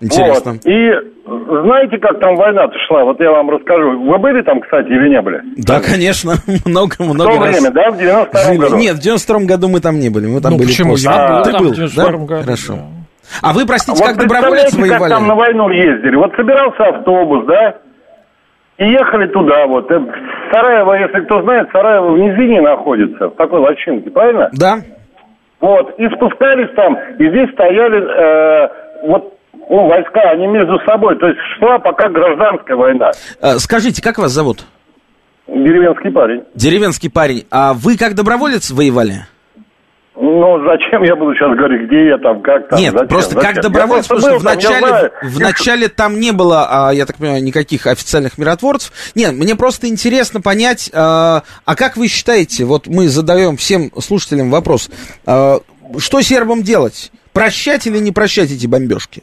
Интересно. 0.00 0.52
Вот. 0.52 0.66
И 0.66 0.90
знаете, 1.24 1.98
как 1.98 2.20
там 2.20 2.36
война-то 2.36 2.74
шла? 2.86 3.04
Вот 3.04 3.18
я 3.18 3.30
вам 3.30 3.48
расскажу. 3.50 3.98
Вы 4.04 4.18
были 4.18 4.42
там, 4.42 4.60
кстати, 4.60 4.88
или 4.88 5.08
не 5.08 5.20
были? 5.22 5.40
Да, 5.56 5.80
конечно. 5.80 6.34
Много, 6.66 6.96
много 7.00 7.30
В 7.30 7.34
то 7.34 7.40
время, 7.40 7.70
да, 7.70 7.90
в 7.90 7.96
92 7.96 8.54
году? 8.56 8.76
Нет, 8.76 8.96
в 8.96 9.00
92 9.00 9.46
году 9.46 9.68
мы 9.68 9.80
там 9.80 9.98
не 9.98 10.10
были. 10.10 10.26
Мы 10.26 10.40
там 10.40 10.52
ну, 10.52 10.58
были 10.58 10.68
почему? 10.68 10.90
после. 10.92 11.10
Я 11.10 11.26
а, 11.26 11.36
был 11.38 11.44
Ты 11.44 11.58
был, 11.58 11.72
в 11.72 11.96
да? 11.96 12.12
году. 12.12 12.42
Хорошо. 12.42 12.74
А 13.42 13.52
вы, 13.52 13.66
простите, 13.66 13.98
вот 13.98 14.06
как 14.06 14.18
доброволец 14.18 14.74
воевали? 14.74 14.98
как 14.98 15.08
там 15.08 15.26
на 15.26 15.34
войну 15.34 15.68
ездили? 15.70 16.14
Вот 16.16 16.32
собирался 16.36 16.84
автобус, 16.84 17.46
да? 17.46 17.76
И 18.78 18.84
ехали 18.84 19.26
туда 19.28 19.66
вот. 19.66 19.90
Э, 19.90 19.98
Сараево, 20.52 20.94
если 20.94 21.24
кто 21.24 21.42
знает, 21.42 21.68
Сараево 21.72 22.12
в 22.12 22.18
низине 22.18 22.60
находится, 22.60 23.28
в 23.28 23.36
такой 23.36 23.60
лощинке, 23.60 24.10
правильно? 24.10 24.50
Да. 24.52 24.76
Вот, 25.58 25.98
и 25.98 26.06
спускались 26.14 26.68
там, 26.76 26.96
и 27.18 27.28
здесь 27.30 27.50
стояли, 27.52 27.98
э, 27.98 28.68
вот 29.08 29.35
ну, 29.68 29.88
войска, 29.88 30.20
они 30.30 30.46
между 30.46 30.78
собой. 30.86 31.18
То 31.18 31.26
есть 31.26 31.38
шла 31.58 31.78
пока 31.78 32.08
гражданская 32.08 32.76
война. 32.76 33.10
А, 33.40 33.58
скажите, 33.58 34.02
как 34.02 34.18
вас 34.18 34.32
зовут? 34.32 34.64
Деревенский 35.48 36.10
парень. 36.10 36.44
Деревенский 36.54 37.10
парень. 37.10 37.46
А 37.50 37.72
вы 37.74 37.96
как 37.96 38.14
доброволец 38.14 38.70
воевали? 38.70 39.26
Ну, 40.18 40.64
зачем 40.64 41.02
я 41.02 41.14
буду 41.14 41.34
сейчас 41.34 41.54
говорить, 41.54 41.88
где 41.88 42.06
я 42.06 42.18
там, 42.18 42.40
как 42.40 42.68
там? 42.68 42.78
Нет, 42.78 42.92
зачем? 42.94 43.08
просто 43.08 43.34
зачем? 43.34 43.52
как 43.52 43.62
доброволец, 43.62 44.06
потому 44.06 44.26
что 44.26 44.38
вначале, 44.38 45.12
в 45.22 45.38
начале 45.38 45.88
там 45.88 46.18
не 46.18 46.32
было, 46.32 46.88
а, 46.88 46.94
я 46.94 47.04
так 47.04 47.16
понимаю, 47.16 47.44
никаких 47.44 47.86
официальных 47.86 48.38
миротворцев. 48.38 48.92
Нет, 49.14 49.34
мне 49.34 49.54
просто 49.56 49.88
интересно 49.88 50.40
понять, 50.40 50.90
а, 50.94 51.42
а 51.66 51.76
как 51.76 51.98
вы 51.98 52.08
считаете, 52.08 52.64
вот 52.64 52.86
мы 52.86 53.08
задаем 53.08 53.58
всем 53.58 53.90
слушателям 54.00 54.50
вопрос, 54.50 54.90
а, 55.26 55.58
что 55.98 56.22
сербам 56.22 56.62
делать? 56.62 57.12
Прощать 57.34 57.86
или 57.86 57.98
не 57.98 58.10
прощать 58.10 58.50
эти 58.50 58.66
бомбежки? 58.66 59.22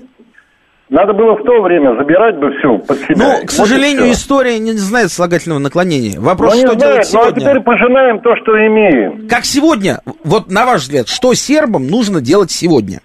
Надо 0.94 1.12
было 1.14 1.36
в 1.36 1.44
то 1.44 1.60
время 1.64 1.98
забирать 1.98 2.38
бы 2.38 2.52
все 2.52 2.78
под 2.78 3.00
себя. 3.00 3.16
Ну, 3.18 3.48
к 3.48 3.50
сожалению, 3.50 4.12
история 4.12 4.60
не 4.60 4.74
знает 4.74 5.12
слагательного 5.12 5.58
наклонения. 5.58 6.20
Вопрос, 6.20 6.54
ну, 6.54 6.60
что 6.60 6.68
знает, 6.68 6.80
делать 6.80 7.08
сегодня? 7.08 7.32
Ну, 7.32 7.36
а 7.36 7.40
теперь 7.40 7.64
пожинаем 7.64 8.20
то, 8.20 8.36
что 8.36 8.52
имеем. 8.68 9.28
Как 9.28 9.44
сегодня? 9.44 10.02
Вот 10.24 10.52
на 10.52 10.68
ваш 10.68 10.82
взгляд, 10.82 11.08
что 11.08 11.34
сербам 11.34 11.88
нужно 11.88 12.22
делать 12.22 12.52
сегодня? 12.52 13.00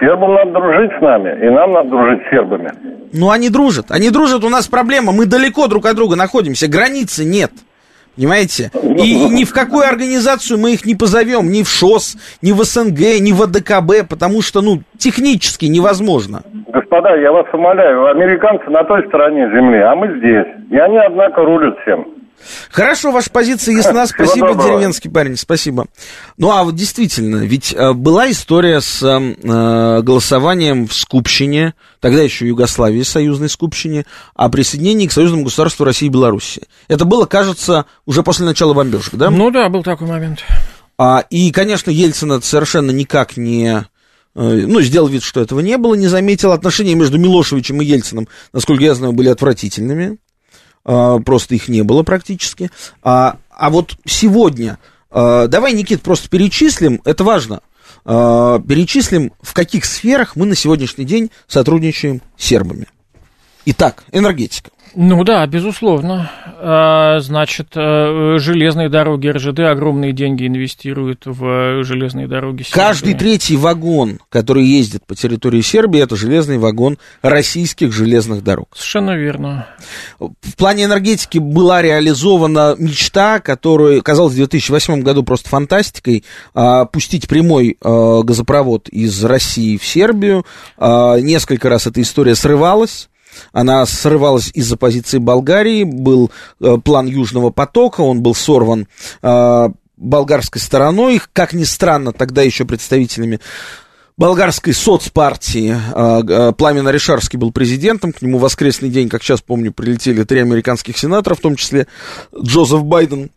Сербам 0.00 0.34
надо 0.34 0.50
дружить 0.50 0.90
с 0.98 1.00
нами, 1.00 1.46
и 1.46 1.48
нам 1.48 1.72
надо 1.72 1.90
дружить 1.90 2.20
с 2.26 2.30
сербами. 2.30 2.72
Ну, 3.12 3.30
они 3.30 3.48
дружат. 3.48 3.92
Они 3.92 4.10
дружат, 4.10 4.42
у 4.42 4.48
нас 4.48 4.66
проблема. 4.66 5.12
Мы 5.12 5.26
далеко 5.26 5.68
друг 5.68 5.86
от 5.86 5.94
друга 5.94 6.16
находимся, 6.16 6.66
границы 6.66 7.24
нет. 7.24 7.52
Понимаете? 8.16 8.70
И 8.72 9.28
ни 9.28 9.44
в 9.44 9.52
какую 9.52 9.86
организацию 9.86 10.58
мы 10.58 10.72
их 10.72 10.86
не 10.86 10.94
позовем, 10.94 11.50
ни 11.50 11.62
в 11.62 11.68
ШОС, 11.68 12.16
ни 12.42 12.52
в 12.52 12.64
СНГ, 12.64 13.20
ни 13.20 13.32
в 13.32 13.42
АДКБ, 13.42 14.08
потому 14.08 14.40
что, 14.40 14.62
ну, 14.62 14.80
технически 14.98 15.66
невозможно. 15.66 16.42
Господа, 16.72 17.14
я 17.16 17.30
вас 17.30 17.46
умоляю, 17.52 18.06
американцы 18.06 18.70
на 18.70 18.84
той 18.84 19.06
стороне 19.08 19.48
земли, 19.54 19.80
а 19.80 19.94
мы 19.94 20.18
здесь. 20.18 20.46
И 20.70 20.76
они, 20.76 20.96
однако, 20.96 21.42
рулят 21.42 21.78
всем. 21.82 22.06
Хорошо, 22.70 23.10
ваша 23.10 23.30
позиция 23.30 23.76
ясна. 23.76 24.06
Спасибо, 24.06 24.54
деревенский 24.54 25.10
парень, 25.10 25.36
спасибо. 25.36 25.86
Ну, 26.36 26.50
а 26.50 26.64
вот 26.64 26.74
действительно, 26.74 27.36
ведь 27.36 27.72
э, 27.72 27.92
была 27.92 28.30
история 28.30 28.80
с 28.80 29.02
э, 29.02 30.02
голосованием 30.02 30.86
в 30.86 30.94
Скупщине, 30.94 31.74
тогда 32.00 32.22
еще 32.22 32.46
Югославии, 32.46 33.02
союзной 33.02 33.48
Скупщине, 33.48 34.06
о 34.34 34.48
присоединении 34.48 35.06
к 35.06 35.12
союзному 35.12 35.44
государству 35.44 35.84
России 35.84 36.06
и 36.06 36.10
Беларуси. 36.10 36.62
Это 36.88 37.04
было, 37.04 37.26
кажется, 37.26 37.86
уже 38.04 38.22
после 38.22 38.46
начала 38.46 38.74
бомбежек, 38.74 39.14
да? 39.14 39.30
Ну 39.30 39.50
да, 39.50 39.68
был 39.68 39.82
такой 39.82 40.06
момент. 40.06 40.44
А, 40.98 41.24
и, 41.30 41.50
конечно, 41.50 41.90
Ельцин 41.90 42.32
это 42.32 42.46
совершенно 42.46 42.90
никак 42.90 43.36
не 43.36 43.86
ну, 44.34 44.82
сделал 44.82 45.08
вид, 45.08 45.22
что 45.22 45.40
этого 45.40 45.60
не 45.60 45.78
было, 45.78 45.94
не 45.94 46.08
заметил. 46.08 46.52
Отношения 46.52 46.94
между 46.94 47.18
Милошевичем 47.18 47.80
и 47.80 47.86
Ельциным, 47.86 48.28
насколько 48.52 48.84
я 48.84 48.94
знаю, 48.94 49.14
были 49.14 49.30
отвратительными. 49.30 50.18
Просто 50.86 51.54
их 51.56 51.66
не 51.66 51.82
было 51.82 52.04
практически. 52.04 52.70
А, 53.02 53.38
а 53.50 53.70
вот 53.70 53.96
сегодня, 54.06 54.78
давай, 55.10 55.72
Никит, 55.72 56.00
просто 56.00 56.28
перечислим, 56.28 57.00
это 57.04 57.24
важно, 57.24 57.60
перечислим, 58.04 59.32
в 59.42 59.52
каких 59.52 59.84
сферах 59.84 60.36
мы 60.36 60.46
на 60.46 60.54
сегодняшний 60.54 61.04
день 61.04 61.32
сотрудничаем 61.48 62.22
с 62.36 62.44
сербами. 62.44 62.86
Итак, 63.66 64.04
энергетика. 64.12 64.70
Ну 64.94 65.24
да, 65.24 65.46
безусловно. 65.46 66.30
А, 66.58 67.18
значит, 67.20 67.68
э, 67.74 68.38
железные 68.38 68.88
дороги 68.88 69.28
РЖД 69.28 69.60
огромные 69.60 70.12
деньги 70.12 70.46
инвестируют 70.46 71.22
в 71.26 71.84
железные 71.84 72.28
дороги 72.28 72.62
Сербии. 72.62 72.72
Каждый 72.72 73.14
третий 73.14 73.56
вагон, 73.56 74.20
который 74.30 74.64
ездит 74.64 75.04
по 75.04 75.14
территории 75.14 75.60
Сербии, 75.60 76.00
это 76.00 76.16
железный 76.16 76.56
вагон 76.56 76.96
российских 77.20 77.92
железных 77.92 78.42
дорог. 78.42 78.68
Совершенно 78.74 79.16
верно. 79.16 79.66
В 80.18 80.56
плане 80.56 80.84
энергетики 80.84 81.38
была 81.38 81.82
реализована 81.82 82.76
мечта, 82.78 83.40
которую 83.40 84.00
казалось 84.02 84.32
в 84.32 84.36
2008 84.36 85.02
году 85.02 85.24
просто 85.24 85.50
фантастикой, 85.50 86.24
а, 86.54 86.86
пустить 86.86 87.28
прямой 87.28 87.76
а, 87.82 88.22
газопровод 88.22 88.88
из 88.88 89.22
России 89.24 89.76
в 89.76 89.84
Сербию. 89.84 90.46
Несколько 90.78 91.68
раз 91.68 91.86
эта 91.86 92.00
история 92.00 92.34
срывалась. 92.34 93.08
Она 93.52 93.84
срывалась 93.86 94.50
из-за 94.54 94.76
позиции 94.76 95.18
Болгарии, 95.18 95.84
был 95.84 96.30
э, 96.60 96.76
план 96.82 97.06
Южного 97.06 97.50
потока, 97.50 98.00
он 98.00 98.22
был 98.22 98.34
сорван 98.34 98.88
э, 99.22 99.68
болгарской 99.96 100.60
стороной, 100.60 101.20
как 101.32 101.52
ни 101.52 101.64
странно, 101.64 102.12
тогда 102.12 102.42
еще 102.42 102.64
представителями 102.64 103.40
болгарской 104.16 104.72
соцпартии 104.72 105.74
э, 105.74 106.52
Пламен 106.52 106.86
Аришарский 106.88 107.38
был 107.38 107.52
президентом, 107.52 108.12
к 108.12 108.22
нему 108.22 108.38
в 108.38 108.42
воскресный 108.42 108.88
день, 108.88 109.08
как 109.08 109.22
сейчас 109.22 109.42
помню, 109.42 109.72
прилетели 109.72 110.24
три 110.24 110.40
американских 110.40 110.96
сенатора, 110.98 111.34
в 111.34 111.40
том 111.40 111.56
числе 111.56 111.86
Джозеф 112.34 112.84
Байден, 112.84 113.30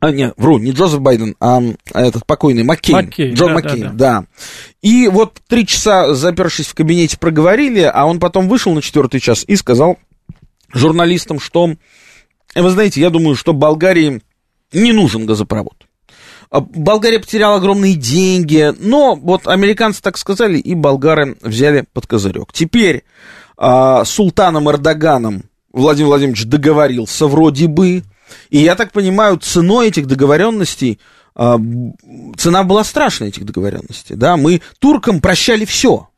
а, 0.00 0.10
не, 0.10 0.32
вру, 0.36 0.58
не 0.58 0.70
Джозеф 0.70 1.00
Байден, 1.00 1.34
а, 1.40 1.60
а 1.92 2.02
этот 2.02 2.24
покойный 2.26 2.62
Маккейн. 2.62 2.96
Маккейн 2.96 3.34
Джон 3.34 3.48
да, 3.48 3.54
Маккейн, 3.54 3.82
да, 3.82 3.88
да. 3.88 4.20
да. 4.20 4.26
И 4.82 5.08
вот 5.08 5.38
три 5.48 5.66
часа, 5.66 6.14
запершись 6.14 6.66
в 6.66 6.74
кабинете, 6.74 7.18
проговорили, 7.18 7.80
а 7.80 8.06
он 8.06 8.20
потом 8.20 8.48
вышел 8.48 8.72
на 8.74 8.82
четвертый 8.82 9.20
час 9.20 9.44
и 9.46 9.56
сказал 9.56 9.98
журналистам, 10.72 11.40
что, 11.40 11.74
«Э, 12.54 12.62
вы 12.62 12.70
знаете, 12.70 13.00
я 13.00 13.10
думаю, 13.10 13.34
что 13.34 13.52
Болгарии 13.52 14.22
не 14.72 14.92
нужен 14.92 15.26
газопровод. 15.26 15.74
А 16.50 16.60
Болгария 16.60 17.18
потеряла 17.18 17.56
огромные 17.56 17.94
деньги, 17.94 18.72
но 18.78 19.14
вот 19.14 19.46
американцы 19.46 20.00
так 20.00 20.16
сказали, 20.16 20.58
и 20.58 20.74
болгары 20.74 21.36
взяли 21.42 21.84
под 21.92 22.06
козырек. 22.06 22.52
Теперь 22.52 23.04
а, 23.56 24.04
султаном 24.04 24.70
Эрдоганом 24.70 25.44
Владимир 25.72 26.08
Владимирович 26.08 26.46
договорился 26.46 27.26
вроде 27.26 27.66
бы, 27.66 28.02
и 28.50 28.58
я 28.58 28.74
так 28.74 28.92
понимаю, 28.92 29.38
ценой 29.38 29.88
этих 29.88 30.06
договоренностей, 30.06 30.98
э, 31.36 31.56
цена 32.36 32.64
была 32.64 32.84
страшная 32.84 33.28
этих 33.28 33.44
договоренностей, 33.44 34.14
да, 34.16 34.36
мы 34.36 34.60
туркам 34.78 35.20
прощали 35.20 35.64
все. 35.64 36.08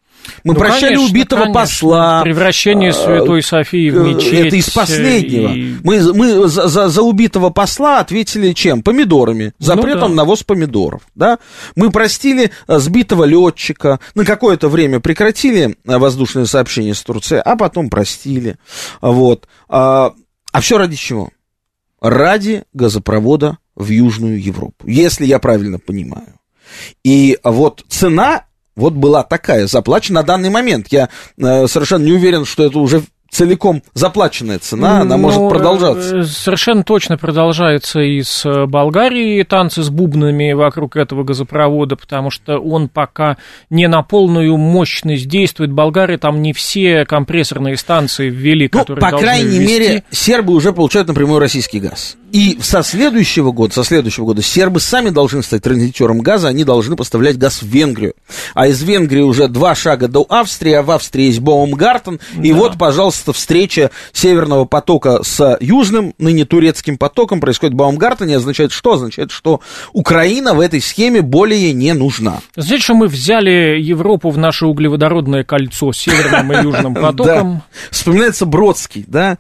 Мы 0.45 0.55
ну, 0.55 0.61
прощали 0.61 0.95
конечно, 0.95 1.05
убитого 1.07 1.41
конечно. 1.41 1.61
посла. 1.61 2.23
Превращение 2.23 2.93
Святой 2.93 3.43
Софии 3.43 3.91
в 3.91 4.03
мечеть. 4.03 4.33
Это 4.33 4.57
из 4.57 4.71
последнего. 4.71 5.53
И... 5.53 5.75
Мы, 5.83 6.13
мы 6.15 6.49
за, 6.49 6.69
за, 6.69 6.89
за 6.89 7.03
убитого 7.03 7.51
посла 7.51 8.01
ответили 8.01 8.53
чем? 8.53 8.83
Помидорами. 8.83 9.53
Ну 9.59 9.67
Запретом 9.67 10.01
ну, 10.01 10.01
да. 10.01 10.09
на 10.09 10.15
навоз 10.17 10.43
помидоров. 10.43 11.03
Да? 11.15 11.39
Мы 11.77 11.91
простили 11.91 12.51
сбитого 12.69 13.25
летчика. 13.25 14.01
На 14.15 14.25
какое-то 14.25 14.69
время 14.69 15.01
прекратили 15.01 15.77
воздушное 15.85 16.47
сообщение 16.47 16.95
с 16.95 17.03
Турцией, 17.03 17.41
а 17.45 17.57
потом 17.57 17.91
простили. 17.91 18.57
Вот. 19.01 19.47
А, 19.69 20.13
а 20.53 20.61
все 20.61 20.79
ради 20.79 20.97
чего? 20.97 21.31
Ради 22.01 22.65
газопровода 22.73 23.59
в 23.75 23.89
Южную 23.89 24.43
Европу, 24.43 24.87
если 24.87 25.27
я 25.27 25.39
правильно 25.39 25.79
понимаю. 25.79 26.39
И 27.05 27.39
вот 27.43 27.85
цена 27.89 28.45
вот 28.77 28.95
была 28.95 29.23
такая, 29.23 29.67
заплачена 29.67 30.21
на 30.21 30.27
данный 30.27 30.51
момент. 30.51 30.87
Я 30.91 31.09
э, 31.37 31.67
совершенно 31.67 32.05
не 32.05 32.13
уверен, 32.13 32.45
что 32.45 32.65
это 32.65 32.79
уже 32.79 33.03
целиком 33.31 33.83
заплаченная 33.95 34.59
цена, 34.59 35.01
она 35.01 35.17
ну, 35.17 35.23
может 35.23 35.49
продолжаться. 35.49 36.19
Э, 36.19 36.23
совершенно 36.25 36.83
точно 36.83 37.17
продолжается 37.17 38.01
и 38.01 38.23
с 38.23 38.45
э, 38.45 38.67
Болгарией 38.67 39.45
танцы 39.45 39.83
с 39.83 39.91
бубнами 39.91 40.53
вокруг 40.53 40.97
этого 40.97 41.25
газопровода, 41.25 41.97
потому 41.97 42.31
что 42.31 42.59
он 42.59 42.89
пока 42.89 43.37
не 43.71 43.89
на 43.89 44.03
полную 44.03 44.57
мощность 44.57 45.29
действует. 45.29 45.73
Болгария 45.73 46.19
там 46.19 46.43
не 46.43 46.53
все 46.53 47.05
компрессорные 47.05 47.77
станции 47.77 48.29
ввели, 48.29 48.69
ну, 48.73 48.81
которые 48.81 49.01
по 49.01 49.17
крайней 49.17 49.59
ввести. 49.59 49.73
мере, 49.73 50.05
сербы 50.11 50.53
уже 50.53 50.73
получают 50.73 51.09
напрямую 51.09 51.39
российский 51.39 51.81
газ. 51.81 52.17
И 52.33 52.59
со 52.63 52.83
следующего 52.83 53.51
года, 53.51 53.75
со 53.75 53.83
следующего 53.83 54.27
года 54.27 54.43
сербы 54.43 54.79
сами 54.79 55.11
должны 55.11 55.43
стать 55.43 55.63
транзитером 55.63 56.21
газа, 56.21 56.49
они 56.49 56.65
должны 56.65 56.95
поставлять 56.95 57.39
газ 57.39 57.63
в 57.63 57.67
Венгрию. 57.67 58.15
А 58.55 58.69
из 58.69 58.83
Венгрии 58.83 59.23
уже 59.23 59.49
два 59.49 59.75
шага 59.75 60.07
до 60.07 60.25
Австрии, 60.29 60.73
а 60.75 60.83
в 60.83 60.91
Австрии 60.91 61.27
есть 61.27 61.41
Боумгартен. 61.41 62.21
Да. 62.37 62.43
И 62.43 62.53
вот, 62.53 62.79
пожалуйста, 62.79 63.20
встреча 63.33 63.91
Северного 64.13 64.65
потока 64.65 65.23
с 65.23 65.57
Южным, 65.61 66.15
ныне 66.19 66.45
турецким 66.45 66.99
потоком, 66.99 67.41
происходит 67.41 67.75
в 67.75 67.77
Баумгартене. 67.77 68.37
Означает 68.37 68.73
что? 68.73 68.95
Означает, 68.95 69.31
что 69.31 69.61
Украина 69.93 70.55
в 70.55 70.61
этой 70.61 70.81
схеме 70.81 71.23
более 71.23 71.73
не 71.73 71.95
нужна. 71.95 72.41
Знаете, 72.57 72.85
что 72.85 72.95
мы 72.95 73.07
взяли 73.07 73.81
Европу 73.81 74.31
в 74.31 74.39
наше 74.39 74.67
углеводородное 74.67 75.45
кольцо 75.45 75.93
Северным 75.93 76.53
и 76.53 76.63
Южным 76.63 76.95
потоком? 77.01 77.63
Вспоминается 77.91 78.47
Бродский, 78.47 79.05
да? 79.07 79.39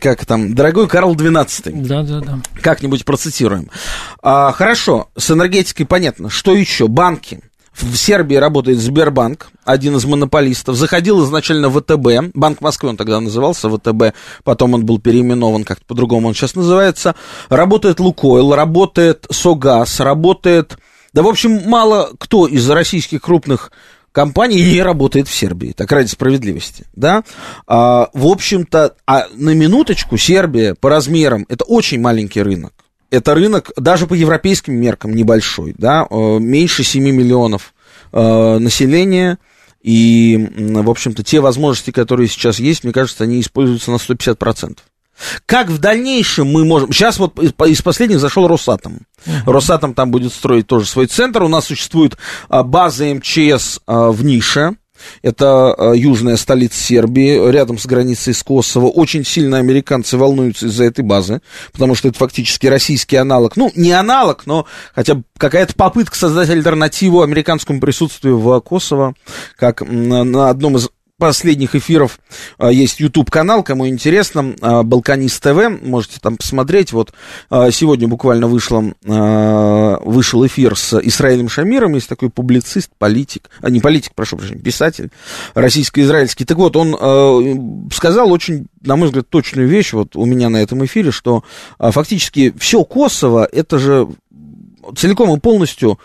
Как 0.00 0.24
там, 0.26 0.54
дорогой 0.54 0.88
Карл 0.88 1.14
XII. 1.14 1.72
Да, 1.86 2.02
да, 2.02 2.20
да. 2.20 2.38
Как-нибудь 2.60 3.04
процитируем. 3.04 3.70
А, 4.22 4.52
хорошо, 4.52 5.08
с 5.16 5.30
энергетикой 5.30 5.86
понятно. 5.86 6.30
Что 6.30 6.54
еще? 6.54 6.88
Банки. 6.88 7.40
В 7.80 7.96
Сербии 7.96 8.34
работает 8.34 8.78
Сбербанк, 8.78 9.50
один 9.64 9.96
из 9.96 10.04
монополистов. 10.04 10.74
Заходил 10.76 11.24
изначально 11.24 11.70
ВТБ, 11.70 12.34
Банк 12.34 12.60
Москвы 12.60 12.88
он 12.88 12.96
тогда 12.96 13.20
назывался, 13.20 13.70
ВТБ, 13.70 14.16
потом 14.42 14.74
он 14.74 14.84
был 14.84 14.98
переименован 14.98 15.64
как-то 15.64 15.84
по-другому, 15.86 16.28
он 16.28 16.34
сейчас 16.34 16.56
называется. 16.56 17.14
Работает 17.48 18.00
Лукойл, 18.00 18.54
работает 18.54 19.26
Согаз, 19.30 20.00
работает... 20.00 20.76
Да, 21.12 21.22
в 21.22 21.28
общем, 21.28 21.62
мало 21.68 22.10
кто 22.18 22.46
из 22.46 22.68
российских 22.68 23.22
крупных 23.22 23.70
компаний 24.12 24.60
не 24.60 24.82
работает 24.82 25.28
в 25.28 25.34
Сербии, 25.34 25.72
так 25.72 25.90
ради 25.92 26.08
справедливости, 26.08 26.84
да. 26.94 27.22
А, 27.66 28.10
в 28.12 28.26
общем-то, 28.26 28.94
а 29.06 29.26
на 29.34 29.54
минуточку 29.54 30.16
Сербия 30.16 30.74
по 30.74 30.90
размерам 30.90 31.46
это 31.48 31.64
очень 31.64 32.00
маленький 32.00 32.42
рынок. 32.42 32.72
Это 33.10 33.34
рынок 33.34 33.72
даже 33.76 34.06
по 34.06 34.14
европейским 34.14 34.74
меркам 34.74 35.14
небольшой, 35.14 35.74
да, 35.78 36.06
э, 36.08 36.38
меньше 36.38 36.84
7 36.84 37.02
миллионов 37.04 37.74
э, 38.12 38.58
населения. 38.58 39.38
И, 39.80 40.50
в 40.56 40.90
общем-то, 40.90 41.22
те 41.22 41.40
возможности, 41.40 41.92
которые 41.92 42.28
сейчас 42.28 42.58
есть, 42.58 42.84
мне 42.84 42.92
кажется, 42.92 43.24
они 43.24 43.40
используются 43.40 43.90
на 43.90 43.96
150%. 43.96 44.78
Как 45.46 45.68
в 45.68 45.78
дальнейшем 45.78 46.48
мы 46.48 46.64
можем... 46.64 46.92
Сейчас 46.92 47.18
вот 47.18 47.38
из 47.38 47.82
последних 47.82 48.20
зашел 48.20 48.46
Росатом. 48.46 49.00
Uh-huh. 49.24 49.52
Росатом 49.52 49.94
там 49.94 50.10
будет 50.10 50.32
строить 50.32 50.66
тоже 50.66 50.86
свой 50.86 51.06
центр. 51.06 51.42
У 51.42 51.48
нас 51.48 51.66
существует 51.66 52.16
а, 52.48 52.62
база 52.62 53.06
МЧС 53.06 53.80
а, 53.86 54.10
в 54.10 54.24
Нише. 54.24 54.76
Это 55.22 55.74
э, 55.76 55.92
южная 55.96 56.36
столица 56.36 56.78
Сербии, 56.78 57.50
рядом 57.50 57.78
с 57.78 57.86
границей 57.86 58.34
с 58.34 58.42
Косово. 58.42 58.86
Очень 58.86 59.24
сильно 59.24 59.58
американцы 59.58 60.16
волнуются 60.16 60.66
из-за 60.66 60.84
этой 60.84 61.04
базы, 61.04 61.40
потому 61.72 61.94
что 61.94 62.08
это 62.08 62.18
фактически 62.18 62.66
российский 62.66 63.16
аналог. 63.16 63.56
Ну, 63.56 63.70
не 63.74 63.92
аналог, 63.92 64.46
но 64.46 64.66
хотя 64.94 65.14
бы 65.14 65.24
какая-то 65.36 65.74
попытка 65.74 66.16
создать 66.16 66.50
альтернативу 66.50 67.22
американскому 67.22 67.80
присутствию 67.80 68.38
в 68.38 68.60
Косово, 68.60 69.14
как 69.56 69.82
на 69.82 70.50
одном 70.50 70.76
из 70.76 70.88
последних 71.18 71.74
эфиров 71.74 72.20
а, 72.56 72.70
есть 72.70 73.00
YouTube-канал, 73.00 73.62
кому 73.62 73.88
интересно, 73.88 74.54
а, 74.60 74.82
Балканист 74.84 75.42
ТВ, 75.42 75.82
можете 75.82 76.20
там 76.20 76.36
посмотреть. 76.36 76.92
Вот 76.92 77.12
а, 77.50 77.70
сегодня 77.70 78.08
буквально 78.08 78.46
вышло, 78.46 78.78
вышел 79.02 80.46
эфир 80.46 80.76
с 80.76 80.98
Исраилем 81.00 81.48
Шамиром, 81.48 81.94
есть 81.94 82.08
такой 82.08 82.30
публицист, 82.30 82.90
политик, 82.98 83.50
а 83.60 83.70
не 83.70 83.80
политик, 83.80 84.12
прошу 84.14 84.36
прощения, 84.36 84.62
писатель 84.62 85.10
российско-израильский. 85.54 86.44
Так 86.44 86.56
вот, 86.56 86.76
он 86.76 87.90
сказал 87.92 88.30
очень, 88.30 88.66
на 88.82 88.96
мой 88.96 89.08
взгляд, 89.08 89.28
точную 89.28 89.68
вещь 89.68 89.92
вот 89.92 90.14
у 90.14 90.24
меня 90.24 90.48
на 90.48 90.58
этом 90.58 90.84
эфире, 90.84 91.10
что 91.10 91.42
фактически 91.78 92.54
все 92.58 92.84
Косово, 92.84 93.48
это 93.50 93.78
же 93.78 94.08
целиком 94.96 95.34
и 95.36 95.40
полностью 95.40 95.98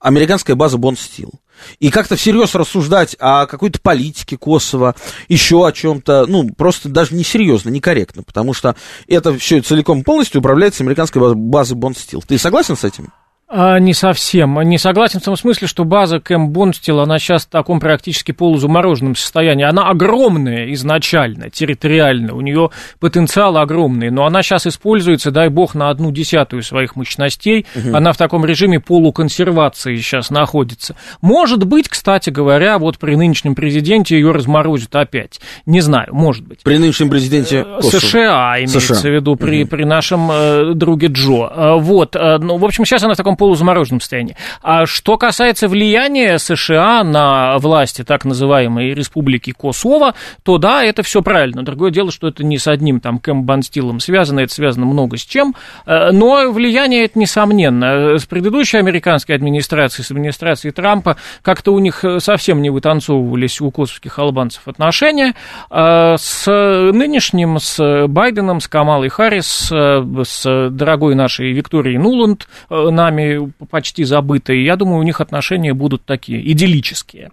американская 0.00 0.56
база 0.56 0.78
Бонд 0.78 0.98
Стил. 0.98 1.32
И 1.78 1.90
как-то 1.90 2.16
всерьез 2.16 2.54
рассуждать 2.54 3.16
о 3.18 3.46
какой-то 3.46 3.80
политике 3.80 4.36
Косово, 4.36 4.94
еще 5.28 5.66
о 5.66 5.72
чем-то, 5.72 6.26
ну, 6.26 6.48
просто 6.54 6.88
даже 6.88 7.14
несерьезно, 7.14 7.70
некорректно, 7.70 8.22
потому 8.22 8.54
что 8.54 8.76
это 9.08 9.36
все 9.38 9.60
целиком 9.60 10.04
полностью 10.04 10.40
управляется 10.40 10.82
американской 10.82 11.34
базой 11.34 11.76
Бонд 11.76 11.98
Стил. 11.98 12.22
Ты 12.26 12.38
согласен 12.38 12.76
с 12.76 12.84
этим? 12.84 13.12
А, 13.48 13.78
не 13.78 13.94
совсем. 13.94 14.60
Не 14.62 14.76
согласен 14.76 15.20
в 15.20 15.22
том 15.22 15.36
смысле, 15.36 15.68
что 15.68 15.84
база 15.84 16.18
Кэм 16.18 16.48
Бонстил, 16.48 16.98
она 16.98 17.20
сейчас 17.20 17.46
в 17.46 17.48
таком 17.48 17.78
практически 17.78 18.32
полузамороженном 18.32 19.14
состоянии. 19.14 19.64
Она 19.64 19.88
огромная 19.88 20.72
изначально, 20.72 21.48
территориально, 21.48 22.34
у 22.34 22.40
нее 22.40 22.70
потенциал 22.98 23.56
огромный, 23.56 24.10
но 24.10 24.26
она 24.26 24.42
сейчас 24.42 24.66
используется, 24.66 25.30
дай 25.30 25.48
бог, 25.48 25.76
на 25.76 25.90
одну 25.90 26.10
десятую 26.10 26.64
своих 26.64 26.96
мощностей. 26.96 27.66
Угу. 27.76 27.96
Она 27.96 28.12
в 28.12 28.16
таком 28.16 28.44
режиме 28.44 28.80
полуконсервации 28.80 29.96
сейчас 29.98 30.30
находится. 30.30 30.96
Может 31.20 31.64
быть, 31.64 31.88
кстати 31.88 32.30
говоря, 32.30 32.78
вот 32.78 32.98
при 32.98 33.14
нынешнем 33.14 33.54
президенте 33.54 34.16
ее 34.16 34.32
разморозят 34.32 34.96
опять. 34.96 35.40
Не 35.66 35.82
знаю, 35.82 36.08
может 36.10 36.44
быть. 36.44 36.64
При 36.64 36.78
нынешнем 36.78 37.10
президенте 37.10 37.58
э, 37.58 37.76
Косово. 37.76 38.00
США 38.00 38.54
имеется 38.56 38.80
США. 38.80 39.08
в 39.08 39.14
виду, 39.14 39.36
при, 39.36 39.62
угу. 39.62 39.70
при 39.70 39.84
нашем 39.84 40.30
э, 40.32 40.72
друге 40.74 41.06
Джо. 41.06 41.48
Э, 41.54 41.74
вот, 41.78 42.16
э, 42.16 42.38
ну, 42.38 42.56
в 42.56 42.64
общем, 42.64 42.84
сейчас 42.84 43.04
она 43.04 43.14
в 43.14 43.16
таком 43.16 43.35
полузамороженном 43.36 44.00
состоянии. 44.00 44.36
А 44.62 44.86
что 44.86 45.16
касается 45.16 45.68
влияния 45.68 46.38
США 46.38 47.04
на 47.04 47.58
власти 47.58 48.02
так 48.04 48.24
называемой 48.24 48.94
республики 48.94 49.52
Косово, 49.52 50.14
то 50.42 50.58
да, 50.58 50.82
это 50.84 51.02
все 51.02 51.22
правильно. 51.22 51.62
Другое 51.62 51.90
дело, 51.90 52.10
что 52.10 52.28
это 52.28 52.44
не 52.44 52.58
с 52.58 52.66
одним 52.66 53.00
там 53.00 53.18
Кэм 53.18 53.44
Банстилом 53.44 54.00
связано, 54.00 54.40
это 54.40 54.54
связано 54.54 54.86
много 54.86 55.16
с 55.16 55.24
чем, 55.24 55.54
э, 55.86 56.10
но 56.12 56.50
влияние 56.50 57.04
это 57.04 57.18
несомненно. 57.18 58.18
С 58.18 58.26
предыдущей 58.26 58.78
американской 58.78 59.34
администрацией, 59.34 60.04
с 60.04 60.10
администрацией 60.10 60.72
Трампа, 60.72 61.16
как-то 61.42 61.72
у 61.72 61.78
них 61.78 62.04
совсем 62.18 62.62
не 62.62 62.70
вытанцовывались 62.70 63.60
у 63.60 63.70
косовских 63.70 64.18
албанцев 64.18 64.66
отношения. 64.66 65.34
Э, 65.70 66.16
с 66.18 66.46
нынешним, 66.46 67.58
с 67.58 68.06
Байденом, 68.08 68.60
с 68.60 68.68
Камалой 68.68 69.08
Харрис, 69.08 69.70
э, 69.72 70.04
с 70.24 70.70
дорогой 70.70 71.14
нашей 71.14 71.52
Викторией 71.52 71.98
Нуланд, 71.98 72.48
нами 72.70 73.25
почти 73.70 74.04
забытые. 74.04 74.64
Я 74.64 74.76
думаю, 74.76 74.98
у 74.98 75.02
них 75.02 75.20
отношения 75.20 75.74
будут 75.74 76.04
такие 76.04 76.50
идиллические. 76.52 77.32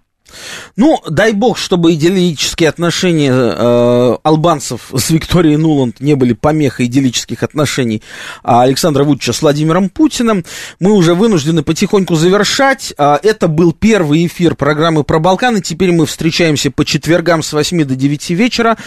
Ну, 0.75 1.01
дай 1.09 1.33
бог, 1.33 1.57
чтобы 1.57 1.93
идиллические 1.93 2.69
отношения 2.69 3.31
э, 3.33 4.17
албанцев 4.23 4.91
с 4.95 5.09
Викторией 5.09 5.57
Нуланд 5.57 5.99
не 5.99 6.15
были 6.15 6.33
помехой 6.33 6.85
идиллических 6.85 7.43
отношений 7.43 8.01
Александра 8.43 9.03
Вучича 9.03 9.33
с 9.33 9.41
Владимиром 9.41 9.89
Путиным. 9.89 10.43
Мы 10.79 10.91
уже 10.91 11.13
вынуждены 11.13 11.63
потихоньку 11.63 12.15
завершать. 12.15 12.93
А, 12.97 13.19
это 13.21 13.47
был 13.47 13.73
первый 13.73 14.25
эфир 14.25 14.55
программы 14.55 15.03
про 15.03 15.19
Балканы. 15.19 15.61
Теперь 15.61 15.91
мы 15.91 16.05
встречаемся 16.05 16.71
по 16.71 16.85
четвергам 16.85 17.43
с 17.43 17.53
8 17.53 17.83
до 17.85 17.95
9 17.95 18.29
вечера. 18.31 18.77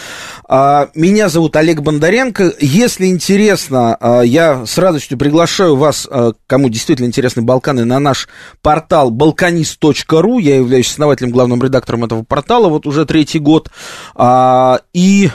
А, 0.48 0.88
меня 0.94 1.28
зовут 1.28 1.56
Олег 1.56 1.80
Бондаренко. 1.80 2.54
Если 2.60 3.06
интересно, 3.06 3.96
а, 4.00 4.22
я 4.22 4.66
с 4.66 4.78
радостью 4.78 5.18
приглашаю 5.18 5.76
вас, 5.76 6.08
кому 6.46 6.68
действительно 6.68 7.06
интересны 7.06 7.42
Балканы, 7.42 7.84
на 7.84 7.98
наш 7.98 8.28
портал 8.62 9.10
balkanist.ru. 9.10 10.40
Я 10.40 10.56
являюсь 10.56 10.90
основателем 10.90 11.30
главным 11.36 11.62
редактором 11.62 12.04
этого 12.04 12.22
портала 12.22 12.68
вот 12.68 12.86
уже 12.86 13.04
третий 13.04 13.38
год. 13.38 13.70
А, 14.14 14.80
и 14.94 15.30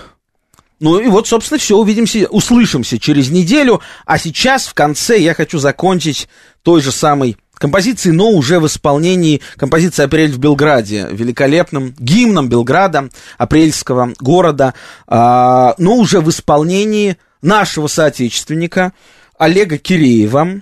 ну 0.79 0.99
и 0.99 1.07
вот, 1.07 1.27
собственно, 1.27 1.59
все, 1.59 1.77
увидимся, 1.77 2.25
услышимся 2.27 2.97
через 2.97 3.29
неделю. 3.29 3.81
А 4.05 4.17
сейчас, 4.17 4.65
в 4.65 4.73
конце, 4.73 5.19
я 5.19 5.35
хочу 5.35 5.59
закончить 5.59 6.27
той 6.63 6.81
же 6.81 6.91
самой 6.91 7.37
композицией, 7.53 8.15
но 8.15 8.31
уже 8.31 8.59
в 8.59 8.65
исполнении 8.65 9.41
композиции 9.57 10.03
«Апрель 10.03 10.31
в 10.31 10.39
Белграде», 10.39 11.07
великолепным 11.11 11.93
гимном 11.99 12.49
Белграда, 12.49 13.09
апрельского 13.37 14.13
города, 14.19 14.73
а, 15.05 15.75
но 15.77 15.97
уже 15.97 16.19
в 16.19 16.31
исполнении 16.31 17.17
нашего 17.43 17.85
соотечественника 17.85 18.93
Олега 19.37 19.77
Киреева, 19.77 20.61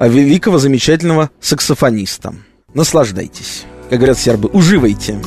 великого 0.00 0.58
замечательного 0.58 1.30
саксофониста. 1.40 2.34
Наслаждайтесь 2.74 3.66
как 3.90 3.98
говорят 3.98 4.18
сербы, 4.18 4.48
уживайте. 4.52 5.18